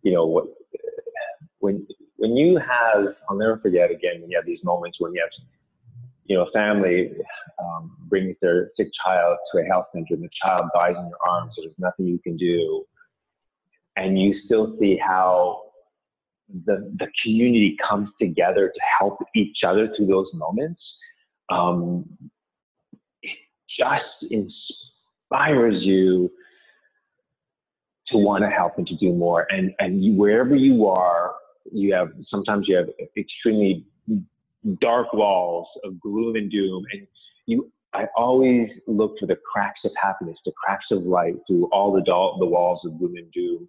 you 0.03 0.15
know, 0.15 0.27
what 0.27 0.47
when 1.61 1.87
when 2.17 2.37
you 2.37 2.59
have, 2.59 3.15
I'll 3.29 3.37
never 3.37 3.59
forget 3.59 3.91
again 3.91 4.21
when 4.21 4.31
you 4.31 4.39
have 4.39 4.47
these 4.47 4.65
moments 4.65 4.99
when 5.01 5.13
you 5.13 5.21
have, 5.21 5.31
you 6.25 6.37
know, 6.37 6.47
a 6.47 6.51
family 6.51 7.13
um, 7.63 7.97
brings 8.09 8.37
their 8.43 8.71
sick 8.77 8.89
child 9.05 9.37
to 9.53 9.61
a 9.61 9.65
health 9.65 9.87
center 9.93 10.15
and 10.15 10.25
the 10.25 10.29
child 10.43 10.67
dies 10.75 10.95
in 10.99 11.09
your 11.09 11.19
arms, 11.29 11.53
so 11.57 11.63
there's 11.63 11.75
nothing 11.79 12.07
you 12.07 12.19
can 12.19 12.37
do, 12.37 12.85
and 13.97 14.21
you 14.21 14.35
still 14.45 14.77
see 14.81 14.99
how 14.99 15.63
the 16.65 16.93
the 16.99 17.07
community 17.23 17.77
comes 17.89 18.09
together 18.21 18.69
to 18.69 18.81
help 18.99 19.19
each 19.35 19.59
other 19.67 19.89
through 19.97 20.07
those 20.07 20.29
moments. 20.35 20.81
Um, 21.51 22.05
it 23.23 23.37
just 23.79 24.33
inspires 24.33 25.83
you 25.83 26.31
to 28.09 28.19
want 28.19 28.45
to 28.45 28.51
help 28.51 28.79
and 28.79 28.87
to 28.87 28.97
do 28.97 29.13
more. 29.13 29.47
And 29.51 29.73
and 29.79 30.05
you, 30.05 30.15
wherever 30.15 30.55
you 30.55 30.87
are, 30.87 31.35
you 31.73 31.95
have 31.95 32.09
sometimes 32.29 32.67
you 32.69 32.77
have 32.77 32.89
extremely 33.17 33.85
dark 34.81 35.13
walls 35.13 35.69
of 35.85 36.01
gloom 36.01 36.37
and 36.37 36.51
doom, 36.51 36.85
and 36.93 37.07
you. 37.47 37.71
I 37.95 38.07
always 38.15 38.69
look 38.87 39.15
for 39.19 39.25
the 39.25 39.37
cracks 39.51 39.81
of 39.85 39.91
happiness, 40.01 40.37
the 40.45 40.53
cracks 40.63 40.85
of 40.91 41.05
light 41.05 41.35
through 41.47 41.67
all 41.73 41.95
the 41.95 42.03
do- 42.03 42.37
the 42.39 42.45
walls 42.45 42.83
of 42.85 42.99
gloom 42.99 43.17
and 43.17 43.33
doom. 43.33 43.67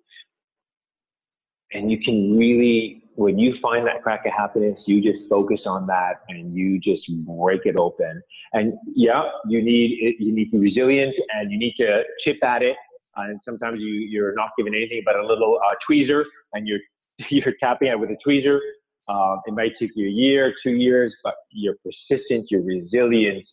And 1.72 1.92
you 1.92 2.00
can 2.04 2.38
really, 2.38 3.04
when 3.16 3.38
you 3.38 3.56
find 3.62 3.86
that 3.88 4.02
crack 4.04 4.26
of 4.26 4.34
happiness, 4.34 4.80
you 4.86 5.02
just 5.02 5.30
focus 5.30 5.62
on 5.66 5.88
that 5.88 6.22
and 6.30 6.54
you 6.54 6.80
just 6.80 7.04
break 7.26 7.62
it 7.66 7.76
open. 7.76 8.22
And 8.54 8.74
yeah, 8.96 9.24
you 9.48 9.62
need 9.62 10.16
you 10.20 10.34
need 10.34 10.46
to 10.52 10.52
be 10.52 10.60
resilient 10.60 11.16
and 11.34 11.52
you 11.52 11.58
need 11.58 11.76
to 11.78 12.04
chip 12.24 12.44
at 12.44 12.64
it. 12.64 12.76
And 13.16 13.40
sometimes 13.46 13.80
you 13.80 13.88
you're 13.88 14.34
not 14.36 14.50
given 14.58 14.74
anything 14.76 15.02
but 15.06 15.16
a 15.16 15.26
little 15.26 15.60
uh, 15.66 15.76
tweezer, 15.90 16.24
and 16.54 16.68
you're 16.68 16.80
you're 17.30 17.54
tapping 17.60 17.90
it 17.90 18.00
with 18.00 18.10
a 18.10 18.18
tweezer. 18.28 18.60
Um, 19.08 19.40
it 19.46 19.54
might 19.54 19.72
take 19.80 19.92
you 19.96 20.08
a 20.08 20.12
year, 20.12 20.54
two 20.64 20.72
years, 20.72 21.16
but 21.24 21.36
you're 21.52 21.78
persistent, 21.84 22.48
you're 22.52 22.62
resilient, 22.62 23.46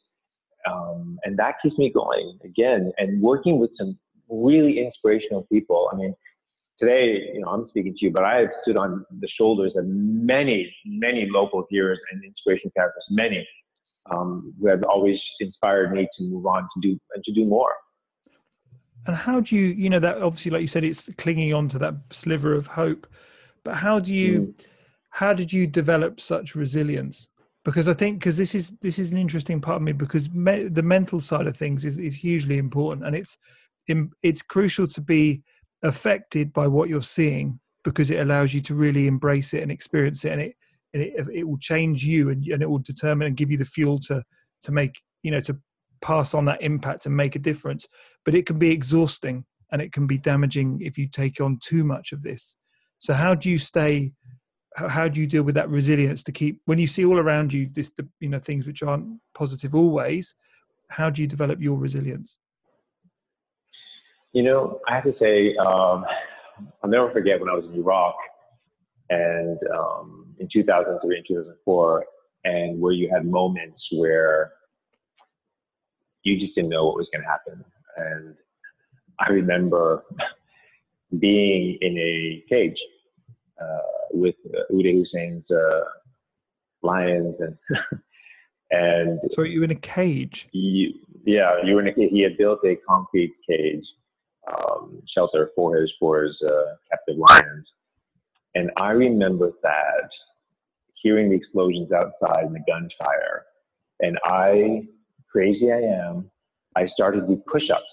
um, 0.69 1.19
and 1.23 1.37
that 1.39 1.55
keeps 1.63 1.79
me 1.79 1.93
going 1.93 2.39
again. 2.45 2.93
And 2.99 3.23
working 3.23 3.59
with 3.61 3.71
some 3.79 3.97
really 4.29 4.85
inspirational 4.85 5.47
people. 5.53 5.89
I 5.93 5.97
mean, 5.97 6.15
today, 6.81 7.31
you 7.33 7.41
know, 7.41 7.49
I'm 7.49 7.69
speaking 7.69 7.93
to 7.93 8.05
you, 8.05 8.11
but 8.11 8.25
I 8.25 8.39
have 8.41 8.49
stood 8.63 8.77
on 8.77 9.05
the 9.21 9.29
shoulders 9.39 9.73
of 9.77 9.85
many, 9.87 10.75
many 10.85 11.29
local 11.31 11.67
heroes 11.71 11.99
and 12.11 12.25
inspiration 12.25 12.71
characters, 12.77 13.05
many 13.11 13.47
um, 14.11 14.55
who 14.61 14.69
have 14.69 14.83
always 14.85 15.19
inspired 15.41 15.93
me 15.93 16.09
to 16.19 16.25
move 16.25 16.47
on 16.47 16.63
to 16.63 16.81
do 16.81 16.99
and 17.15 17.25
to 17.25 17.33
do 17.33 17.45
more. 17.45 17.73
And 19.07 19.15
how 19.15 19.41
do 19.41 19.57
you, 19.57 19.67
you 19.67 19.91
know, 19.91 20.01
that 20.01 20.23
obviously, 20.23 20.51
like 20.51 20.63
you 20.63 20.67
said, 20.67 20.85
it's 20.85 21.11
clinging 21.19 21.53
on 21.53 21.69
to 21.69 21.79
that 21.79 21.95
sliver 22.11 22.55
of 22.55 22.69
hope. 22.69 23.07
But 23.65 23.77
how 23.77 23.99
do 23.99 24.15
you, 24.15 24.41
hmm. 24.41 24.51
how 25.11 25.33
did 25.33 25.53
you 25.53 25.67
develop 25.67 26.21
such 26.21 26.55
resilience? 26.55 27.29
Because 27.65 27.89
I 27.89 27.95
think, 27.95 28.19
because 28.19 28.37
this 28.37 28.55
is 28.55 28.73
this 28.83 28.99
is 28.99 29.11
an 29.11 29.17
interesting 29.17 29.61
part 29.61 29.77
of 29.77 29.83
me, 29.83 29.93
because 29.93 30.31
me, 30.31 30.69
the 30.69 30.83
mental 30.83 31.21
side 31.21 31.47
of 31.47 31.57
things 31.57 31.87
is 31.87 31.97
is 31.97 32.15
hugely 32.15 32.59
important, 32.59 33.07
and 33.07 33.17
it's 33.17 33.39
it's 34.23 34.43
crucial 34.43 34.87
to 34.89 35.01
be 35.01 35.43
affected 35.83 36.53
by 36.53 36.67
what 36.67 36.89
you're 36.89 37.03
seeing 37.03 37.61
because 37.83 38.11
it 38.11 38.21
allows 38.21 38.55
you 38.55 38.61
to 38.63 38.75
really 38.75 39.07
embrace 39.07 39.53
it 39.53 39.63
and 39.63 39.71
experience 39.71 40.25
it, 40.25 40.33
and 40.33 40.41
it 40.43 40.57
and 40.93 41.03
it, 41.03 41.15
it 41.33 41.45
will 41.49 41.59
change 41.59 42.05
you, 42.05 42.29
and, 42.29 42.45
and 42.47 42.63
it 42.63 42.69
will 42.69 42.79
determine 42.79 43.27
and 43.27 43.37
give 43.37 43.51
you 43.51 43.57
the 43.57 43.65
fuel 43.65 43.99
to 44.01 44.23
to 44.63 44.73
make 44.73 45.01
you 45.23 45.31
know 45.31 45.41
to 45.41 45.59
pass 46.03 46.35
on 46.35 46.45
that 46.45 46.61
impact 46.61 47.07
and 47.07 47.17
make 47.17 47.35
a 47.35 47.39
difference. 47.39 47.87
But 48.27 48.35
it 48.35 48.45
can 48.45 48.59
be 48.59 48.71
exhausting 48.71 49.47
and 49.73 49.81
it 49.81 49.91
can 49.91 50.07
be 50.07 50.19
damaging 50.19 50.81
if 50.83 50.99
you 50.99 51.09
take 51.09 51.41
on 51.41 51.59
too 51.63 51.83
much 51.83 52.13
of 52.13 52.23
this 52.23 52.55
so 53.05 53.13
how 53.13 53.35
do 53.35 53.51
you 53.51 53.59
stay 53.59 54.13
how, 54.77 55.07
do 55.07 55.21
you 55.21 55.27
deal 55.29 55.45
with 55.45 55.55
that 55.55 55.69
resilience 55.69 56.25
to 56.25 56.33
keep 56.33 56.61
when 56.65 56.79
you 56.79 56.87
see 56.87 57.05
all 57.05 57.19
around 57.19 57.53
you 57.53 57.69
this 57.73 57.93
you 58.19 58.29
know 58.29 58.41
things 58.41 58.67
which 58.67 58.83
aren't 58.83 59.07
positive 59.35 59.75
always 59.75 60.35
how 60.89 61.09
do 61.11 61.23
you 61.23 61.29
develop 61.29 61.61
your 61.61 61.77
resilience 61.77 62.39
You 64.35 64.43
know, 64.43 64.81
I 64.89 64.97
have 64.97 65.05
to 65.05 65.15
say, 65.21 65.55
um, 65.59 66.05
I'll 66.83 66.91
never 66.91 67.09
forget 67.13 67.39
when 67.41 67.49
I 67.49 67.53
was 67.55 67.67
in 67.67 67.75
Iraq 67.75 68.17
and 69.09 69.59
um, 69.73 70.35
in 70.41 70.49
2003 70.53 71.17
and 71.17 71.25
2004, 71.29 72.05
and 72.43 72.81
where 72.81 72.93
you 72.93 73.09
had 73.15 73.25
moments 73.27 73.81
where 73.93 74.53
you 76.25 76.37
just 76.41 76.57
didn't 76.57 76.71
know 76.71 76.85
what 76.87 76.97
was 76.97 77.09
going 77.13 77.23
to 77.23 77.31
happen. 77.31 77.65
And 77.97 78.35
I 79.21 79.31
remember 79.31 80.05
being 81.21 81.79
in 81.81 81.97
a 81.97 82.45
cage 82.49 82.81
with 84.11 84.35
uh, 84.47 84.73
Uday 84.73 84.99
Hussein's 84.99 85.51
uh, 85.51 85.85
lions 86.83 87.35
and 87.41 87.57
and 88.71 89.21
So 89.33 89.43
you 89.43 89.61
were 89.61 89.65
in 89.65 89.71
a 89.71 89.77
cage. 89.77 90.49
you, 90.53 90.95
yeah, 91.25 91.57
you 91.65 91.75
were 91.75 91.87
in 91.87 91.89
a, 91.89 92.09
he 92.09 92.21
had 92.21 92.37
built 92.37 92.61
a 92.65 92.77
concrete 92.89 93.35
cage 93.49 93.85
um, 94.53 95.01
shelter 95.15 95.51
for 95.55 95.77
his 95.77 95.93
for 95.99 96.25
his 96.25 96.37
uh, 96.43 96.75
captive 96.91 97.17
lions, 97.17 97.67
and 98.55 98.71
I 98.77 98.91
remember 98.91 99.51
that 99.63 100.09
hearing 101.03 101.31
the 101.31 101.37
explosions 101.37 101.93
outside 101.93 102.45
and 102.45 102.55
the 102.55 102.61
gunfire, 102.67 103.45
and 104.01 104.19
I, 104.25 104.83
crazy 105.31 105.71
I 105.71 105.81
am, 105.81 106.31
I 106.77 106.87
started 106.95 107.23
to 107.23 107.27
do 107.27 107.43
push-ups. 107.51 107.85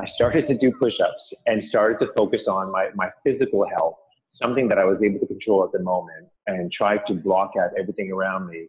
I 0.00 0.06
started 0.14 0.48
to 0.48 0.56
do 0.56 0.72
push-ups 0.78 1.22
and 1.46 1.62
started 1.68 1.98
to 2.04 2.12
focus 2.14 2.40
on 2.48 2.72
my, 2.72 2.88
my 2.94 3.10
physical 3.22 3.68
health, 3.68 3.96
something 4.40 4.66
that 4.68 4.78
I 4.78 4.84
was 4.84 4.98
able 5.04 5.18
to 5.20 5.26
control 5.26 5.62
at 5.64 5.72
the 5.72 5.82
moment, 5.82 6.28
and 6.46 6.72
tried 6.72 7.00
to 7.08 7.14
block 7.14 7.52
out 7.60 7.70
everything 7.78 8.10
around 8.10 8.48
me 8.48 8.66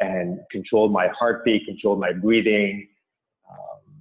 and 0.00 0.40
controlled 0.50 0.92
my 0.92 1.08
heartbeat, 1.18 1.66
controlled 1.66 2.00
my 2.00 2.12
breathing, 2.12 2.88
um, 3.50 3.94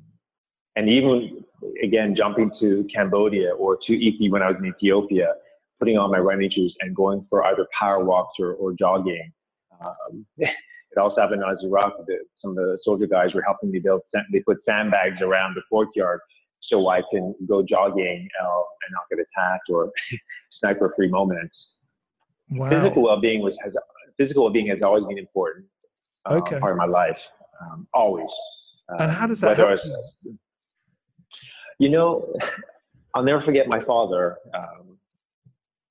and 0.76 0.88
even 0.88 1.44
again 1.84 2.16
jumping 2.16 2.52
to 2.62 2.88
Cambodia 2.94 3.54
or 3.56 3.78
to 3.86 3.94
Iki 3.94 4.30
when 4.30 4.42
I 4.42 4.52
was 4.52 4.58
in 4.60 4.68
Ethiopia, 4.68 5.34
putting 5.80 5.98
on 5.98 6.12
my 6.12 6.20
running 6.20 6.52
shoes 6.52 6.74
and 6.80 6.96
going 6.96 7.26
for 7.30 7.44
either 7.46 7.66
power 7.78 8.06
walks 8.06 8.36
or, 8.40 8.54
or 8.54 8.74
jogging. 8.74 9.32
Um, 9.82 10.26
it 10.38 10.98
also 10.98 11.20
happened 11.20 11.44
as 11.44 11.58
Iraq. 11.64 11.94
Some 12.42 12.52
of 12.52 12.58
the 12.58 12.78
soldier 12.84 13.08
guys 13.08 13.34
were 13.34 13.42
helping 13.42 13.72
me 13.72 13.80
build. 13.80 14.02
They 14.32 14.40
put 14.40 14.58
sandbags 14.66 15.22
around 15.22 15.56
the 15.56 15.62
courtyard 15.70 16.22
so 16.68 16.88
I 16.90 17.02
can 17.12 17.34
go 17.48 17.62
jogging 17.64 18.28
uh, 18.42 18.46
and 18.48 18.92
not 18.92 19.04
get 19.10 19.20
attacked 19.20 19.70
or 19.70 19.92
sniper-free 20.60 21.10
moments. 21.10 21.56
Wow. 22.52 22.70
Physical 22.70 23.04
well-being 23.04 23.42
was 23.42 23.54
has 23.64 23.74
physical 24.18 24.44
well-being 24.44 24.68
has 24.68 24.80
always 24.82 25.06
been 25.06 25.18
important 25.18 25.66
uh, 26.30 26.36
Okay. 26.36 26.60
part 26.60 26.72
of 26.72 26.78
my 26.78 26.86
life, 26.86 27.18
um, 27.62 27.88
always. 27.94 28.28
And 28.90 29.12
how 29.12 29.28
does 29.28 29.42
that 29.42 29.58
help 29.58 29.72
was- 29.72 29.82
you 31.80 31.90
know, 31.90 32.34
I'll 33.16 33.24
never 33.24 33.42
forget 33.42 33.68
my 33.68 33.84
father. 33.84 34.38
Um, 34.54 34.98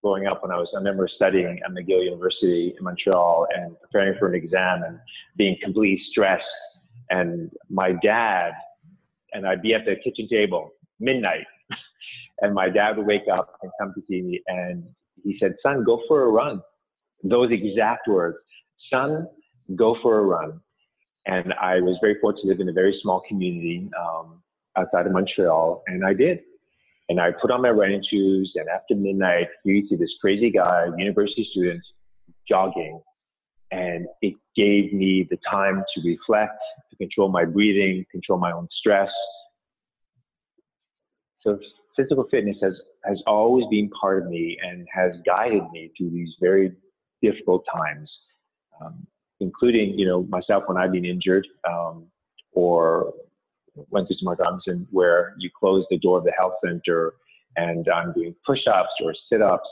growing 0.02 0.26
up, 0.26 0.42
when 0.42 0.52
I 0.52 0.56
was, 0.56 0.68
I 0.74 0.78
remember 0.78 1.08
studying 1.16 1.58
at 1.64 1.70
McGill 1.72 2.04
University 2.04 2.74
in 2.78 2.84
Montreal 2.84 3.48
and 3.56 3.74
preparing 3.80 4.16
for 4.18 4.28
an 4.28 4.34
exam 4.34 4.82
and 4.84 4.98
being 5.36 5.56
completely 5.62 6.00
stressed. 6.10 6.44
And 7.10 7.50
my 7.70 7.92
dad 8.02 8.52
and 9.36 9.46
I'd 9.46 9.62
be 9.62 9.74
at 9.74 9.84
the 9.84 9.96
kitchen 9.96 10.26
table 10.28 10.70
midnight, 10.98 11.46
and 12.40 12.54
my 12.54 12.68
dad 12.70 12.96
would 12.96 13.06
wake 13.06 13.28
up 13.30 13.58
and 13.62 13.70
come 13.78 13.92
to 13.94 14.02
see 14.08 14.22
me, 14.22 14.40
and 14.48 14.82
he 15.22 15.36
said, 15.38 15.54
"Son, 15.62 15.84
go 15.84 16.02
for 16.08 16.24
a 16.24 16.30
run." 16.30 16.62
Those 17.22 17.50
exact 17.52 18.08
words, 18.08 18.38
"Son, 18.90 19.28
go 19.76 19.96
for 20.02 20.18
a 20.18 20.24
run." 20.24 20.60
And 21.26 21.52
I 21.60 21.80
was 21.80 21.98
very 22.00 22.16
fortunate 22.20 22.42
to 22.42 22.48
live 22.48 22.60
in 22.60 22.68
a 22.68 22.72
very 22.72 22.98
small 23.02 23.20
community 23.28 23.90
um, 24.00 24.42
outside 24.76 25.06
of 25.06 25.12
Montreal, 25.12 25.82
and 25.86 26.04
I 26.04 26.14
did. 26.14 26.40
And 27.08 27.20
I 27.20 27.30
put 27.40 27.50
on 27.50 27.62
my 27.62 27.70
running 27.70 28.02
shoes, 28.08 28.50
and 28.56 28.68
after 28.68 28.94
midnight, 28.94 29.48
you 29.64 29.86
see 29.88 29.96
this 29.96 30.10
crazy 30.20 30.50
guy, 30.50 30.86
university 30.96 31.46
student, 31.50 31.82
jogging. 32.48 33.00
And 33.70 34.06
it 34.22 34.34
gave 34.54 34.92
me 34.92 35.26
the 35.28 35.38
time 35.50 35.82
to 35.94 36.08
reflect, 36.08 36.58
to 36.90 36.96
control 36.96 37.28
my 37.28 37.44
breathing, 37.44 38.04
control 38.10 38.38
my 38.38 38.52
own 38.52 38.68
stress. 38.78 39.10
So 41.40 41.58
physical 41.96 42.26
fitness 42.30 42.56
has, 42.62 42.74
has 43.04 43.22
always 43.26 43.64
been 43.70 43.90
part 43.90 44.22
of 44.22 44.28
me 44.28 44.56
and 44.62 44.86
has 44.92 45.12
guided 45.24 45.62
me 45.72 45.90
through 45.96 46.10
these 46.10 46.34
very 46.40 46.72
difficult 47.22 47.64
times, 47.72 48.10
um, 48.80 49.06
including, 49.40 49.98
you 49.98 50.06
know, 50.06 50.24
myself 50.24 50.64
when 50.66 50.76
I've 50.76 50.92
been 50.92 51.04
injured 51.04 51.46
um, 51.68 52.06
or 52.52 53.12
went 53.90 54.08
through 54.08 54.16
some 54.18 54.34
Robinson 54.38 54.86
where 54.90 55.34
you 55.38 55.50
close 55.58 55.84
the 55.90 55.98
door 55.98 56.18
of 56.18 56.24
the 56.24 56.32
health 56.32 56.54
center 56.64 57.14
and 57.56 57.88
I'm 57.88 58.12
doing 58.12 58.34
push-ups 58.46 58.90
or 59.02 59.14
sit-ups 59.30 59.68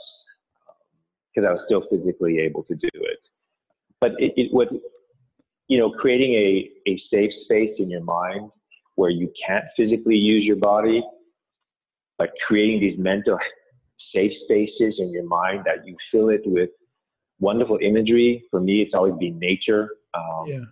because 1.33 1.47
I 1.47 1.53
was 1.53 1.61
still 1.65 1.83
physically 1.89 2.39
able 2.39 2.63
to 2.63 2.75
do 2.75 2.89
it. 2.93 3.19
But 4.05 4.11
it, 4.19 4.33
it 4.37 4.53
would, 4.53 4.69
you 5.67 5.79
know, 5.79 5.89
creating 5.89 6.33
a, 6.35 6.69
a 6.91 7.01
safe 7.11 7.31
space 7.45 7.71
in 7.79 7.89
your 7.89 8.03
mind 8.03 8.51
where 8.93 9.09
you 9.09 9.33
can't 9.47 9.65
physically 9.75 10.15
use 10.15 10.43
your 10.43 10.57
body, 10.57 11.03
but 12.19 12.29
creating 12.45 12.81
these 12.81 12.99
mental 12.99 13.39
safe 14.13 14.31
spaces 14.43 14.97
in 14.99 15.11
your 15.11 15.25
mind 15.25 15.63
that 15.65 15.87
you 15.87 15.97
fill 16.11 16.29
it 16.29 16.41
with 16.45 16.69
wonderful 17.39 17.79
imagery. 17.81 18.43
For 18.51 18.59
me, 18.59 18.83
it's 18.83 18.93
always 18.93 19.15
been 19.19 19.39
nature. 19.39 19.89
Um, 20.13 20.45
Yeah. 20.45 20.65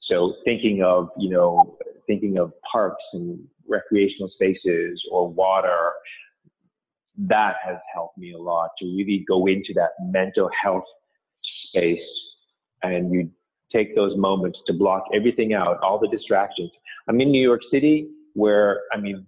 so 0.00 0.36
thinking 0.46 0.82
of, 0.82 1.10
you 1.18 1.28
know, 1.28 1.76
thinking 2.06 2.38
of 2.38 2.54
parks 2.72 3.04
and 3.12 3.46
recreational 3.68 4.30
spaces 4.30 5.02
or 5.12 5.28
water, 5.28 5.92
that 7.18 7.56
has 7.62 7.76
helped 7.92 8.16
me 8.16 8.32
a 8.32 8.38
lot 8.38 8.70
to 8.78 8.86
really 8.86 9.22
go 9.28 9.46
into 9.46 9.74
that 9.74 9.90
mental 10.00 10.48
health 10.62 10.88
space. 11.66 11.98
And 12.82 13.12
you 13.12 13.30
take 13.72 13.94
those 13.94 14.16
moments 14.16 14.58
to 14.66 14.72
block 14.72 15.04
everything 15.14 15.54
out, 15.54 15.78
all 15.82 15.98
the 15.98 16.08
distractions. 16.08 16.70
I'm 17.08 17.20
in 17.20 17.30
New 17.30 17.42
York 17.42 17.60
City 17.70 18.08
where, 18.34 18.82
I 18.92 18.98
mean, 18.98 19.26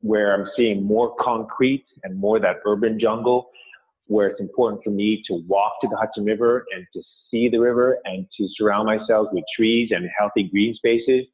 where 0.00 0.34
I'm 0.34 0.48
seeing 0.56 0.82
more 0.82 1.14
concrete 1.20 1.84
and 2.04 2.18
more 2.18 2.40
that 2.40 2.56
urban 2.64 2.98
jungle 2.98 3.50
where 4.06 4.26
it's 4.26 4.40
important 4.40 4.82
for 4.82 4.90
me 4.90 5.22
to 5.24 5.34
walk 5.46 5.74
to 5.80 5.88
the 5.88 5.96
Hudson 5.96 6.24
River 6.24 6.64
and 6.74 6.84
to 6.92 7.00
see 7.30 7.48
the 7.48 7.58
river 7.58 7.98
and 8.04 8.26
to 8.36 8.48
surround 8.56 8.86
myself 8.86 9.28
with 9.30 9.44
trees 9.56 9.90
and 9.92 10.08
healthy 10.18 10.48
green 10.50 10.74
spaces. 10.74 11.26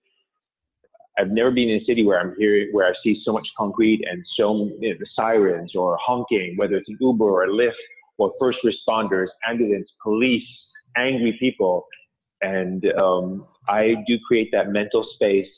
I've 1.18 1.30
never 1.30 1.50
been 1.50 1.70
in 1.70 1.80
a 1.80 1.84
city 1.86 2.04
where 2.04 2.20
I'm 2.20 2.34
here, 2.38 2.68
where 2.72 2.86
I 2.86 2.92
see 3.02 3.22
so 3.24 3.32
much 3.32 3.48
concrete 3.56 4.04
and 4.10 4.22
so 4.36 4.68
you 4.78 4.90
know, 4.90 4.96
the 5.00 5.06
sirens 5.16 5.74
or 5.74 5.96
honking, 5.98 6.54
whether 6.56 6.74
it's 6.74 6.88
an 6.90 6.98
Uber 7.00 7.24
or 7.24 7.44
a 7.44 7.48
Lyft 7.48 7.72
or 8.18 8.34
first 8.38 8.58
responders, 8.62 9.28
ambulance, 9.48 9.88
police, 10.02 10.46
angry 10.96 11.36
people. 11.38 11.86
And 12.42 12.84
um, 12.98 13.46
I 13.68 13.96
do 14.06 14.18
create 14.26 14.50
that 14.52 14.70
mental 14.70 15.06
space 15.14 15.48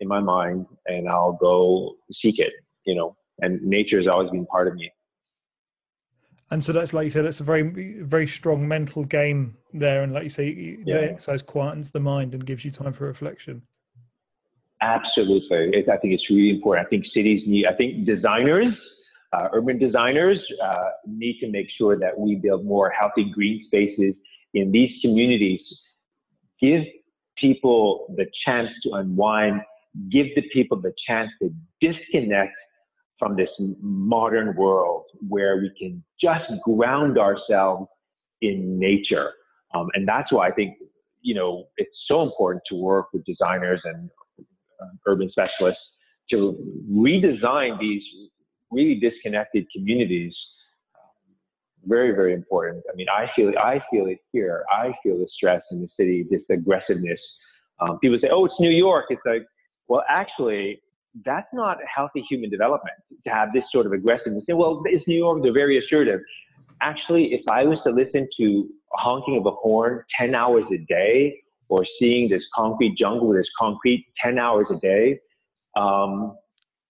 in 0.00 0.08
my 0.08 0.20
mind 0.20 0.66
and 0.86 1.08
I'll 1.08 1.38
go 1.40 1.96
seek 2.22 2.38
it, 2.38 2.52
you 2.84 2.94
know, 2.94 3.16
and 3.40 3.62
nature 3.62 3.98
has 3.98 4.06
always 4.08 4.30
been 4.30 4.46
part 4.46 4.68
of 4.68 4.74
me. 4.74 4.90
And 6.50 6.62
so 6.62 6.72
that's 6.72 6.92
like 6.92 7.04
you 7.04 7.10
said, 7.10 7.24
it's 7.24 7.40
a 7.40 7.44
very, 7.44 7.62
very 8.02 8.26
strong 8.26 8.68
mental 8.68 9.04
game 9.04 9.56
there. 9.72 10.02
And 10.02 10.12
like 10.12 10.24
you 10.24 10.28
say, 10.28 10.78
Yeah. 10.84 10.98
the 10.98 11.10
exercise 11.12 11.42
quietens 11.42 11.92
the 11.92 12.00
mind 12.00 12.34
and 12.34 12.44
gives 12.44 12.64
you 12.64 12.70
time 12.70 12.92
for 12.92 13.06
reflection. 13.06 13.62
Absolutely. 14.82 15.70
It, 15.78 15.88
I 15.88 15.96
think 15.96 16.12
it's 16.12 16.28
really 16.28 16.50
important. 16.50 16.86
I 16.86 16.90
think 16.90 17.06
cities 17.14 17.42
need, 17.46 17.66
I 17.66 17.74
think 17.74 18.04
designers, 18.04 18.74
uh, 19.32 19.48
urban 19.52 19.78
designers 19.78 20.38
uh, 20.62 20.90
need 21.06 21.38
to 21.40 21.48
make 21.48 21.68
sure 21.78 21.98
that 21.98 22.18
we 22.18 22.34
build 22.34 22.66
more 22.66 22.90
healthy 22.90 23.30
green 23.32 23.64
spaces 23.66 24.14
in 24.54 24.72
these 24.72 24.90
communities. 25.02 25.60
Give 26.60 26.82
people 27.36 28.14
the 28.16 28.26
chance 28.44 28.68
to 28.84 28.92
unwind, 28.94 29.60
give 30.10 30.26
the 30.34 30.42
people 30.52 30.80
the 30.80 30.92
chance 31.06 31.30
to 31.40 31.50
disconnect 31.80 32.52
from 33.18 33.36
this 33.36 33.48
modern 33.80 34.54
world 34.56 35.04
where 35.28 35.56
we 35.56 35.72
can 35.78 36.02
just 36.20 36.44
ground 36.64 37.18
ourselves 37.18 37.88
in 38.40 38.78
nature. 38.78 39.32
Um, 39.74 39.88
and 39.94 40.06
that's 40.06 40.32
why 40.32 40.48
I 40.48 40.50
think, 40.52 40.76
you 41.20 41.34
know, 41.34 41.68
it's 41.76 41.96
so 42.08 42.22
important 42.22 42.62
to 42.68 42.74
work 42.74 43.06
with 43.12 43.24
designers 43.24 43.80
and 43.84 44.10
uh, 44.40 44.86
urban 45.06 45.30
specialists 45.30 45.80
to 46.30 46.56
redesign 46.90 47.78
these 47.78 48.02
really 48.72 48.96
disconnected 48.96 49.66
communities. 49.74 50.34
Very, 51.86 52.12
very 52.12 52.32
important. 52.34 52.84
I 52.92 52.94
mean, 52.94 53.08
I 53.08 53.26
feel 53.34 53.48
it, 53.48 53.56
I 53.56 53.82
feel 53.90 54.06
it 54.06 54.18
here. 54.32 54.64
I 54.72 54.92
feel 55.02 55.18
the 55.18 55.28
stress 55.34 55.62
in 55.70 55.80
the 55.80 55.88
city, 55.96 56.26
this 56.30 56.42
aggressiveness. 56.50 57.18
Um, 57.80 57.98
people 57.98 58.18
say, 58.22 58.28
"Oh, 58.30 58.44
it's 58.44 58.54
New 58.60 58.70
York." 58.70 59.06
It's 59.10 59.22
like, 59.26 59.46
well, 59.88 60.04
actually, 60.08 60.80
that's 61.24 61.48
not 61.52 61.78
healthy 61.94 62.24
human 62.28 62.50
development 62.50 62.94
to 63.24 63.30
have 63.30 63.52
this 63.52 63.64
sort 63.72 63.86
of 63.86 63.92
aggressiveness. 63.92 64.44
Say, 64.46 64.54
well, 64.54 64.82
it's 64.86 65.06
New 65.06 65.16
York. 65.16 65.42
They're 65.42 65.52
very 65.52 65.78
assertive. 65.78 66.20
Actually, 66.80 67.34
if 67.34 67.46
I 67.48 67.64
was 67.64 67.78
to 67.84 67.90
listen 67.90 68.28
to 68.38 68.68
honking 68.92 69.38
of 69.38 69.46
a 69.46 69.50
horn 69.50 70.04
10 70.18 70.34
hours 70.34 70.64
a 70.72 70.78
day, 70.88 71.42
or 71.68 71.86
seeing 71.98 72.28
this 72.28 72.42
concrete 72.54 72.96
jungle 72.98 73.28
with 73.28 73.38
this 73.38 73.48
concrete 73.58 74.06
10 74.22 74.38
hours 74.38 74.66
a 74.70 74.76
day, 74.76 75.18
um, 75.76 76.36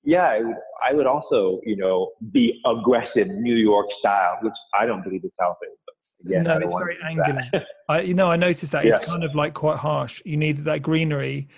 yeah, 0.05 0.25
I 0.25 0.41
would, 0.41 0.57
I 0.91 0.95
would 0.95 1.07
also, 1.07 1.61
you 1.65 1.77
know, 1.77 2.11
be 2.33 2.61
aggressive 2.67 3.29
New 3.29 3.55
York 3.55 3.87
style, 3.99 4.39
which 4.43 4.55
I 4.79 4.87
don't 4.87 5.03
believe 5.03 5.25
is 5.25 5.31
healthy. 5.39 5.67
But 5.87 6.27
again, 6.27 6.43
no, 6.45 6.59
it's 6.59 6.75
very 6.75 6.97
to 6.97 7.03
do 7.03 7.17
that. 7.17 7.27
angular. 7.27 7.67
I, 7.89 8.01
you 8.01 8.15
know, 8.15 8.31
I 8.31 8.37
noticed 8.37 8.73
that 8.73 8.85
it's 8.85 8.99
kind 9.01 9.25
of 9.25 9.35
like 9.35 9.55
quite 9.55 9.79
harsh. 9.79 10.21
You 10.25 10.37
need 10.37 10.65
that 10.65 10.83
greenery, 10.83 11.49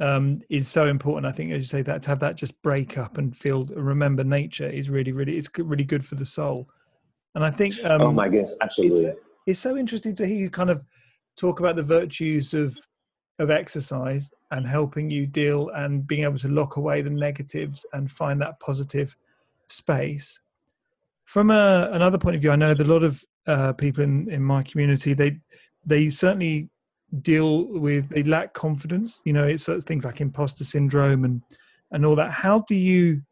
um, 0.00 0.42
is 0.50 0.68
so 0.68 0.86
important. 0.86 1.26
I 1.26 1.32
think, 1.32 1.52
as 1.52 1.62
you 1.62 1.66
say, 1.66 1.82
that 1.82 2.02
to 2.02 2.08
have 2.08 2.20
that 2.20 2.34
just 2.34 2.60
break 2.62 2.98
up 2.98 3.18
and 3.18 3.36
feel 3.36 3.64
remember 3.66 4.24
nature 4.24 4.68
is 4.68 4.90
really, 4.90 5.12
really 5.12 5.36
it's 5.36 5.48
really 5.56 5.84
good 5.84 6.04
for 6.04 6.16
the 6.16 6.24
soul. 6.24 6.68
And 7.34 7.44
I 7.44 7.50
think, 7.50 7.74
um, 7.84 8.02
oh 8.02 8.12
my 8.12 8.28
goodness, 8.28 8.50
absolutely, 8.60 9.06
it's, 9.06 9.20
it's 9.46 9.60
so 9.60 9.76
interesting 9.76 10.14
to 10.16 10.26
hear 10.26 10.36
you 10.36 10.50
kind 10.50 10.70
of 10.70 10.82
talk 11.36 11.60
about 11.60 11.76
the 11.76 11.82
virtues 11.82 12.52
of 12.52 12.76
of 13.38 13.50
exercise 13.50 14.30
and 14.52 14.66
helping 14.66 15.10
you 15.10 15.26
deal 15.26 15.70
and 15.70 16.06
being 16.06 16.24
able 16.24 16.38
to 16.38 16.48
lock 16.48 16.76
away 16.76 17.00
the 17.00 17.10
negatives 17.10 17.84
and 17.94 18.10
find 18.10 18.40
that 18.40 18.60
positive 18.60 19.16
space. 19.68 20.40
From 21.24 21.50
a, 21.50 21.88
another 21.92 22.18
point 22.18 22.36
of 22.36 22.42
view, 22.42 22.52
I 22.52 22.56
know 22.56 22.74
that 22.74 22.86
a 22.86 22.92
lot 22.92 23.02
of 23.02 23.24
uh, 23.46 23.72
people 23.72 24.04
in, 24.04 24.30
in 24.30 24.42
my 24.42 24.62
community 24.62 25.14
they 25.14 25.40
they 25.84 26.10
certainly 26.10 26.68
deal 27.22 27.80
with 27.80 28.10
they 28.10 28.22
lack 28.22 28.52
confidence. 28.52 29.20
You 29.24 29.32
know, 29.32 29.44
it's 29.44 29.66
things 29.84 30.04
like 30.04 30.20
imposter 30.20 30.64
syndrome 30.64 31.24
and 31.24 31.42
and 31.90 32.04
all 32.04 32.14
that. 32.16 32.30
How 32.30 32.60
do 32.68 32.76
you 32.76 33.22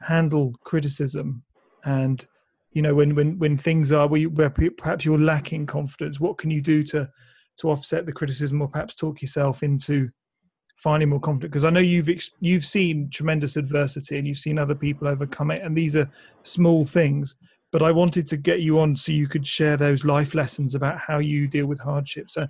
handle 0.00 0.54
criticism 0.62 1.42
and 1.84 2.24
you 2.72 2.82
know 2.82 2.94
when 2.94 3.16
when 3.16 3.36
when 3.38 3.58
things 3.58 3.90
are 3.90 4.06
where, 4.06 4.20
you, 4.20 4.30
where 4.30 4.50
perhaps 4.50 5.04
you're 5.04 5.18
lacking 5.18 5.66
confidence? 5.66 6.20
What 6.20 6.38
can 6.38 6.50
you 6.52 6.60
do 6.60 6.84
to 6.84 7.10
to 7.58 7.70
offset 7.70 8.06
the 8.06 8.12
criticism 8.12 8.62
or 8.62 8.68
perhaps 8.68 8.94
talk 8.94 9.20
yourself 9.20 9.64
into 9.64 10.10
finding 10.78 11.08
more 11.08 11.20
confident 11.20 11.50
because 11.50 11.64
i 11.64 11.70
know 11.70 11.80
you've 11.80 12.08
you've 12.40 12.64
seen 12.64 13.10
tremendous 13.10 13.56
adversity 13.56 14.16
and 14.16 14.26
you've 14.26 14.38
seen 14.38 14.58
other 14.58 14.76
people 14.76 15.08
overcome 15.08 15.50
it 15.50 15.60
and 15.62 15.76
these 15.76 15.96
are 15.96 16.08
small 16.44 16.84
things 16.84 17.36
but 17.72 17.82
i 17.82 17.90
wanted 17.90 18.26
to 18.28 18.36
get 18.36 18.60
you 18.60 18.78
on 18.78 18.96
so 18.96 19.10
you 19.10 19.26
could 19.26 19.46
share 19.46 19.76
those 19.76 20.04
life 20.04 20.34
lessons 20.34 20.74
about 20.74 20.98
how 20.98 21.18
you 21.18 21.48
deal 21.48 21.66
with 21.66 21.80
hardship. 21.80 22.30
So 22.30 22.46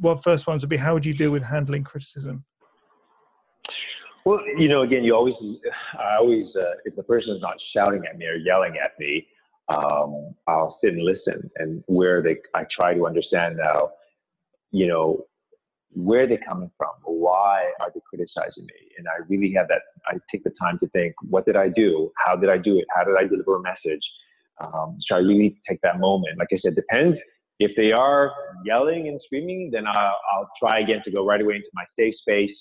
well 0.00 0.16
first 0.16 0.46
ones 0.46 0.62
would 0.62 0.70
be 0.70 0.76
how 0.76 0.92
would 0.94 1.06
you 1.06 1.14
deal 1.14 1.30
with 1.30 1.44
handling 1.44 1.84
criticism? 1.84 2.44
Well 4.24 4.40
you 4.58 4.68
know 4.68 4.82
again 4.82 5.04
you 5.04 5.14
always 5.14 5.34
i 5.98 6.16
always 6.16 6.46
uh, 6.56 6.74
if 6.84 6.96
the 6.96 7.04
person 7.04 7.36
is 7.36 7.40
not 7.40 7.54
shouting 7.72 8.02
at 8.10 8.18
me 8.18 8.26
or 8.26 8.34
yelling 8.34 8.74
at 8.82 8.92
me 8.98 9.26
um, 9.68 10.34
i'll 10.48 10.76
sit 10.82 10.94
and 10.94 11.04
listen 11.04 11.48
and 11.56 11.84
where 11.86 12.22
they 12.22 12.36
i 12.54 12.66
try 12.76 12.92
to 12.92 13.06
understand 13.06 13.56
now 13.56 13.90
you 14.72 14.86
know, 14.86 15.24
where 15.92 16.26
they're 16.26 16.38
coming 16.46 16.70
from, 16.78 16.90
why 17.04 17.64
are 17.80 17.90
they 17.92 18.00
criticizing 18.08 18.64
me? 18.64 18.92
And 18.98 19.08
I 19.08 19.24
really 19.28 19.52
have 19.56 19.68
that, 19.68 19.82
I 20.06 20.18
take 20.30 20.44
the 20.44 20.52
time 20.60 20.78
to 20.80 20.88
think, 20.90 21.14
what 21.22 21.44
did 21.46 21.56
I 21.56 21.68
do? 21.68 22.10
How 22.24 22.36
did 22.36 22.48
I 22.48 22.58
do 22.58 22.78
it? 22.78 22.84
How 22.94 23.04
did 23.04 23.16
I 23.18 23.26
deliver 23.26 23.56
a 23.56 23.62
message? 23.62 24.02
Um, 24.60 24.98
so 25.08 25.16
I 25.16 25.18
really 25.18 25.60
take 25.68 25.80
that 25.82 25.98
moment. 25.98 26.38
Like 26.38 26.48
I 26.52 26.58
said, 26.62 26.74
depends. 26.74 27.18
If 27.58 27.72
they 27.76 27.92
are 27.92 28.32
yelling 28.64 29.08
and 29.08 29.20
screaming, 29.24 29.70
then 29.72 29.86
I'll, 29.86 30.18
I'll 30.32 30.50
try 30.58 30.80
again 30.80 31.02
to 31.04 31.10
go 31.10 31.24
right 31.26 31.40
away 31.40 31.56
into 31.56 31.68
my 31.74 31.84
safe 31.98 32.14
space 32.20 32.56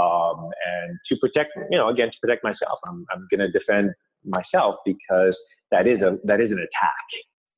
um, 0.00 0.50
and 0.66 0.98
to 1.08 1.16
protect, 1.20 1.50
you 1.70 1.78
know, 1.78 1.88
again, 1.88 2.08
to 2.08 2.16
protect 2.20 2.42
myself. 2.42 2.78
I'm, 2.86 3.04
I'm 3.12 3.28
going 3.30 3.40
to 3.40 3.50
defend 3.50 3.90
myself 4.24 4.76
because 4.84 5.36
that 5.70 5.86
is 5.86 6.00
a, 6.00 6.18
that 6.24 6.40
is 6.40 6.50
an 6.50 6.58
attack. 6.58 7.06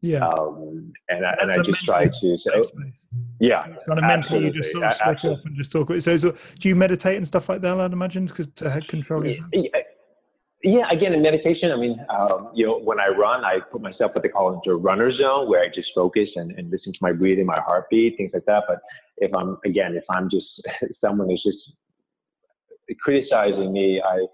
Yeah. 0.02 0.26
Um, 0.26 0.92
and 1.08 1.24
I, 1.24 1.34
and 1.40 1.52
I 1.52 1.56
just 1.58 1.84
try 1.84 2.06
to 2.06 2.12
say, 2.12 2.50
oh, 2.56 2.62
yeah. 3.40 3.66
It's 3.68 3.84
kind 3.84 4.00
of 4.00 4.04
mentally, 4.04 4.46
you 4.46 4.52
just 4.52 4.72
sort 4.72 4.84
of 4.84 4.94
switch 4.94 5.24
off 5.24 5.38
and 5.44 5.56
just 5.56 5.70
talk. 5.70 5.88
So, 6.00 6.16
so, 6.16 6.36
do 6.58 6.68
you 6.68 6.74
meditate 6.74 7.16
and 7.16 7.26
stuff 7.26 7.48
like 7.48 7.60
that? 7.60 7.80
I'd 7.80 7.92
imagine 7.92 8.26
because 8.26 8.48
to 8.56 8.68
head 8.68 8.88
control 8.88 9.24
yourself. 9.24 9.48
Yeah, 9.52 9.70
yeah, 10.64 10.90
again, 10.92 11.12
in 11.12 11.22
meditation, 11.22 11.72
I 11.72 11.76
mean, 11.76 12.04
um, 12.08 12.50
you 12.54 12.66
know, 12.66 12.78
when 12.78 13.00
I 13.00 13.08
run, 13.08 13.44
I 13.44 13.58
put 13.70 13.80
myself 13.80 14.12
what 14.14 14.22
they 14.22 14.28
call 14.28 14.54
into 14.54 14.70
a 14.70 14.76
runner 14.76 15.12
zone 15.12 15.48
where 15.48 15.62
I 15.62 15.68
just 15.74 15.88
focus 15.94 16.28
and, 16.36 16.52
and 16.52 16.70
listen 16.70 16.92
to 16.92 16.98
my 17.00 17.12
breathing, 17.12 17.46
my 17.46 17.60
heartbeat, 17.60 18.16
things 18.16 18.30
like 18.32 18.44
that. 18.46 18.64
But 18.68 18.78
if 19.16 19.34
I'm, 19.34 19.58
again, 19.64 19.96
if 19.96 20.04
I'm 20.10 20.28
just 20.30 20.46
someone 21.00 21.28
who's 21.28 21.42
just 21.42 22.98
criticizing 23.00 23.72
me, 23.72 24.00
I, 24.04 24.26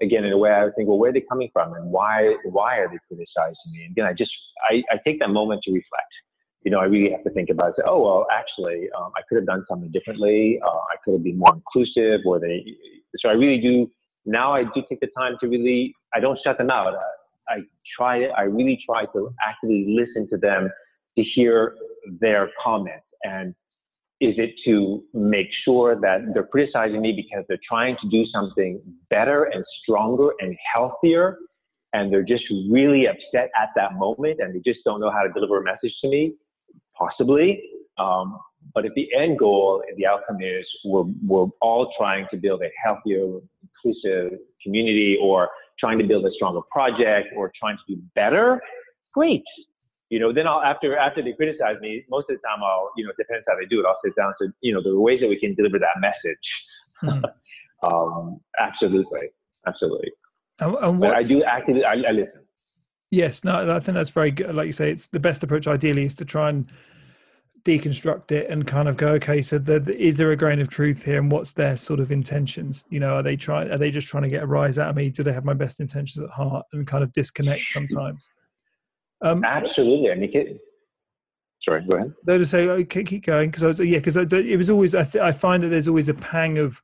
again, 0.00 0.24
in 0.24 0.32
a 0.32 0.38
way, 0.38 0.50
I 0.50 0.64
would 0.64 0.74
think, 0.76 0.88
well, 0.88 0.98
where 0.98 1.10
are 1.10 1.12
they 1.12 1.24
coming 1.28 1.50
from, 1.52 1.74
and 1.74 1.90
why 1.90 2.36
why 2.44 2.78
are 2.78 2.88
they 2.88 2.98
criticizing 3.08 3.72
me? 3.72 3.84
And 3.84 3.92
again, 3.92 4.06
I 4.06 4.12
just 4.12 4.30
I, 4.70 4.82
I 4.90 4.98
take 5.04 5.18
that 5.20 5.30
moment 5.30 5.62
to 5.64 5.72
reflect. 5.72 6.12
You 6.64 6.72
know, 6.72 6.80
I 6.80 6.84
really 6.84 7.10
have 7.12 7.22
to 7.24 7.30
think 7.30 7.50
about, 7.50 7.76
say, 7.76 7.82
oh 7.86 8.02
well, 8.02 8.26
actually, 8.32 8.88
um, 8.96 9.12
I 9.16 9.20
could 9.28 9.36
have 9.36 9.46
done 9.46 9.64
something 9.68 9.90
differently. 9.90 10.60
Uh, 10.64 10.68
I 10.68 10.96
could 11.04 11.14
have 11.14 11.24
been 11.24 11.38
more 11.38 11.54
inclusive, 11.54 12.20
or 12.26 12.38
they. 12.38 12.64
So 13.18 13.28
I 13.28 13.32
really 13.32 13.60
do 13.60 13.90
now. 14.26 14.52
I 14.52 14.64
do 14.64 14.82
take 14.88 15.00
the 15.00 15.08
time 15.16 15.36
to 15.40 15.48
really. 15.48 15.94
I 16.14 16.20
don't 16.20 16.38
shut 16.44 16.58
them 16.58 16.70
out. 16.70 16.94
I, 17.48 17.54
I 17.54 17.58
try. 17.96 18.24
I 18.26 18.42
really 18.42 18.80
try 18.84 19.04
to 19.06 19.32
actively 19.42 19.86
listen 19.88 20.28
to 20.30 20.36
them 20.36 20.70
to 21.16 21.24
hear 21.24 21.74
their 22.20 22.50
comments 22.62 23.06
and 23.22 23.54
is 24.20 24.34
it 24.36 24.54
to 24.64 25.04
make 25.14 25.46
sure 25.64 26.00
that 26.00 26.18
they're 26.34 26.46
criticizing 26.46 27.00
me 27.00 27.12
because 27.12 27.44
they're 27.48 27.58
trying 27.66 27.96
to 28.02 28.08
do 28.08 28.24
something 28.32 28.80
better 29.10 29.44
and 29.44 29.64
stronger 29.82 30.30
and 30.40 30.56
healthier? 30.74 31.38
And 31.92 32.12
they're 32.12 32.24
just 32.24 32.44
really 32.70 33.06
upset 33.06 33.50
at 33.60 33.70
that 33.76 33.94
moment 33.94 34.40
and 34.40 34.54
they 34.54 34.60
just 34.60 34.80
don't 34.84 35.00
know 35.00 35.10
how 35.10 35.22
to 35.22 35.32
deliver 35.32 35.60
a 35.60 35.64
message 35.64 35.94
to 36.02 36.08
me? 36.08 36.34
Possibly. 36.96 37.62
Um, 37.96 38.38
but 38.74 38.84
if 38.84 38.92
the 38.94 39.08
end 39.16 39.38
goal 39.38 39.82
the 39.96 40.06
outcome 40.06 40.40
is 40.42 40.66
we're, 40.84 41.04
we're 41.24 41.46
all 41.60 41.92
trying 41.96 42.26
to 42.32 42.36
build 42.36 42.62
a 42.62 42.70
healthier, 42.84 43.38
inclusive 43.62 44.38
community 44.62 45.16
or 45.22 45.48
trying 45.78 45.98
to 45.98 46.04
build 46.04 46.26
a 46.26 46.32
stronger 46.32 46.60
project 46.70 47.28
or 47.36 47.52
trying 47.58 47.76
to 47.76 47.94
do 47.94 48.02
better, 48.14 48.60
great 49.14 49.44
you 50.10 50.18
know, 50.18 50.32
then 50.32 50.46
I'll 50.46 50.62
after 50.62 50.96
after 50.96 51.22
they 51.22 51.32
criticize 51.32 51.76
me, 51.80 52.04
most 52.08 52.30
of 52.30 52.36
the 52.36 52.48
time 52.48 52.62
I'll, 52.62 52.90
you 52.96 53.04
know, 53.04 53.10
it 53.10 53.16
depends 53.18 53.44
how 53.46 53.56
they 53.56 53.66
do 53.66 53.80
it. 53.80 53.86
I'll 53.86 53.98
sit 54.04 54.14
down 54.16 54.32
to, 54.40 54.48
you 54.60 54.72
know, 54.72 54.82
there 54.82 54.92
are 54.92 55.00
ways 55.00 55.20
that 55.20 55.28
we 55.28 55.38
can 55.38 55.54
deliver 55.54 55.78
that 55.78 56.00
message. 56.00 56.46
Hmm. 57.00 57.24
um, 57.86 58.40
absolutely, 58.58 59.28
absolutely. 59.66 60.10
And, 60.60 60.74
and 60.76 60.98
what 60.98 61.14
I 61.14 61.22
do 61.22 61.42
actively, 61.44 61.84
I, 61.84 61.92
I 61.92 62.12
listen. 62.12 62.40
Yes, 63.10 63.42
no, 63.44 63.74
I 63.74 63.80
think 63.80 63.94
that's 63.94 64.10
very 64.10 64.30
good. 64.30 64.54
Like 64.54 64.66
you 64.66 64.72
say, 64.72 64.90
it's 64.90 65.06
the 65.06 65.20
best 65.20 65.42
approach. 65.42 65.66
Ideally, 65.66 66.04
is 66.04 66.14
to 66.16 66.24
try 66.24 66.50
and 66.50 66.70
deconstruct 67.64 68.32
it 68.32 68.48
and 68.50 68.66
kind 68.66 68.88
of 68.88 68.96
go, 68.96 69.08
okay, 69.12 69.42
so 69.42 69.58
the, 69.58 69.80
the, 69.80 69.98
is 70.00 70.16
there 70.16 70.30
a 70.30 70.36
grain 70.36 70.60
of 70.60 70.68
truth 70.68 71.04
here, 71.04 71.18
and 71.18 71.30
what's 71.30 71.52
their 71.52 71.76
sort 71.76 72.00
of 72.00 72.12
intentions? 72.12 72.84
You 72.90 73.00
know, 73.00 73.14
are 73.14 73.22
they 73.22 73.36
trying? 73.36 73.70
Are 73.70 73.78
they 73.78 73.90
just 73.90 74.08
trying 74.08 74.24
to 74.24 74.28
get 74.28 74.42
a 74.42 74.46
rise 74.46 74.78
out 74.78 74.90
of 74.90 74.96
me? 74.96 75.10
Do 75.10 75.22
they 75.22 75.32
have 75.32 75.44
my 75.44 75.54
best 75.54 75.80
intentions 75.80 76.22
at 76.22 76.30
heart? 76.30 76.66
And 76.72 76.86
kind 76.86 77.02
of 77.02 77.12
disconnect 77.12 77.62
sometimes. 77.68 78.28
Um, 79.22 79.44
Absolutely, 79.44 80.10
and 80.10 80.32
can. 80.32 80.58
Sorry, 81.62 81.84
go 81.88 81.96
ahead. 81.96 82.14
No, 82.26 82.38
to 82.38 82.46
say, 82.46 82.68
okay, 82.68 83.02
keep 83.02 83.24
going 83.24 83.50
because 83.50 83.80
yeah, 83.80 83.98
because 83.98 84.16
it 84.16 84.56
was 84.56 84.70
always 84.70 84.94
I, 84.94 85.04
th- 85.04 85.22
I 85.22 85.32
find 85.32 85.62
that 85.62 85.68
there's 85.68 85.88
always 85.88 86.08
a 86.08 86.14
pang 86.14 86.58
of 86.58 86.80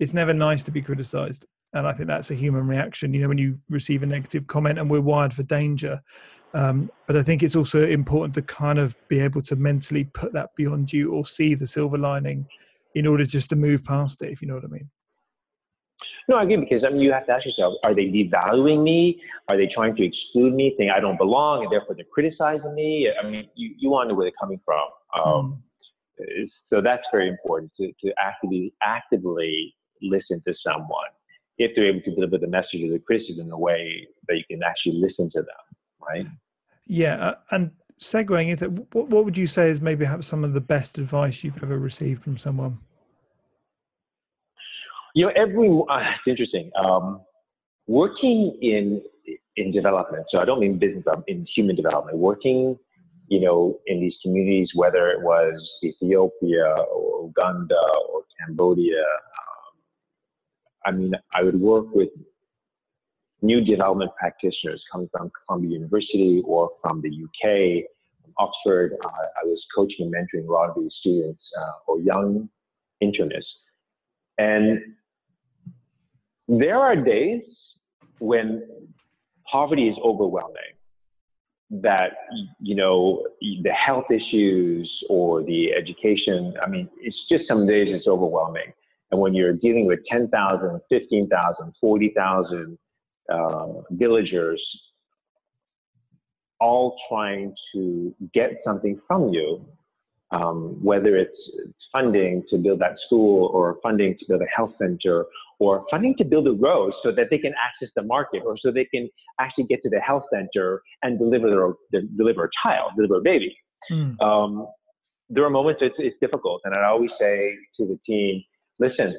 it's 0.00 0.14
never 0.14 0.32
nice 0.32 0.62
to 0.64 0.70
be 0.70 0.80
criticised, 0.80 1.46
and 1.74 1.86
I 1.86 1.92
think 1.92 2.08
that's 2.08 2.30
a 2.30 2.34
human 2.34 2.66
reaction. 2.66 3.12
You 3.12 3.22
know, 3.22 3.28
when 3.28 3.38
you 3.38 3.58
receive 3.68 4.02
a 4.02 4.06
negative 4.06 4.46
comment, 4.46 4.78
and 4.78 4.90
we're 4.90 5.00
wired 5.00 5.34
for 5.34 5.42
danger. 5.42 6.02
Um, 6.54 6.90
but 7.06 7.16
I 7.16 7.22
think 7.22 7.42
it's 7.42 7.56
also 7.56 7.86
important 7.86 8.34
to 8.36 8.42
kind 8.42 8.78
of 8.78 8.96
be 9.08 9.20
able 9.20 9.42
to 9.42 9.56
mentally 9.56 10.04
put 10.04 10.32
that 10.32 10.50
beyond 10.56 10.90
you 10.90 11.12
or 11.12 11.26
see 11.26 11.54
the 11.54 11.66
silver 11.66 11.98
lining 11.98 12.46
in 12.94 13.06
order 13.06 13.26
just 13.26 13.50
to 13.50 13.56
move 13.56 13.84
past 13.84 14.22
it, 14.22 14.30
if 14.30 14.40
you 14.40 14.48
know 14.48 14.54
what 14.54 14.64
I 14.64 14.68
mean. 14.68 14.88
No, 16.28 16.36
I 16.36 16.42
agree 16.42 16.56
because 16.56 16.84
I 16.84 16.90
mean 16.90 17.00
you 17.00 17.12
have 17.12 17.26
to 17.26 17.32
ask 17.32 17.46
yourself: 17.46 17.74
Are 17.82 17.94
they 17.94 18.06
devaluing 18.06 18.82
me? 18.82 19.20
Are 19.48 19.56
they 19.56 19.68
trying 19.72 19.94
to 19.96 20.04
exclude 20.04 20.54
me, 20.54 20.74
saying 20.76 20.90
I 20.90 21.00
don't 21.00 21.16
belong, 21.16 21.62
and 21.62 21.72
therefore 21.72 21.94
they're 21.94 22.04
criticizing 22.12 22.74
me? 22.74 23.08
I 23.22 23.26
mean, 23.26 23.48
you 23.54 23.74
you 23.78 23.90
want 23.90 24.06
to 24.06 24.12
know 24.12 24.18
where 24.18 24.26
they're 24.26 24.40
coming 24.40 24.60
from. 24.64 24.88
Um, 25.14 25.62
mm. 26.18 26.48
So 26.70 26.80
that's 26.80 27.02
very 27.12 27.28
important 27.28 27.72
to 27.78 27.92
to 28.04 28.12
actively 28.18 28.74
actively 28.82 29.74
listen 30.02 30.42
to 30.46 30.54
someone 30.64 31.08
if 31.58 31.72
they're 31.74 31.86
able 31.86 32.02
to 32.02 32.14
deliver 32.14 32.38
the 32.38 32.46
message 32.46 32.82
or 32.82 32.92
the 32.92 32.98
criticism 32.98 33.46
in 33.46 33.52
a 33.52 33.58
way 33.58 34.06
that 34.28 34.36
you 34.36 34.44
can 34.50 34.62
actually 34.62 34.92
listen 34.92 35.30
to 35.30 35.38
them, 35.38 35.76
right? 36.06 36.26
Yeah, 36.86 37.14
uh, 37.16 37.34
and 37.50 37.70
segueing 38.00 38.48
into 38.48 38.68
what 38.92 39.08
what 39.08 39.24
would 39.24 39.38
you 39.38 39.46
say 39.46 39.70
is 39.70 39.80
maybe 39.80 40.04
perhaps 40.04 40.26
some 40.26 40.44
of 40.44 40.52
the 40.52 40.60
best 40.60 40.98
advice 40.98 41.42
you've 41.44 41.62
ever 41.62 41.78
received 41.78 42.22
from 42.22 42.36
someone? 42.36 42.78
You 45.16 45.24
know, 45.24 45.32
every 45.34 45.68
uh, 45.88 46.10
it's 46.10 46.26
interesting. 46.26 46.70
Um, 46.78 47.22
working 47.86 48.58
in 48.60 49.00
in 49.56 49.72
development, 49.72 50.26
so 50.30 50.38
I 50.38 50.44
don't 50.44 50.60
mean 50.60 50.78
business, 50.78 51.04
I'm 51.10 51.24
in 51.26 51.46
human 51.56 51.74
development. 51.74 52.18
Working, 52.18 52.76
you 53.28 53.40
know, 53.40 53.78
in 53.86 53.98
these 53.98 54.12
communities, 54.22 54.68
whether 54.74 55.08
it 55.08 55.22
was 55.22 55.54
Ethiopia 55.82 56.66
or 56.94 57.28
Uganda 57.28 57.80
or 58.10 58.24
Cambodia. 58.38 59.04
Um, 59.40 59.72
I 60.84 60.90
mean, 60.90 61.12
I 61.34 61.42
would 61.44 61.58
work 61.58 61.86
with 61.94 62.10
new 63.40 63.62
development 63.62 64.10
practitioners 64.20 64.84
coming 64.92 65.08
from 65.10 65.30
Columbia 65.46 65.78
University 65.78 66.42
or 66.44 66.72
from 66.82 67.00
the 67.00 67.08
UK, 67.08 67.88
from 68.20 68.34
Oxford. 68.36 68.98
Uh, 69.02 69.08
I 69.08 69.46
was 69.46 69.64
coaching 69.74 70.12
and 70.12 70.14
mentoring 70.14 70.46
a 70.46 70.52
lot 70.52 70.68
of 70.68 70.76
these 70.78 70.92
students 71.00 71.42
uh, 71.58 71.72
or 71.90 72.00
young 72.00 72.50
internists. 73.02 73.56
And 74.36 74.78
there 76.48 76.78
are 76.78 76.96
days 76.96 77.42
when 78.18 78.62
poverty 79.50 79.88
is 79.88 79.96
overwhelming 80.04 80.74
that 81.70 82.10
you 82.60 82.76
know 82.76 83.26
the 83.40 83.70
health 83.72 84.04
issues 84.10 84.88
or 85.10 85.42
the 85.42 85.72
education 85.72 86.54
i 86.64 86.68
mean 86.68 86.88
it's 87.00 87.16
just 87.28 87.46
some 87.48 87.66
days 87.66 87.88
it's 87.90 88.06
overwhelming. 88.06 88.72
And 89.10 89.20
when 89.20 89.34
you're 89.34 89.52
dealing 89.52 89.86
with 89.86 90.00
10,000, 90.10 90.80
15,000, 90.88 91.74
40,000 91.80 92.78
uh, 93.28 93.66
villagers 93.90 94.62
all 96.58 96.96
trying 97.08 97.54
to 97.72 98.14
get 98.32 98.50
something 98.64 99.00
from 99.06 99.28
you, 99.28 99.64
um, 100.36 100.76
whether 100.82 101.16
it's 101.16 101.38
funding 101.92 102.44
to 102.50 102.58
build 102.58 102.78
that 102.80 102.96
school 103.06 103.50
or 103.54 103.78
funding 103.82 104.16
to 104.18 104.24
build 104.28 104.42
a 104.42 104.50
health 104.54 104.72
center 104.78 105.24
or 105.58 105.86
funding 105.90 106.14
to 106.18 106.24
build 106.24 106.46
a 106.46 106.52
road 106.52 106.92
so 107.02 107.10
that 107.10 107.26
they 107.30 107.38
can 107.38 107.54
access 107.66 107.88
the 107.96 108.02
market 108.02 108.42
or 108.44 108.56
so 108.60 108.70
they 108.70 108.84
can 108.84 109.08
actually 109.40 109.64
get 109.64 109.82
to 109.82 109.88
the 109.88 110.00
health 110.00 110.24
center 110.32 110.82
and 111.02 111.18
deliver 111.18 111.76
their, 111.90 112.02
deliver 112.16 112.44
a 112.44 112.48
child, 112.62 112.92
deliver 112.96 113.16
a 113.16 113.22
baby. 113.22 113.56
Mm. 113.90 114.20
Um, 114.20 114.66
there 115.30 115.44
are 115.44 115.50
moments 115.50 115.80
it's, 115.82 115.94
it's 115.98 116.16
difficult. 116.20 116.60
And 116.64 116.74
I 116.74 116.84
always 116.86 117.10
say 117.18 117.54
to 117.78 117.86
the 117.86 117.98
team, 118.06 118.42
listen, 118.78 119.14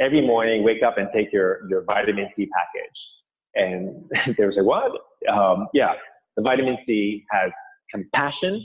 every 0.00 0.26
morning 0.26 0.64
wake 0.64 0.82
up 0.82 0.96
and 0.98 1.08
take 1.14 1.32
your, 1.32 1.68
your 1.68 1.84
vitamin 1.84 2.28
C 2.36 2.48
package. 2.56 2.98
And 3.54 4.34
they 4.38 4.44
were 4.44 4.52
like, 4.52 4.64
what? 4.64 4.92
Um, 5.30 5.68
yeah, 5.74 5.92
the 6.36 6.42
vitamin 6.42 6.78
C 6.86 7.24
has 7.30 7.50
compassion, 7.92 8.62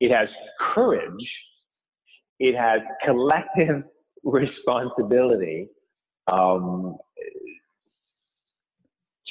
it 0.00 0.10
has 0.10 0.28
courage, 0.74 1.28
it 2.38 2.56
has 2.56 2.80
collective 3.04 3.84
responsibility 4.24 5.68
um, 6.30 6.96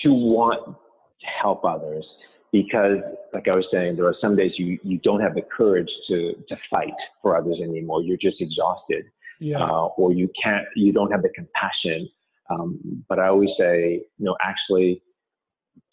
to 0.03 0.13
want 0.13 0.65
to 0.65 1.27
help 1.41 1.65
others. 1.65 2.05
Because 2.51 2.97
like 3.31 3.47
i 3.47 3.53
was 3.53 3.65
saying 3.71 3.95
there 3.95 4.07
are 4.07 4.15
some 4.19 4.35
days 4.35 4.53
you, 4.57 4.79
you 4.81 4.97
don't 5.03 5.21
have 5.21 5.35
the 5.35 5.43
courage 5.55 5.89
to, 6.07 6.33
to 6.47 6.55
fight 6.69 6.93
for 7.21 7.37
others 7.37 7.59
anymore. 7.61 8.01
You're 8.01 8.17
just 8.17 8.41
exhausted. 8.41 9.05
Yeah. 9.41 9.63
uh, 9.63 9.85
or 9.97 10.11
you 10.11 10.29
can't 10.43 10.65
you 10.75 10.91
don't 10.91 11.11
have 11.11 11.21
the 11.21 11.29
compassion. 11.29 12.09
Um, 12.49 13.05
but 13.07 13.19
i 13.19 13.27
always 13.27 13.51
say 13.59 14.01
you 14.17 14.25
know 14.25 14.35
actually 14.43 15.03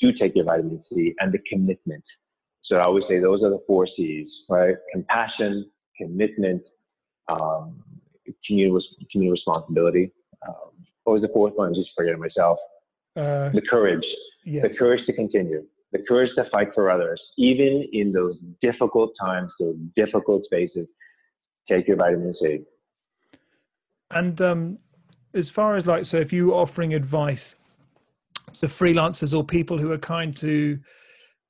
do 0.00 0.10
take 0.18 0.34
your 0.34 0.46
vitamin 0.46 0.82
c 0.88 1.14
and 1.20 1.30
the 1.30 1.38
commitment 1.50 2.02
so 2.66 2.76
i 2.76 2.84
always 2.84 3.04
say 3.08 3.18
those 3.18 3.42
are 3.42 3.50
the 3.50 3.62
four 3.66 3.86
c's 3.96 4.28
right 4.48 4.76
compassion 4.92 5.70
commitment 5.98 6.62
um, 7.28 7.82
community, 8.46 8.86
community 9.10 9.30
responsibility. 9.30 10.12
Um, 10.46 10.54
what 11.04 11.14
was 11.14 11.22
the 11.22 11.28
fourth 11.28 11.54
one? 11.54 11.68
I'm 11.68 11.74
just 11.74 11.90
forgetting 11.96 12.20
myself. 12.20 12.58
Uh, 13.16 13.50
the 13.50 13.62
courage. 13.68 14.04
Yes. 14.44 14.62
The 14.62 14.78
courage 14.78 15.04
to 15.06 15.12
continue. 15.12 15.64
The 15.92 16.00
courage 16.08 16.30
to 16.36 16.44
fight 16.50 16.68
for 16.74 16.90
others, 16.90 17.20
even 17.38 17.88
in 17.92 18.12
those 18.12 18.36
difficult 18.60 19.12
times, 19.20 19.50
those 19.58 19.76
difficult 19.94 20.44
spaces. 20.44 20.86
Take 21.68 21.88
your 21.88 21.96
vitamin 21.96 22.34
C. 22.40 22.60
And 24.10 24.40
um, 24.40 24.78
as 25.34 25.50
far 25.50 25.76
as 25.76 25.86
like, 25.86 26.04
so 26.04 26.16
if 26.18 26.32
you 26.32 26.52
are 26.52 26.62
offering 26.62 26.94
advice 26.94 27.56
to 28.60 28.66
freelancers 28.66 29.36
or 29.36 29.42
people 29.42 29.78
who 29.78 29.90
are 29.92 29.98
kind 29.98 30.36
to, 30.36 30.78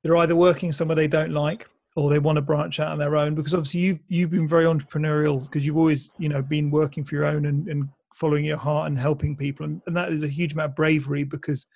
they're 0.06 0.16
either 0.18 0.36
working 0.36 0.70
somewhere 0.70 0.94
they 0.94 1.08
don't 1.08 1.32
like 1.32 1.68
or 1.96 2.10
they 2.10 2.20
want 2.20 2.36
to 2.36 2.42
branch 2.42 2.78
out 2.78 2.92
on 2.92 2.98
their 2.98 3.16
own 3.16 3.34
because 3.34 3.54
obviously 3.54 3.80
you've 3.80 3.98
you've 4.06 4.30
been 4.30 4.46
very 4.46 4.64
entrepreneurial 4.64 5.42
because 5.42 5.66
you've 5.66 5.76
always 5.76 6.10
you 6.16 6.28
know 6.28 6.40
been 6.40 6.70
working 6.70 7.02
for 7.02 7.16
your 7.16 7.24
own 7.24 7.46
and, 7.46 7.66
and 7.66 7.88
following 8.14 8.44
your 8.44 8.56
heart 8.56 8.86
and 8.86 8.96
helping 8.96 9.36
people 9.36 9.66
and, 9.66 9.82
and 9.86 9.96
that 9.96 10.12
is 10.12 10.22
a 10.22 10.28
huge 10.28 10.52
amount 10.52 10.70
of 10.70 10.76
bravery 10.76 11.24
because 11.24 11.66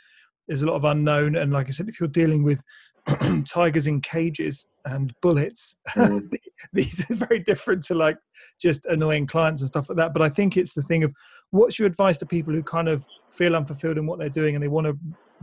there's 0.46 0.62
a 0.62 0.66
lot 0.66 0.76
of 0.76 0.84
unknown 0.84 1.34
and 1.34 1.52
like 1.52 1.66
i 1.66 1.70
said 1.72 1.88
if 1.88 1.98
you're 1.98 2.08
dealing 2.08 2.44
with 2.44 2.62
tigers 3.48 3.88
in 3.88 4.00
cages 4.00 4.64
and 4.84 5.12
bullets 5.22 5.74
mm. 5.88 6.32
these 6.72 7.04
are 7.10 7.14
very 7.14 7.40
different 7.40 7.82
to 7.82 7.94
like 7.94 8.16
just 8.60 8.86
annoying 8.86 9.26
clients 9.26 9.60
and 9.60 9.68
stuff 9.68 9.88
like 9.88 9.98
that 9.98 10.12
but 10.12 10.22
i 10.22 10.28
think 10.28 10.56
it's 10.56 10.74
the 10.74 10.82
thing 10.82 11.02
of 11.02 11.12
what's 11.50 11.80
your 11.80 11.88
advice 11.88 12.16
to 12.16 12.26
people 12.26 12.52
who 12.52 12.62
kind 12.62 12.88
of 12.88 13.04
feel 13.32 13.56
unfulfilled 13.56 13.98
in 13.98 14.06
what 14.06 14.20
they're 14.20 14.28
doing 14.28 14.54
and 14.54 14.62
they 14.62 14.68
want 14.68 14.86
to 14.86 14.96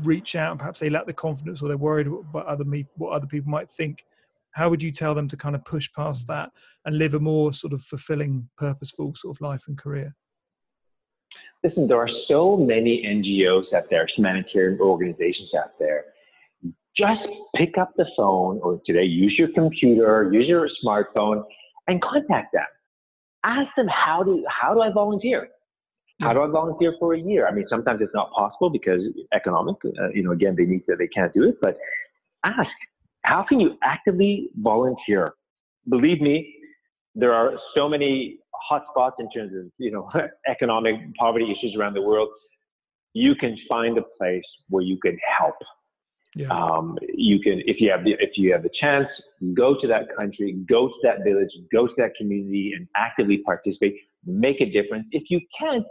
reach 0.04 0.36
out 0.36 0.52
and 0.52 0.60
perhaps 0.60 0.80
they 0.80 0.90
lack 0.90 1.06
the 1.06 1.14
confidence 1.14 1.62
or 1.62 1.68
they're 1.68 1.78
worried 1.78 2.08
about 2.08 2.46
other 2.46 2.64
me 2.64 2.86
what 2.96 3.14
other 3.14 3.28
people 3.28 3.50
might 3.50 3.70
think 3.70 4.06
how 4.58 4.70
would 4.70 4.82
you 4.82 4.92
tell 4.92 5.14
them 5.14 5.28
to 5.28 5.38
kind 5.38 5.54
of 5.54 5.64
push 5.66 5.88
past 5.94 6.26
that 6.28 6.50
and 6.86 6.98
live 6.98 7.14
a 7.14 7.20
more 7.20 7.54
sort 7.54 7.74
of 7.74 7.84
fulfilling 7.84 8.50
purposeful 8.58 9.14
sort 9.14 9.38
of 9.38 9.42
life 9.42 9.66
and 9.68 9.78
career? 9.78 10.16
Listen 11.64 11.88
there 11.88 11.98
are 11.98 12.10
so 12.28 12.58
many 12.58 13.04
ngos 13.06 13.72
out 13.74 13.84
there 13.92 14.08
humanitarian 14.16 14.80
organizations 14.80 15.50
out 15.56 15.78
there. 15.80 16.06
Just 16.98 17.22
pick 17.56 17.78
up 17.78 17.92
the 17.98 18.08
phone 18.18 18.60
or 18.64 18.82
today 18.84 19.04
use 19.04 19.36
your 19.38 19.50
computer 19.50 20.32
use 20.34 20.48
your 20.48 20.68
smartphone 20.84 21.44
and 21.88 22.02
contact 22.02 22.54
them. 22.54 22.66
Ask 23.44 23.70
them 23.78 23.88
how 23.88 24.24
do 24.24 24.44
how 24.50 24.74
do 24.74 24.82
i 24.82 24.92
volunteer 24.92 25.50
how 26.20 26.34
do 26.34 26.42
I 26.42 26.48
volunteer 26.48 26.96
for 27.00 27.14
a 27.14 27.20
year? 27.20 27.48
I 27.48 27.52
mean, 27.52 27.66
sometimes 27.70 28.02
it's 28.02 28.14
not 28.14 28.32
possible 28.32 28.70
because 28.70 29.02
economic, 29.34 29.76
uh, 29.86 30.10
you 30.14 30.24
know, 30.24 30.32
again, 30.32 30.56
they 30.58 30.66
need 30.66 30.84
to, 30.90 30.96
they 30.96 31.08
can't 31.08 31.34
do 31.34 31.44
it, 31.44 31.58
but 31.62 31.78
ask, 32.44 32.70
how 33.22 33.44
can 33.44 33.60
you 33.60 33.78
actively 33.84 34.50
volunteer? 34.58 35.34
Believe 35.90 36.22
me, 36.22 36.56
there 37.14 37.34
are 37.34 37.54
so 37.76 37.90
many 37.90 38.40
hotspots 38.70 39.14
in 39.20 39.30
terms 39.32 39.52
of 39.56 39.72
you 39.78 39.92
know 39.92 40.10
economic 40.48 40.96
poverty 41.18 41.46
issues 41.46 41.76
around 41.78 41.94
the 41.94 42.02
world. 42.02 42.30
You 43.14 43.36
can 43.36 43.58
find 43.68 43.98
a 43.98 44.04
place 44.18 44.44
where 44.70 44.84
you 44.84 44.98
can 45.04 45.18
help. 45.38 45.56
Yeah. 46.36 46.50
Um, 46.50 46.98
you 47.16 47.40
can, 47.40 47.64
if 47.66 47.82
you 47.82 47.90
have 47.90 48.04
the, 48.04 48.12
if 48.20 48.32
you 48.36 48.52
have 48.54 48.62
the 48.62 48.70
chance, 48.80 49.08
go 49.56 49.76
to 49.82 49.88
that 49.88 50.16
country, 50.16 50.56
go 50.70 50.88
to 50.88 50.94
that 51.02 51.24
village, 51.24 51.50
go 51.72 51.88
to 51.88 51.94
that 51.98 52.12
community, 52.16 52.74
and 52.76 52.88
actively 52.96 53.40
participate. 53.40 53.96
Make 54.26 54.62
a 54.62 54.70
difference. 54.70 55.08
If 55.12 55.24
you 55.30 55.40
can't, 55.60 55.86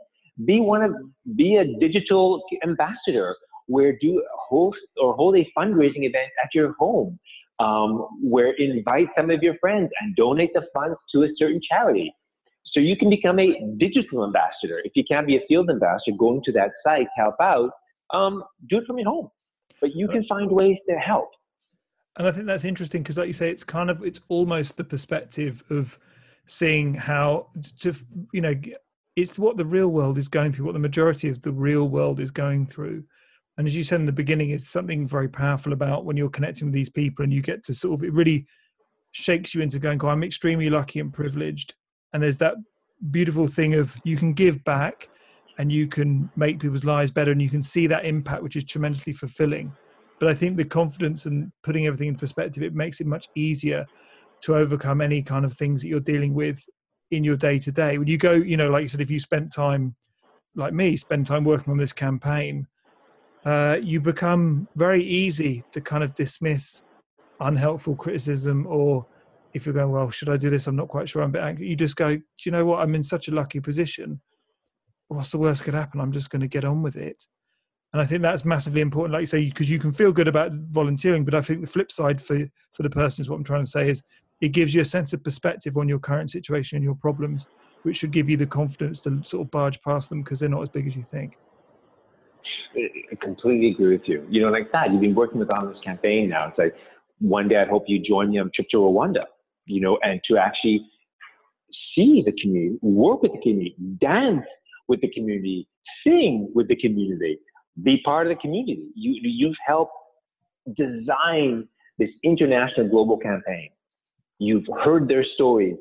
be 0.44 0.60
one 0.60 0.82
of, 0.82 0.92
be 1.36 1.56
a 1.56 1.64
digital 1.78 2.42
ambassador 2.62 3.36
where 3.66 3.96
do 4.00 4.22
host 4.48 4.78
or 5.00 5.14
hold 5.14 5.36
a 5.36 5.46
fundraising 5.56 6.04
event 6.04 6.30
at 6.42 6.50
your 6.54 6.74
home 6.78 7.18
um, 7.58 8.06
where 8.22 8.52
invite 8.52 9.08
some 9.16 9.30
of 9.30 9.42
your 9.42 9.56
friends 9.58 9.90
and 10.00 10.14
donate 10.16 10.52
the 10.54 10.62
funds 10.74 10.96
to 11.12 11.22
a 11.22 11.28
certain 11.36 11.60
charity. 11.68 12.14
So 12.64 12.80
you 12.80 12.96
can 12.96 13.08
become 13.08 13.38
a 13.38 13.74
digital 13.78 14.24
ambassador. 14.24 14.82
If 14.84 14.92
you 14.94 15.04
can't 15.10 15.26
be 15.26 15.36
a 15.36 15.40
field 15.48 15.70
ambassador, 15.70 16.16
going 16.18 16.42
to 16.44 16.52
that 16.52 16.72
site, 16.84 17.06
to 17.16 17.22
help 17.22 17.36
out, 17.40 17.70
um, 18.12 18.44
do 18.68 18.78
it 18.78 18.86
from 18.86 18.98
your 18.98 19.08
home. 19.08 19.30
But 19.80 19.94
you 19.94 20.08
can 20.08 20.24
find 20.26 20.50
ways 20.50 20.76
to 20.88 20.96
help. 20.96 21.30
And 22.16 22.26
I 22.26 22.32
think 22.32 22.46
that's 22.46 22.64
interesting 22.64 23.02
because, 23.02 23.16
like 23.16 23.26
you 23.26 23.34
say, 23.34 23.50
it's 23.50 23.64
kind 23.64 23.90
of 23.90 24.02
it's 24.02 24.20
almost 24.28 24.76
the 24.76 24.84
perspective 24.84 25.62
of 25.70 25.98
seeing 26.46 26.94
how 26.94 27.48
to 27.80 27.94
you 28.32 28.40
know 28.40 28.54
it's 29.16 29.38
what 29.38 29.56
the 29.56 29.64
real 29.64 29.88
world 29.88 30.18
is 30.18 30.28
going 30.28 30.52
through, 30.52 30.66
what 30.66 30.74
the 30.74 30.78
majority 30.78 31.28
of 31.28 31.40
the 31.40 31.52
real 31.52 31.88
world 31.88 32.20
is 32.20 32.30
going 32.30 32.66
through, 32.66 33.02
and 33.58 33.66
as 33.66 33.74
you 33.74 33.82
said 33.82 34.00
in 34.00 34.06
the 34.06 34.12
beginning, 34.12 34.50
it's 34.50 34.68
something 34.68 35.06
very 35.06 35.28
powerful 35.28 35.72
about 35.72 36.04
when 36.04 36.16
you're 36.16 36.28
connecting 36.28 36.66
with 36.66 36.74
these 36.74 36.90
people 36.90 37.22
and 37.22 37.32
you 37.32 37.40
get 37.40 37.64
to 37.64 37.74
sort 37.74 37.98
of, 37.98 38.04
it 38.04 38.12
really 38.12 38.46
shakes 39.12 39.54
you 39.54 39.62
into 39.62 39.78
going, 39.78 40.04
I'm 40.04 40.22
extremely 40.22 40.68
lucky 40.68 41.00
and 41.00 41.12
privileged. 41.12 41.74
And 42.12 42.22
there's 42.22 42.38
that 42.38 42.54
beautiful 43.10 43.46
thing 43.46 43.74
of 43.74 43.96
you 44.04 44.16
can 44.16 44.34
give 44.34 44.62
back 44.64 45.08
and 45.58 45.72
you 45.72 45.86
can 45.86 46.30
make 46.36 46.60
people's 46.60 46.84
lives 46.84 47.10
better 47.10 47.32
and 47.32 47.40
you 47.40 47.48
can 47.48 47.62
see 47.62 47.86
that 47.86 48.04
impact, 48.04 48.42
which 48.42 48.56
is 48.56 48.64
tremendously 48.64 49.14
fulfilling. 49.14 49.72
But 50.18 50.28
I 50.28 50.34
think 50.34 50.56
the 50.56 50.64
confidence 50.64 51.24
and 51.24 51.50
putting 51.62 51.86
everything 51.86 52.08
in 52.08 52.16
perspective, 52.16 52.62
it 52.62 52.74
makes 52.74 53.00
it 53.00 53.06
much 53.06 53.28
easier 53.34 53.86
to 54.42 54.54
overcome 54.54 55.00
any 55.00 55.22
kind 55.22 55.46
of 55.46 55.54
things 55.54 55.80
that 55.80 55.88
you're 55.88 56.00
dealing 56.00 56.34
with 56.34 56.62
in 57.10 57.24
your 57.24 57.36
day 57.36 57.58
to 57.60 57.72
day. 57.72 57.98
When 57.98 58.08
you 58.08 58.18
go, 58.18 58.32
you 58.32 58.56
know, 58.56 58.70
like 58.70 58.82
you 58.82 58.88
said, 58.88 59.00
if 59.00 59.10
you 59.10 59.20
spent 59.20 59.52
time, 59.52 59.94
like 60.54 60.72
me, 60.72 60.96
spend 60.96 61.26
time 61.26 61.44
working 61.44 61.70
on 61.70 61.76
this 61.76 61.92
campaign, 61.92 62.66
uh, 63.44 63.78
you 63.80 64.00
become 64.00 64.66
very 64.74 65.04
easy 65.04 65.64
to 65.70 65.80
kind 65.80 66.02
of 66.02 66.14
dismiss 66.14 66.82
unhelpful 67.40 67.94
criticism 67.94 68.66
or 68.66 69.06
if 69.52 69.64
you're 69.64 69.74
going 69.74 69.90
well 69.90 70.10
should 70.10 70.28
i 70.28 70.36
do 70.36 70.50
this? 70.50 70.66
I'm 70.66 70.76
not 70.76 70.88
quite 70.88 71.08
sure. 71.08 71.22
I'm 71.22 71.30
a 71.30 71.32
bit 71.32 71.42
angry. 71.42 71.68
You 71.68 71.76
just 71.76 71.96
go 71.96 72.16
do 72.16 72.22
you 72.44 72.50
know 72.50 72.64
what? 72.64 72.80
I'm 72.80 72.94
in 72.94 73.04
such 73.04 73.28
a 73.28 73.34
lucky 73.34 73.60
position. 73.60 74.20
What's 75.08 75.30
the 75.30 75.38
worst 75.38 75.62
could 75.62 75.74
happen? 75.74 76.00
I'm 76.00 76.12
just 76.12 76.30
going 76.30 76.40
to 76.40 76.48
get 76.48 76.64
on 76.64 76.82
with 76.82 76.96
it. 76.96 77.24
And 77.92 78.02
i 78.02 78.04
think 78.04 78.20
that's 78.20 78.44
massively 78.44 78.80
important 78.80 79.12
like 79.14 79.20
you 79.20 79.26
say 79.26 79.44
because 79.44 79.70
you 79.70 79.78
can 79.78 79.92
feel 79.92 80.12
good 80.12 80.28
about 80.28 80.52
volunteering 80.52 81.24
but 81.24 81.34
i 81.34 81.40
think 81.40 81.60
the 81.60 81.66
flip 81.66 81.90
side 81.90 82.20
for 82.20 82.46
for 82.72 82.82
the 82.82 82.90
person 82.90 83.22
is 83.22 83.28
what 83.28 83.36
i'm 83.36 83.44
trying 83.44 83.64
to 83.64 83.70
say 83.70 83.88
is 83.88 84.02
it 84.40 84.48
gives 84.48 84.74
you 84.74 84.80
a 84.80 84.84
sense 84.84 85.12
of 85.12 85.24
perspective 85.24 85.76
on 85.76 85.88
your 85.88 85.98
current 85.98 86.30
situation 86.30 86.76
and 86.76 86.84
your 86.84 86.94
problems 86.94 87.48
which 87.82 87.96
should 87.96 88.10
give 88.10 88.28
you 88.28 88.36
the 88.36 88.46
confidence 88.46 89.00
to 89.00 89.22
sort 89.22 89.46
of 89.46 89.50
barge 89.50 89.80
past 89.82 90.08
them 90.08 90.22
because 90.22 90.40
they're 90.40 90.48
not 90.48 90.62
as 90.62 90.68
big 90.68 90.86
as 90.86 90.96
you 90.96 91.02
think 91.02 91.36
I 92.76 93.14
completely 93.20 93.70
agree 93.70 93.96
with 93.96 94.06
you. 94.06 94.26
You 94.28 94.42
know, 94.42 94.50
like 94.50 94.70
that, 94.72 94.92
you've 94.92 95.00
been 95.00 95.14
working 95.14 95.38
with 95.38 95.50
on 95.50 95.72
this 95.72 95.80
campaign 95.82 96.28
now. 96.28 96.48
It's 96.48 96.58
like 96.58 96.74
one 97.18 97.48
day 97.48 97.56
I 97.56 97.66
hope 97.66 97.84
you 97.86 97.98
join 97.98 98.30
me 98.30 98.38
on 98.38 98.48
a 98.48 98.50
trip 98.50 98.68
to 98.70 98.78
Rwanda, 98.78 99.24
you 99.64 99.80
know, 99.80 99.98
and 100.02 100.20
to 100.28 100.36
actually 100.36 100.86
see 101.94 102.22
the 102.24 102.32
community, 102.40 102.78
work 102.82 103.22
with 103.22 103.32
the 103.32 103.40
community, 103.40 103.76
dance 104.00 104.44
with 104.88 105.00
the 105.00 105.10
community, 105.10 105.68
sing 106.04 106.50
with 106.54 106.68
the 106.68 106.76
community, 106.76 107.38
be 107.82 108.00
part 108.04 108.26
of 108.26 108.36
the 108.36 108.40
community. 108.40 108.88
You, 108.94 109.18
you've 109.22 109.56
helped 109.66 109.92
design 110.76 111.66
this 111.98 112.10
international 112.22 112.88
global 112.88 113.16
campaign. 113.16 113.70
You've 114.38 114.66
heard 114.84 115.08
their 115.08 115.24
stories. 115.34 115.76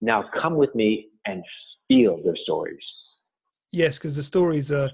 Now 0.00 0.24
come 0.40 0.56
with 0.56 0.74
me 0.74 1.08
and 1.26 1.42
feel 1.88 2.20
their 2.22 2.36
stories. 2.42 2.82
Yes, 3.72 3.96
because 3.96 4.14
the 4.14 4.22
stories 4.22 4.70
are 4.70 4.90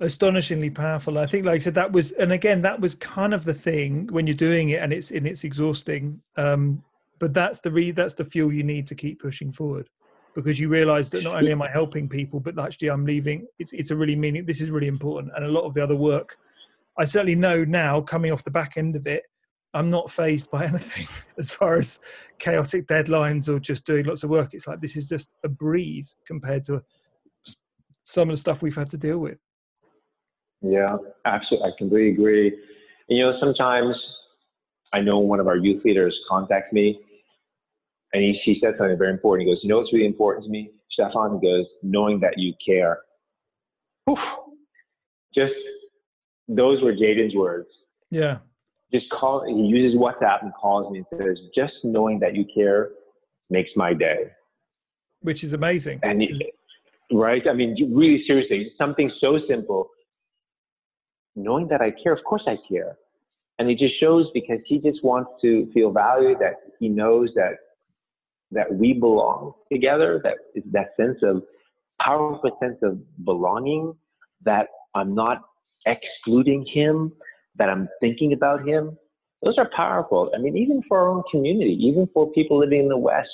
astonishingly 0.00 0.70
powerful. 0.70 1.18
I 1.18 1.26
think, 1.26 1.44
like 1.44 1.56
I 1.56 1.58
said, 1.58 1.74
that 1.74 1.92
was, 1.92 2.12
and 2.12 2.32
again, 2.32 2.62
that 2.62 2.80
was 2.80 2.94
kind 2.96 3.34
of 3.34 3.44
the 3.44 3.54
thing 3.54 4.08
when 4.10 4.26
you're 4.26 4.34
doing 4.34 4.70
it, 4.70 4.82
and 4.82 4.92
it's 4.92 5.10
and 5.10 5.26
it's 5.26 5.44
exhausting. 5.44 6.20
Um, 6.36 6.82
but 7.18 7.34
that's 7.34 7.60
the 7.60 7.70
re 7.70 7.90
that's 7.90 8.14
the 8.14 8.24
fuel 8.24 8.52
you 8.52 8.64
need 8.64 8.86
to 8.88 8.94
keep 8.94 9.20
pushing 9.20 9.52
forward 9.52 9.88
because 10.34 10.58
you 10.58 10.68
realize 10.68 11.10
that 11.10 11.22
not 11.22 11.36
only 11.36 11.52
am 11.52 11.62
I 11.62 11.70
helping 11.70 12.08
people, 12.08 12.40
but 12.40 12.58
actually 12.58 12.88
I'm 12.88 13.04
leaving. 13.04 13.46
It's 13.58 13.72
it's 13.72 13.90
a 13.90 13.96
really 13.96 14.16
meaning. 14.16 14.46
This 14.46 14.60
is 14.60 14.70
really 14.70 14.88
important, 14.88 15.32
and 15.36 15.44
a 15.44 15.48
lot 15.48 15.64
of 15.64 15.74
the 15.74 15.82
other 15.82 15.96
work, 15.96 16.38
I 16.98 17.04
certainly 17.04 17.36
know 17.36 17.64
now, 17.64 18.00
coming 18.00 18.32
off 18.32 18.42
the 18.42 18.50
back 18.50 18.76
end 18.76 18.96
of 18.96 19.06
it, 19.06 19.24
I'm 19.72 19.88
not 19.88 20.10
phased 20.10 20.50
by 20.50 20.64
anything 20.66 21.06
as 21.38 21.50
far 21.50 21.76
as 21.76 22.00
chaotic 22.38 22.86
deadlines 22.86 23.48
or 23.48 23.60
just 23.60 23.84
doing 23.84 24.06
lots 24.06 24.24
of 24.24 24.30
work. 24.30 24.54
It's 24.54 24.66
like 24.66 24.80
this 24.80 24.96
is 24.96 25.08
just 25.08 25.30
a 25.44 25.48
breeze 25.48 26.16
compared 26.26 26.64
to 26.64 26.82
some 28.04 28.30
of 28.30 28.34
the 28.34 28.40
stuff 28.40 28.62
we've 28.62 28.76
had 28.76 28.90
to 28.90 28.98
deal 28.98 29.18
with. 29.18 29.38
Yeah, 30.62 30.96
absolutely. 31.24 31.68
I 31.68 31.72
completely 31.78 32.10
agree. 32.10 32.48
And, 33.08 33.18
you 33.18 33.24
know, 33.24 33.38
sometimes 33.40 33.96
I 34.92 35.00
know 35.00 35.18
one 35.18 35.40
of 35.40 35.46
our 35.46 35.56
youth 35.56 35.84
leaders 35.84 36.18
contacts 36.28 36.72
me 36.72 37.00
and 38.12 38.22
he, 38.22 38.38
he 38.44 38.58
said 38.60 38.74
something 38.76 38.98
very 38.98 39.12
important. 39.12 39.46
He 39.46 39.54
goes, 39.54 39.60
You 39.62 39.68
know 39.70 39.78
what's 39.78 39.92
really 39.92 40.06
important 40.06 40.44
to 40.44 40.50
me, 40.50 40.70
Stefan? 40.90 41.38
He 41.40 41.46
goes, 41.46 41.66
Knowing 41.82 42.20
that 42.20 42.34
you 42.36 42.52
care. 42.64 42.98
Oof. 44.08 44.18
Just 45.34 45.52
those 46.48 46.82
were 46.82 46.92
Jaden's 46.92 47.34
words. 47.36 47.68
Yeah. 48.10 48.38
Just 48.92 49.06
call, 49.10 49.44
he 49.46 49.54
uses 49.54 49.98
WhatsApp 49.98 50.42
and 50.42 50.52
calls 50.54 50.90
me 50.92 51.04
and 51.10 51.22
says, 51.22 51.38
Just 51.54 51.74
knowing 51.84 52.18
that 52.20 52.34
you 52.34 52.44
care 52.52 52.90
makes 53.48 53.70
my 53.76 53.94
day. 53.94 54.30
Which 55.20 55.44
is 55.44 55.52
amazing. 55.52 56.00
And 56.02 56.22
he, 56.22 56.52
right? 57.12 57.42
I 57.48 57.52
mean, 57.52 57.76
really 57.94 58.24
seriously, 58.26 58.72
something 58.78 59.10
so 59.20 59.38
simple. 59.48 59.88
Knowing 61.36 61.68
that 61.68 61.80
I 61.80 61.92
care, 62.02 62.12
of 62.12 62.24
course 62.24 62.42
I 62.46 62.56
care. 62.68 62.96
And 63.58 63.70
it 63.70 63.78
just 63.78 64.00
shows 64.00 64.26
because 64.32 64.58
he 64.64 64.78
just 64.78 65.04
wants 65.04 65.30
to 65.42 65.70
feel 65.72 65.92
valued, 65.92 66.38
that 66.40 66.54
he 66.78 66.88
knows 66.88 67.30
that 67.34 67.56
that 68.52 68.72
we 68.74 68.94
belong 68.94 69.52
together, 69.70 70.20
that 70.24 70.34
that 70.72 70.88
sense 70.96 71.18
of 71.22 71.42
powerful 72.00 72.56
sense 72.62 72.78
of 72.82 72.98
belonging, 73.24 73.94
that 74.44 74.68
I'm 74.94 75.14
not 75.14 75.42
excluding 75.86 76.66
him, 76.66 77.12
that 77.60 77.68
I'm 77.68 77.88
thinking 78.00 78.32
about 78.32 78.66
him. 78.66 78.96
Those 79.42 79.58
are 79.58 79.70
powerful. 79.76 80.32
I 80.34 80.38
mean, 80.38 80.56
even 80.56 80.82
for 80.88 80.98
our 80.98 81.08
own 81.08 81.22
community, 81.30 81.78
even 81.80 82.08
for 82.12 82.32
people 82.32 82.58
living 82.58 82.80
in 82.80 82.88
the 82.88 82.98
West, 82.98 83.28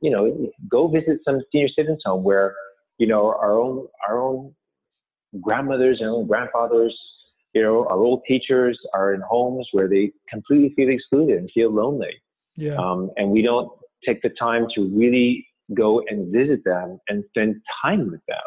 you 0.00 0.10
know, 0.10 0.50
go 0.68 0.88
visit 0.88 1.20
some 1.24 1.40
senior 1.52 1.68
citizens 1.68 2.02
home 2.04 2.24
where, 2.24 2.54
you 2.98 3.06
know, 3.06 3.26
our 3.28 3.58
own 3.58 3.86
our 4.08 4.20
own 4.20 4.52
grandmothers 5.40 5.98
and 6.00 6.08
own 6.10 6.26
grandfathers, 6.26 6.96
you 7.54 7.62
know, 7.62 7.86
our 7.86 7.98
old 7.98 8.22
teachers 8.26 8.78
are 8.94 9.14
in 9.14 9.20
homes 9.20 9.68
where 9.72 9.88
they 9.88 10.12
completely 10.28 10.72
feel 10.74 10.90
excluded 10.92 11.38
and 11.38 11.50
feel 11.54 11.72
lonely. 11.72 12.14
Yeah. 12.56 12.76
Um, 12.76 13.10
and 13.16 13.30
we 13.30 13.42
don't 13.42 13.70
take 14.04 14.22
the 14.22 14.30
time 14.30 14.66
to 14.74 14.90
really 14.92 15.46
go 15.74 16.02
and 16.08 16.32
visit 16.32 16.64
them 16.64 16.98
and 17.08 17.24
spend 17.28 17.56
time 17.84 18.10
with 18.10 18.24
them 18.26 18.46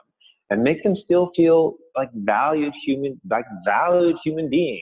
and 0.49 0.63
make 0.63 0.83
them 0.83 0.95
still 1.05 1.31
feel 1.35 1.75
like 1.99 2.11
valued 2.13 2.73
human, 2.85 3.19
like 3.29 3.45
valued 3.65 4.17
human 4.23 4.49
beings. 4.49 4.81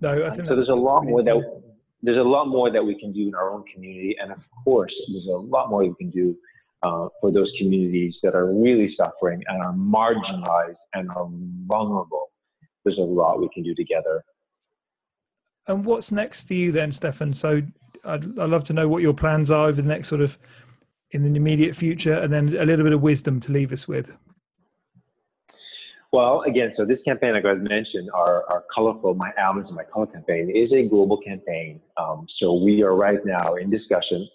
No, 0.00 0.10
I 0.26 0.30
think 0.30 0.48
so. 0.48 0.54
There's 0.54 0.68
a 0.68 0.74
lot 0.74 1.04
more 1.04 1.22
that 1.22 1.38
there's 2.02 2.18
a 2.18 2.30
lot 2.36 2.46
more 2.48 2.70
that 2.70 2.84
we 2.84 2.94
can 3.02 3.12
do 3.12 3.28
in 3.28 3.34
our 3.34 3.50
own 3.54 3.64
community, 3.72 4.16
and 4.20 4.32
of 4.32 4.42
course, 4.64 4.94
there's 5.12 5.26
a 5.26 5.40
lot 5.54 5.70
more 5.70 5.80
we 5.80 5.94
can 5.98 6.10
do 6.10 6.36
uh, 6.82 7.08
for 7.20 7.30
those 7.32 7.50
communities 7.58 8.14
that 8.22 8.34
are 8.34 8.52
really 8.52 8.94
suffering 8.96 9.42
and 9.48 9.62
are 9.62 9.72
marginalized 9.72 10.82
and 10.94 11.10
are 11.10 11.28
vulnerable. 11.66 12.26
There's 12.84 12.98
a 12.98 13.08
lot 13.20 13.40
we 13.40 13.48
can 13.52 13.62
do 13.62 13.74
together. 13.74 14.22
And 15.66 15.84
what's 15.84 16.12
next 16.12 16.46
for 16.46 16.54
you 16.54 16.70
then, 16.70 16.92
Stefan? 16.92 17.32
So 17.32 17.62
I'd, 18.04 18.38
I'd 18.38 18.50
love 18.50 18.64
to 18.64 18.72
know 18.72 18.86
what 18.88 19.02
your 19.02 19.14
plans 19.14 19.50
are 19.50 19.66
over 19.66 19.82
the 19.82 19.88
next 19.88 20.08
sort 20.08 20.20
of 20.20 20.38
in 21.10 21.22
the 21.22 21.34
immediate 21.36 21.74
future, 21.74 22.14
and 22.14 22.32
then 22.32 22.56
a 22.56 22.64
little 22.64 22.84
bit 22.84 22.92
of 22.92 23.02
wisdom 23.02 23.40
to 23.40 23.52
leave 23.52 23.72
us 23.72 23.88
with. 23.88 24.16
Well, 26.16 26.44
again, 26.46 26.72
so 26.78 26.86
this 26.86 26.96
campaign, 27.04 27.34
like 27.34 27.44
I 27.44 27.52
mentioned, 27.52 28.08
our, 28.14 28.48
our 28.48 28.64
colorful, 28.74 29.12
my 29.12 29.32
albums 29.36 29.66
and 29.66 29.76
my 29.76 29.84
color 29.84 30.06
campaign 30.06 30.50
is 30.50 30.72
a 30.72 30.88
global 30.88 31.18
campaign. 31.20 31.78
Um, 31.98 32.26
so 32.38 32.54
we 32.54 32.82
are 32.82 32.96
right 32.96 33.18
now 33.26 33.56
in 33.56 33.68
discussion, 33.68 34.26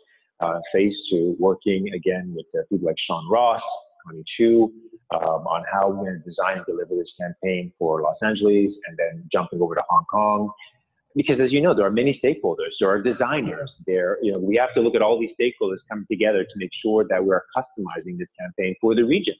uh, 0.41 0.59
phase 0.71 0.93
two, 1.09 1.35
working 1.39 1.91
again 1.95 2.35
with 2.35 2.45
uh, 2.53 2.61
people 2.69 2.85
like 2.85 2.97
Shaun 3.07 3.27
Ross, 3.27 3.63
Connie 4.05 4.23
Chiu, 4.37 4.71
um, 5.09 5.47
on 5.47 5.63
how 5.73 5.89
we're 5.89 6.05
going 6.05 6.21
to 6.21 6.29
design 6.29 6.57
and 6.57 6.65
deliver 6.67 6.93
this 6.93 7.09
campaign 7.19 7.73
for 7.79 8.03
Los 8.03 8.17
Angeles, 8.21 8.71
and 8.87 8.95
then 8.95 9.27
jumping 9.33 9.59
over 9.59 9.73
to 9.73 9.81
Hong 9.89 10.05
Kong, 10.05 10.51
because 11.15 11.39
as 11.39 11.51
you 11.51 11.61
know, 11.61 11.73
there 11.73 11.87
are 11.87 11.91
many 11.91 12.21
stakeholders. 12.23 12.77
There 12.79 12.91
are 12.91 13.01
designers. 13.01 13.71
There, 13.87 14.19
you 14.21 14.31
know, 14.33 14.37
we 14.37 14.55
have 14.57 14.71
to 14.75 14.81
look 14.81 14.93
at 14.93 15.01
all 15.01 15.19
these 15.19 15.31
stakeholders 15.31 15.77
coming 15.89 16.05
together 16.11 16.43
to 16.43 16.53
make 16.57 16.69
sure 16.79 17.07
that 17.09 17.25
we 17.25 17.31
are 17.31 17.45
customizing 17.57 18.19
this 18.19 18.29
campaign 18.39 18.75
for 18.79 18.93
the 18.93 19.03
region. 19.03 19.33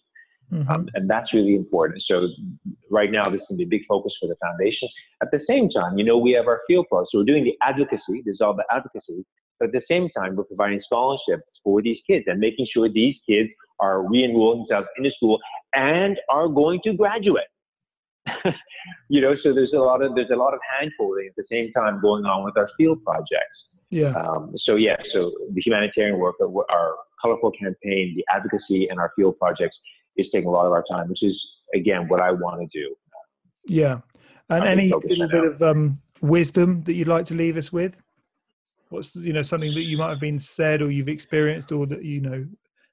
Mm-hmm. 0.51 0.69
Um, 0.69 0.89
and 0.95 1.09
that's 1.09 1.33
really 1.33 1.55
important. 1.55 2.03
So 2.05 2.27
right 2.89 3.09
now, 3.11 3.29
this 3.29 3.41
to 3.49 3.55
be 3.55 3.63
a 3.63 3.67
big 3.67 3.85
focus 3.87 4.13
for 4.19 4.27
the 4.27 4.35
foundation. 4.35 4.89
At 5.21 5.31
the 5.31 5.39
same 5.47 5.69
time, 5.69 5.97
you 5.97 6.03
know, 6.03 6.17
we 6.17 6.31
have 6.33 6.47
our 6.47 6.61
field 6.67 6.87
pro. 6.89 7.03
So 7.03 7.19
we're 7.19 7.25
doing 7.25 7.45
the 7.45 7.55
advocacy. 7.61 8.21
This 8.25 8.35
is 8.35 8.41
all 8.41 8.53
the 8.53 8.65
advocacy. 8.71 9.25
But 9.59 9.67
at 9.67 9.73
the 9.73 9.81
same 9.87 10.09
time, 10.09 10.35
we're 10.35 10.43
providing 10.43 10.81
scholarships 10.85 11.43
for 11.63 11.81
these 11.81 11.99
kids 12.05 12.25
and 12.27 12.39
making 12.39 12.67
sure 12.73 12.89
these 12.89 13.15
kids 13.29 13.49
are 13.79 14.07
re-enrolling 14.07 14.65
themselves 14.67 14.87
into 14.97 15.11
school 15.11 15.39
and 15.73 16.17
are 16.29 16.47
going 16.47 16.81
to 16.83 16.93
graduate. 16.93 17.45
you 19.09 19.21
know, 19.21 19.35
so 19.43 19.53
there's 19.53 19.73
a 19.73 19.79
lot 19.79 20.03
of 20.03 20.15
there's 20.15 20.29
a 20.31 20.35
lot 20.35 20.53
of 20.53 20.59
hand 20.77 20.91
holding 20.99 21.27
at 21.27 21.35
the 21.35 21.43
same 21.49 21.71
time 21.73 21.99
going 22.01 22.25
on 22.25 22.43
with 22.43 22.57
our 22.57 22.69
field 22.77 23.03
projects. 23.03 23.57
Yeah. 23.89 24.11
Um, 24.11 24.53
so 24.63 24.75
yeah, 24.75 24.95
so 25.13 25.31
the 25.53 25.61
humanitarian 25.61 26.17
work, 26.17 26.35
our 26.39 26.95
colorful 27.21 27.51
campaign, 27.51 28.15
the 28.15 28.25
advocacy, 28.33 28.87
and 28.89 28.99
our 28.99 29.11
field 29.15 29.37
projects 29.37 29.77
is 30.17 30.27
taking 30.33 30.47
a 30.47 30.51
lot 30.51 30.65
of 30.65 30.71
our 30.71 30.83
time, 30.89 31.09
which 31.09 31.23
is 31.23 31.39
again 31.73 32.07
what 32.07 32.21
I 32.21 32.31
want 32.31 32.61
to 32.61 32.67
do. 32.77 32.95
Yeah. 33.65 33.99
And 34.49 34.65
any 34.65 34.91
little 34.91 35.27
bit 35.27 35.45
of 35.45 35.61
um, 35.61 35.97
wisdom 36.21 36.83
that 36.83 36.93
you'd 36.93 37.07
like 37.07 37.25
to 37.25 37.33
leave 37.33 37.55
us 37.55 37.71
with? 37.71 37.95
What's 38.89 39.15
you 39.15 39.31
know 39.33 39.41
something 39.41 39.73
that 39.73 39.83
you 39.83 39.97
might 39.97 40.09
have 40.09 40.19
been 40.19 40.39
said 40.39 40.81
or 40.81 40.91
you've 40.91 41.07
experienced 41.07 41.71
or 41.71 41.85
that 41.87 42.03
you 42.03 42.19
know 42.19 42.45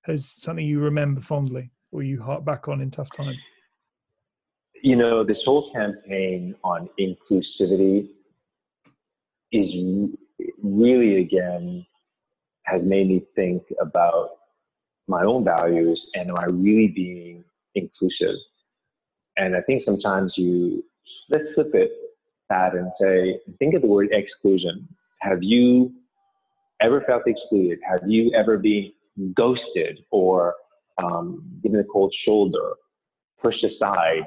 has 0.03 0.31
something 0.37 0.65
you 0.65 0.79
remember 0.79 1.21
fondly 1.21 1.71
or 1.91 2.03
you 2.03 2.23
hark 2.23 2.45
back 2.45 2.69
on 2.69 2.81
in 2.81 2.91
tough 2.91 3.11
times? 3.11 3.45
you 4.83 4.97
know, 4.97 5.25
this 5.25 5.39
whole 5.45 5.73
campaign 5.73 6.55
on 6.65 6.89
inclusivity 6.99 8.09
is 9.53 10.11
really, 10.63 11.21
again, 11.21 11.85
has 12.65 12.83
made 12.83 13.09
me 13.09 13.25
think 13.35 13.63
about 13.81 14.31
my 15.09 15.25
own 15.25 15.45
values 15.45 16.01
and 16.15 16.31
am 16.31 16.37
I 16.39 16.45
really 16.45 16.89
being 16.89 17.45
inclusive? 17.75 18.37
And 19.37 19.57
I 19.57 19.61
think 19.63 19.83
sometimes 19.85 20.33
you, 20.37 20.85
let's 21.31 21.45
flip 21.55 21.71
it 21.75 21.91
that 22.51 22.75
and 22.75 22.91
say, 23.01 23.39
think 23.59 23.75
of 23.75 23.83
the 23.83 23.89
word 23.89 24.09
exclusion. 24.13 24.89
Have 25.21 25.43
you 25.43 25.93
ever 26.81 27.03
felt 27.03 27.23
excluded? 27.27 27.79
Have 27.89 28.01
you 28.07 28.33
ever 28.35 28.57
been 28.57 28.93
ghosted 29.35 30.01
or 30.11 30.55
um, 31.03 31.43
given 31.63 31.81
a 31.81 31.85
cold 31.85 32.15
shoulder, 32.25 32.73
pushed 33.41 33.65
aside, 33.65 34.27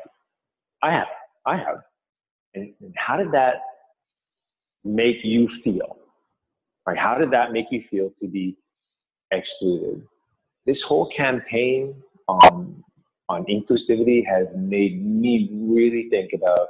I 0.82 0.91
have. 0.91 1.07
I 1.45 1.57
have. 1.57 1.82
And, 2.53 2.73
and 2.82 2.93
how 2.95 3.17
did 3.17 3.32
that 3.32 3.55
make 4.84 5.17
you 5.23 5.49
feel? 5.63 5.97
Right? 6.88 6.97
How 6.97 7.17
did 7.17 7.32
that 7.32 7.51
make 7.51 7.65
you 7.71 7.84
feel 7.89 8.11
to 8.21 8.27
be 8.27 8.57
excluded? 9.32 10.03
This 10.66 10.78
whole 10.88 11.12
campaign 11.16 11.95
on 12.28 12.84
on 13.30 13.45
inclusivity 13.45 14.26
has 14.28 14.47
made 14.55 15.05
me 15.05 15.49
really 15.53 16.07
think 16.09 16.32
about 16.34 16.68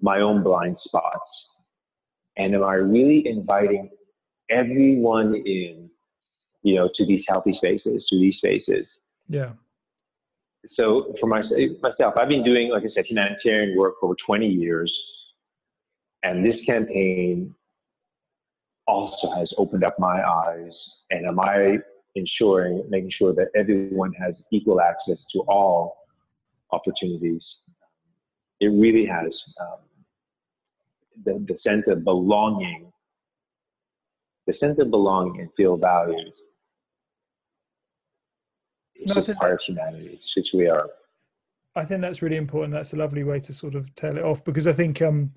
my 0.00 0.20
own 0.20 0.42
blind 0.42 0.76
spots. 0.84 1.28
And 2.36 2.54
am 2.54 2.62
I 2.62 2.74
really 2.74 3.26
inviting 3.26 3.90
everyone 4.50 5.34
in, 5.34 5.90
you 6.62 6.76
know, 6.76 6.88
to 6.94 7.06
these 7.06 7.24
healthy 7.26 7.54
spaces, 7.56 8.06
to 8.08 8.20
these 8.20 8.36
spaces? 8.36 8.86
Yeah 9.28 9.52
so 10.74 11.14
for 11.20 11.26
myself, 11.26 12.14
I've 12.16 12.28
been 12.28 12.44
doing, 12.44 12.70
like 12.70 12.82
I 12.82 12.88
said, 12.94 13.04
humanitarian 13.06 13.76
work 13.76 13.94
for 14.00 14.06
over 14.06 14.16
20 14.26 14.46
years. 14.46 14.92
And 16.22 16.44
this 16.44 16.56
campaign 16.66 17.54
also 18.86 19.30
has 19.36 19.52
opened 19.58 19.84
up 19.84 19.98
my 19.98 20.22
eyes. 20.22 20.72
And 21.10 21.26
am 21.26 21.38
I 21.38 21.78
ensuring, 22.16 22.84
making 22.88 23.12
sure 23.16 23.34
that 23.34 23.48
everyone 23.56 24.12
has 24.14 24.34
equal 24.52 24.80
access 24.80 25.18
to 25.32 25.40
all 25.42 25.96
opportunities? 26.72 27.42
It 28.60 28.68
really 28.68 29.06
has. 29.06 29.32
Um, 29.60 29.78
the, 31.24 31.32
the 31.46 31.58
sense 31.66 31.84
of 31.88 32.04
belonging, 32.04 32.92
the 34.46 34.54
sense 34.60 34.78
of 34.80 34.90
belonging 34.90 35.40
and 35.40 35.50
feel 35.56 35.76
valued 35.76 36.32
It's 38.94 39.14
No, 39.14 39.22
just 39.22 39.38
part 39.38 39.52
of 39.52 39.60
humanity. 39.60 40.10
It's 40.12 40.34
just 40.34 40.54
we 40.54 40.68
are. 40.68 40.88
I 41.74 41.84
think 41.84 42.00
that's 42.00 42.22
really 42.22 42.36
important. 42.36 42.72
That's 42.72 42.94
a 42.94 42.96
lovely 42.96 43.24
way 43.24 43.40
to 43.40 43.52
sort 43.52 43.74
of 43.74 43.94
tell 43.94 44.16
it 44.16 44.24
off 44.24 44.42
because 44.44 44.66
I 44.66 44.72
think 44.72 45.02
um, 45.02 45.32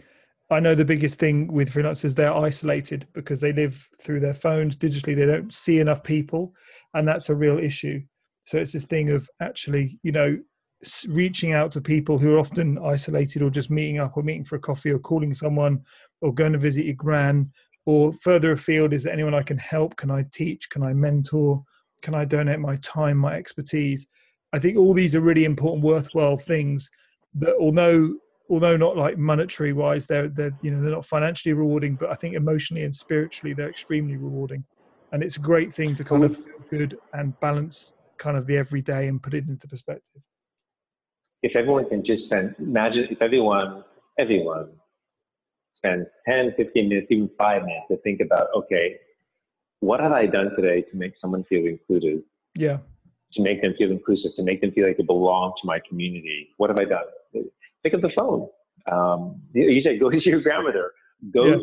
I 0.52 0.60
know 0.60 0.74
the 0.74 0.86
biggest 0.86 1.20
thing 1.20 1.52
with 1.52 1.72
freelancers 1.72 2.06
is 2.06 2.16
they're 2.16 2.34
isolated 2.34 3.08
because 3.14 3.40
they 3.40 3.54
live 3.54 3.88
through 4.02 4.20
their 4.20 4.34
phones 4.34 4.76
digitally. 4.76 5.16
They 5.16 5.26
don't 5.26 5.54
see 5.54 5.80
enough 5.80 6.04
people, 6.04 6.54
and 6.94 7.08
that's 7.08 7.30
a 7.30 7.36
real 7.36 7.60
issue. 7.60 8.02
So 8.46 8.58
it's 8.58 8.72
this 8.72 8.86
thing 8.86 9.12
of 9.12 9.30
actually, 9.42 10.00
you 10.02 10.12
know, 10.12 10.40
reaching 11.08 11.54
out 11.54 11.72
to 11.72 11.82
people 11.82 12.18
who 12.18 12.34
are 12.34 12.40
often 12.40 12.80
isolated 12.80 13.42
or 13.42 13.50
just 13.50 13.70
meeting 13.70 14.00
up 14.00 14.18
or 14.18 14.24
meeting 14.24 14.44
for 14.44 14.56
a 14.56 14.60
coffee 14.60 14.92
or 14.92 14.98
calling 14.98 15.34
someone 15.34 15.84
or 16.22 16.34
going 16.34 16.54
to 16.54 16.58
visit 16.58 16.86
your 16.86 16.96
gran 16.96 17.52
or 17.86 18.14
further 18.24 18.54
afield. 18.54 18.94
Is 18.94 19.04
there 19.04 19.14
anyone 19.14 19.36
I 19.36 19.44
can 19.44 19.58
help? 19.58 19.98
Can 19.98 20.10
I 20.10 20.26
teach? 20.34 20.70
Can 20.70 20.82
I 20.82 20.94
mentor? 20.94 21.64
Can 22.02 22.16
I 22.16 22.26
donate 22.26 22.60
my 22.60 22.78
time, 22.78 23.18
my 23.18 23.36
expertise? 23.36 24.08
I 24.54 24.58
think 24.58 24.78
all 24.78 24.94
these 24.94 25.14
are 25.14 25.22
really 25.22 25.46
important, 25.46 25.84
worthwhile 25.84 26.38
things 26.38 26.90
that, 27.36 27.56
although 27.60 28.16
although 28.50 28.76
not 28.76 28.98
like 28.98 29.18
monetary 29.18 29.74
wise, 29.74 30.06
they're 30.06 30.28
they're 30.28 30.52
you 30.62 30.72
know 30.72 30.82
they're 30.82 30.92
not 30.92 31.06
financially 31.06 31.54
rewarding, 31.54 31.96
but 31.96 32.10
I 32.10 32.16
think 32.16 32.36
emotionally 32.36 32.84
and 32.84 32.96
spiritually 32.96 33.54
they're 33.54 33.70
extremely 33.70 34.18
rewarding, 34.18 34.66
and 35.12 35.24
it's 35.24 35.38
a 35.38 35.42
great 35.42 35.74
thing 35.74 35.96
to 35.96 36.04
kind 36.04 36.24
of 36.24 36.36
feel 36.36 36.66
good 36.70 36.98
and 37.14 37.40
balance 37.40 37.94
kind 38.18 38.38
of 38.38 38.48
the 38.48 38.58
everyday 38.58 39.08
and 39.08 39.22
put 39.22 39.34
it 39.34 39.48
into 39.48 39.68
perspective. 39.68 40.22
If 41.42 41.56
everyone 41.56 41.88
can 41.88 42.04
just 42.06 42.26
spend, 42.26 42.56
imagine 42.60 43.08
if 43.10 43.22
everyone, 43.22 43.86
everyone 44.18 44.72
spends 45.78 46.06
10, 46.28 46.54
15 46.58 46.90
minutes, 46.90 47.08
even 47.10 47.30
five 47.38 47.62
minutes 47.64 47.86
to 47.90 47.98
think 48.00 48.20
about, 48.20 48.48
okay, 48.54 48.98
what 49.80 50.02
have 50.02 50.12
I 50.12 50.26
done 50.26 50.52
today 50.54 50.82
to 50.82 50.98
make 50.98 51.14
someone 51.22 51.46
feel 51.46 51.66
included? 51.66 52.24
Yeah, 52.56 52.80
to 53.34 53.44
make 53.44 53.62
them 53.62 53.74
feel 53.78 53.92
inclusive, 53.92 54.32
to 54.36 54.44
make 54.44 54.60
them 54.60 54.72
feel 54.72 54.88
like 54.88 54.98
they 54.98 55.04
belong 55.04 55.54
to 55.62 55.68
my 55.68 55.80
community. 55.88 56.50
What 56.58 56.70
have 56.70 56.78
I 56.78 56.86
done? 56.86 57.06
Pick 57.84 57.94
up 57.94 58.02
the 58.02 58.12
phone. 58.16 58.48
Um, 58.92 59.42
you 59.54 59.82
said 59.84 60.00
go 60.00 60.10
to 60.12 60.22
your 60.24 60.42
grandmother. 60.42 60.92
Go 61.34 61.46
Yeah. 61.46 61.58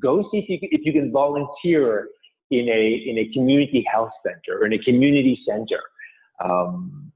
go 0.00 0.22
see 0.30 0.38
if 0.38 0.48
you, 0.48 0.58
can- 0.60 0.70
if 0.72 0.80
you 0.84 0.92
can 0.92 1.12
volunteer 1.12 2.08
in 2.50 2.68
a 2.68 2.82
in 3.10 3.18
a 3.18 3.32
community 3.32 3.84
health 3.90 4.12
center 4.24 4.58
or 4.60 4.66
in 4.66 4.72
a 4.74 4.78
community 4.78 5.38
center. 5.48 5.80
Um, 6.44 7.12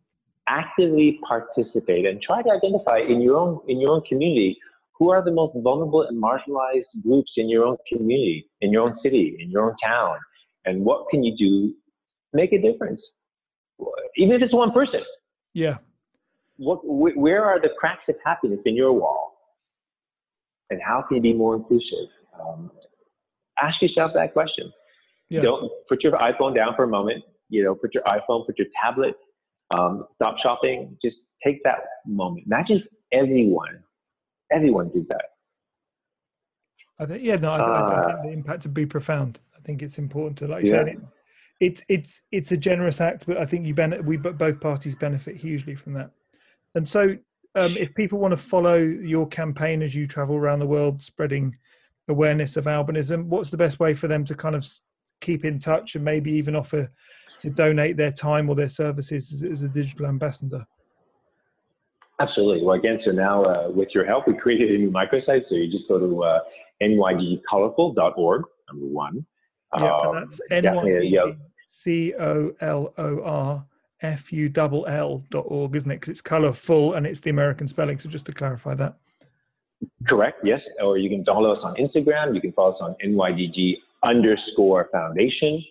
actively 0.50 1.18
participate 1.28 2.06
and 2.06 2.22
try 2.22 2.40
to 2.42 2.50
identify 2.50 2.98
in 2.98 3.20
your 3.20 3.36
own 3.36 3.60
in 3.68 3.78
your 3.80 3.90
own 3.90 4.02
community 4.08 4.56
who 4.98 5.10
are 5.10 5.22
the 5.24 5.30
most 5.30 5.52
vulnerable 5.62 6.02
and 6.02 6.20
marginalized 6.20 6.90
groups 7.02 7.30
in 7.36 7.48
your 7.48 7.64
own 7.64 7.76
community, 7.90 8.48
in 8.62 8.72
your 8.72 8.82
own 8.82 8.96
city, 9.02 9.36
in 9.40 9.50
your 9.50 9.70
own 9.70 9.76
town, 9.84 10.16
and 10.64 10.84
what 10.84 11.06
can 11.10 11.22
you 11.22 11.36
do 11.36 11.68
to 11.68 11.74
make 12.34 12.52
a 12.52 12.60
difference? 12.60 13.00
even 14.16 14.34
if 14.34 14.42
it's 14.42 14.52
one 14.54 14.72
person, 14.72 15.00
yeah, 15.54 15.76
what, 16.58 16.78
wh- 16.80 17.16
where 17.16 17.44
are 17.44 17.60
the 17.60 17.70
cracks 17.78 18.02
of 18.08 18.16
happiness 18.24 18.60
in 18.66 18.76
your 18.76 18.92
wall? 18.92 19.34
And 20.70 20.80
how 20.84 21.02
can 21.06 21.16
you 21.16 21.22
be 21.22 21.32
more 21.32 21.56
inclusive? 21.56 22.08
Um, 22.38 22.70
ask 23.60 23.80
yourself 23.80 24.12
that 24.14 24.32
question. 24.34 24.70
yeah, 25.30 25.40
Don't 25.40 25.70
put 25.88 26.02
your 26.04 26.12
iPhone 26.12 26.54
down 26.54 26.74
for 26.76 26.84
a 26.84 26.88
moment. 26.88 27.24
You 27.48 27.64
know, 27.64 27.74
put 27.74 27.94
your 27.94 28.02
iPhone, 28.02 28.44
put 28.44 28.58
your 28.58 28.66
tablet, 28.82 29.14
um, 29.70 30.06
stop 30.16 30.36
shopping. 30.42 30.96
Just 31.02 31.16
take 31.44 31.62
that 31.64 31.78
moment. 32.06 32.44
Imagine 32.46 32.78
if 32.78 32.84
everyone, 33.12 33.82
everyone 34.52 34.90
did 34.90 35.08
that. 35.08 35.24
I 36.98 37.06
think 37.06 37.22
yeah, 37.24 37.36
no, 37.36 37.52
I, 37.54 37.58
th- 37.58 37.70
I 37.70 37.80
Uh, 37.80 38.06
think 38.06 38.22
the 38.22 38.32
impact 38.32 38.64
would 38.64 38.74
be 38.74 38.84
profound. 38.84 39.40
I 39.56 39.60
think 39.60 39.82
it's 39.82 39.98
important 39.98 40.36
to 40.38 40.48
like 40.48 40.64
Yeah. 40.66 40.84
say 40.84 40.90
it, 40.92 40.98
it's 41.60 41.82
it's 41.88 42.22
it's 42.32 42.52
a 42.52 42.56
generous 42.56 43.00
act, 43.00 43.24
but 43.26 43.36
I 43.38 43.46
think 43.46 43.66
you 43.66 43.72
benefit. 43.74 44.04
We 44.04 44.16
both 44.16 44.60
parties 44.60 44.94
benefit 44.96 45.36
hugely 45.36 45.74
from 45.76 45.92
that. 45.94 46.10
And 46.74 46.88
so, 46.88 47.16
um, 47.54 47.76
if 47.76 47.94
people 47.94 48.18
want 48.18 48.32
to 48.32 48.36
follow 48.36 48.76
your 48.76 49.26
campaign 49.26 49.82
as 49.82 49.94
you 49.94 50.06
travel 50.06 50.36
around 50.36 50.58
the 50.58 50.66
world 50.66 51.02
spreading 51.02 51.56
awareness 52.08 52.56
of 52.56 52.64
albinism, 52.64 53.24
what's 53.24 53.50
the 53.50 53.56
best 53.56 53.80
way 53.80 53.94
for 53.94 54.06
them 54.06 54.24
to 54.26 54.34
kind 54.34 54.54
of 54.54 54.66
keep 55.20 55.44
in 55.44 55.58
touch 55.58 55.94
and 55.94 56.04
maybe 56.04 56.30
even 56.32 56.54
offer 56.54 56.90
to 57.40 57.50
donate 57.50 57.96
their 57.96 58.12
time 58.12 58.48
or 58.48 58.54
their 58.54 58.68
services 58.68 59.42
as, 59.42 59.62
a 59.62 59.68
digital 59.68 60.06
ambassador? 60.06 60.66
Absolutely. 62.20 62.64
Well, 62.64 62.76
again, 62.76 63.00
so 63.04 63.12
now 63.12 63.44
uh, 63.44 63.70
with 63.70 63.88
your 63.94 64.04
help, 64.04 64.26
we 64.26 64.34
created 64.34 64.72
a 64.72 64.78
new 64.78 64.90
microsite. 64.90 65.48
So 65.48 65.54
you 65.54 65.70
just 65.70 65.88
go 65.88 65.98
to 65.98 66.24
uh, 66.24 66.40
nydcolorful.org, 66.82 68.42
number 68.70 68.86
one. 68.86 69.24
Yeah, 69.76 69.94
Um, 69.94 70.14
that's 70.16 70.40
definitely, 70.48 71.16
N 74.02 74.10
yeah, 74.10 74.14
Y 74.14 74.16
C 74.16 74.36
O 74.36 74.44
L 74.44 74.48
O 74.48 74.48
R 74.48 74.48
F 74.48 74.48
U 74.48 74.48
double 74.48 74.86
L 74.86 75.24
dot 75.30 75.44
org, 75.48 75.76
isn't 75.76 75.90
it? 75.90 75.96
Because 75.96 76.10
it's 76.10 76.20
colourful 76.20 76.94
and 76.94 77.06
it's 77.06 77.20
the 77.20 77.30
American 77.30 77.68
spelling. 77.68 77.98
So 77.98 78.08
just 78.08 78.26
to 78.26 78.32
clarify 78.32 78.74
that. 78.74 78.96
Correct, 80.08 80.38
yes. 80.44 80.60
Or 80.82 80.98
you 80.98 81.08
can 81.08 81.24
follow 81.24 81.52
us 81.52 81.60
on 81.62 81.74
Instagram. 81.76 82.34
You 82.34 82.40
can 82.40 82.52
follow 82.52 82.72
us 82.72 82.80
on 82.80 82.96
NYDG 83.04 83.74
underscore 84.02 84.88
foundation. 84.92 85.62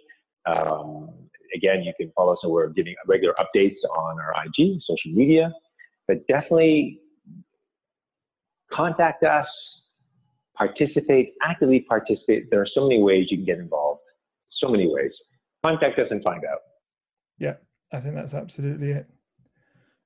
Um, 0.46 1.10
again, 1.54 1.84
you 1.84 1.94
can 2.00 2.12
follow 2.16 2.34
us 2.34 2.40
and 2.44 2.52
we're 2.52 2.70
giving 2.70 2.96
regular 3.06 3.34
updates 3.36 3.78
on 3.98 4.20
our 4.20 4.34
IG, 4.46 4.80
social 4.88 5.12
media. 5.12 5.52
But 6.08 6.26
definitely 6.28 7.02
contact 8.72 9.24
us, 9.24 9.48
participate, 10.56 11.34
actively 11.44 11.82
participate. 11.82 12.50
There 12.50 12.62
are 12.62 12.68
so 12.74 12.88
many 12.88 13.02
ways 13.02 13.28
you 13.30 13.38
can 13.38 13.46
get 13.46 13.60
involved. 13.60 14.02
So 14.62 14.70
many 14.70 14.88
ways. 14.88 15.12
Contact 15.66 16.00
us 16.00 16.08
and 16.12 16.24
find 16.24 16.44
out. 16.46 16.60
Yeah, 17.40 17.56
I 17.92 18.00
think 18.00 18.16
that's 18.16 18.34
absolutely 18.34 18.92
it. 18.92 19.08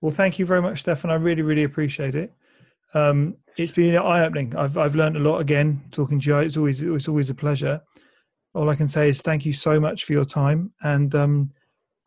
Well, 0.02 0.12
thank 0.12 0.40
you 0.40 0.46
very 0.46 0.62
much, 0.62 0.80
Stefan. 0.80 1.12
I 1.12 1.16
really, 1.16 1.42
really 1.42 1.64
appreciate 1.64 2.16
it. 2.16 2.34
Um, 2.94 3.38
it's 3.58 3.72
been 3.72 3.96
eye 3.96 4.26
opening. 4.26 4.56
I've 4.56 4.78
I've 4.78 4.96
learned 4.96 5.18
a 5.18 5.20
lot 5.20 5.40
again 5.40 5.84
talking 5.92 6.20
to 6.20 6.30
you. 6.30 6.40
It's 6.40 6.58
always 6.58 6.82
it's 6.82 7.08
always 7.08 7.30
a 7.30 7.36
pleasure. 7.36 7.82
All 8.54 8.70
I 8.70 8.76
can 8.76 8.88
say 8.88 9.10
is 9.10 9.22
thank 9.22 9.46
you 9.46 9.54
so 9.54 9.80
much 9.80 10.04
for 10.04 10.14
your 10.14 10.26
time, 10.26 10.72
and 10.82 11.14
um, 11.16 11.52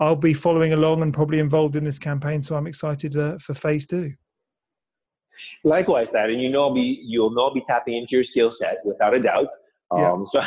I'll 0.01 0.17
be 0.17 0.35
following 0.35 0.73
along 0.73 1.03
and 1.03 1.15
probably 1.15 1.39
involved 1.39 1.77
in 1.77 1.85
this 1.85 1.99
campaign. 1.99 2.43
So 2.43 2.57
I'm 2.57 2.67
excited 2.67 3.17
uh, 3.17 3.39
for 3.39 3.55
phase 3.55 3.87
two. 3.87 4.13
Likewise, 5.63 6.09
that, 6.13 6.29
and 6.29 6.43
you 6.43 6.51
know, 6.51 6.65
I'll 6.65 6.75
be 6.75 7.01
you'll 7.05 7.31
know 7.31 7.53
be 7.53 7.63
tapping 7.67 7.97
into 7.97 8.09
your 8.11 8.25
skill 8.31 8.53
set 8.61 8.79
without 8.85 9.15
a 9.15 9.23
doubt. 9.23 9.49
Yeah. 9.95 10.13
Um, 10.13 10.27
so 10.33 10.41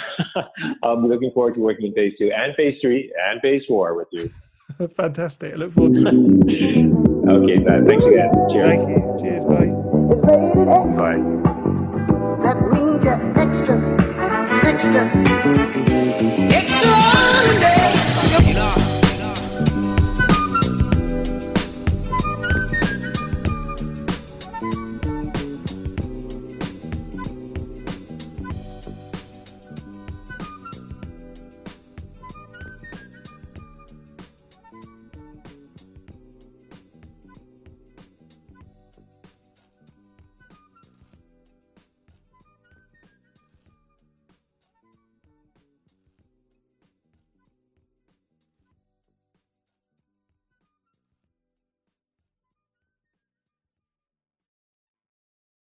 I'm 0.84 1.08
looking 1.08 1.32
forward 1.32 1.56
to 1.56 1.62
working 1.62 1.88
in 1.88 1.94
phase 1.94 2.14
two 2.20 2.32
and 2.32 2.54
phase 2.56 2.78
three 2.82 3.12
and 3.28 3.42
phase 3.42 3.64
four 3.68 3.96
with 3.96 4.08
you. 4.12 4.30
Fantastic. 4.96 5.54
I 5.54 5.56
look 5.56 5.72
forward 5.72 5.96
to 5.96 6.02
it. 6.02 6.08
okay, 6.08 7.58
man. 7.64 7.88
Thanks 7.88 8.06
again. 8.06 8.32
Cheers. 8.52 8.68
Thank 8.68 8.90
you. 8.90 9.18
Cheers. 9.20 9.46
Bye. 9.46 9.72
Bye. 10.96 11.18
Extra, 13.36 13.76
extra, 14.64 15.04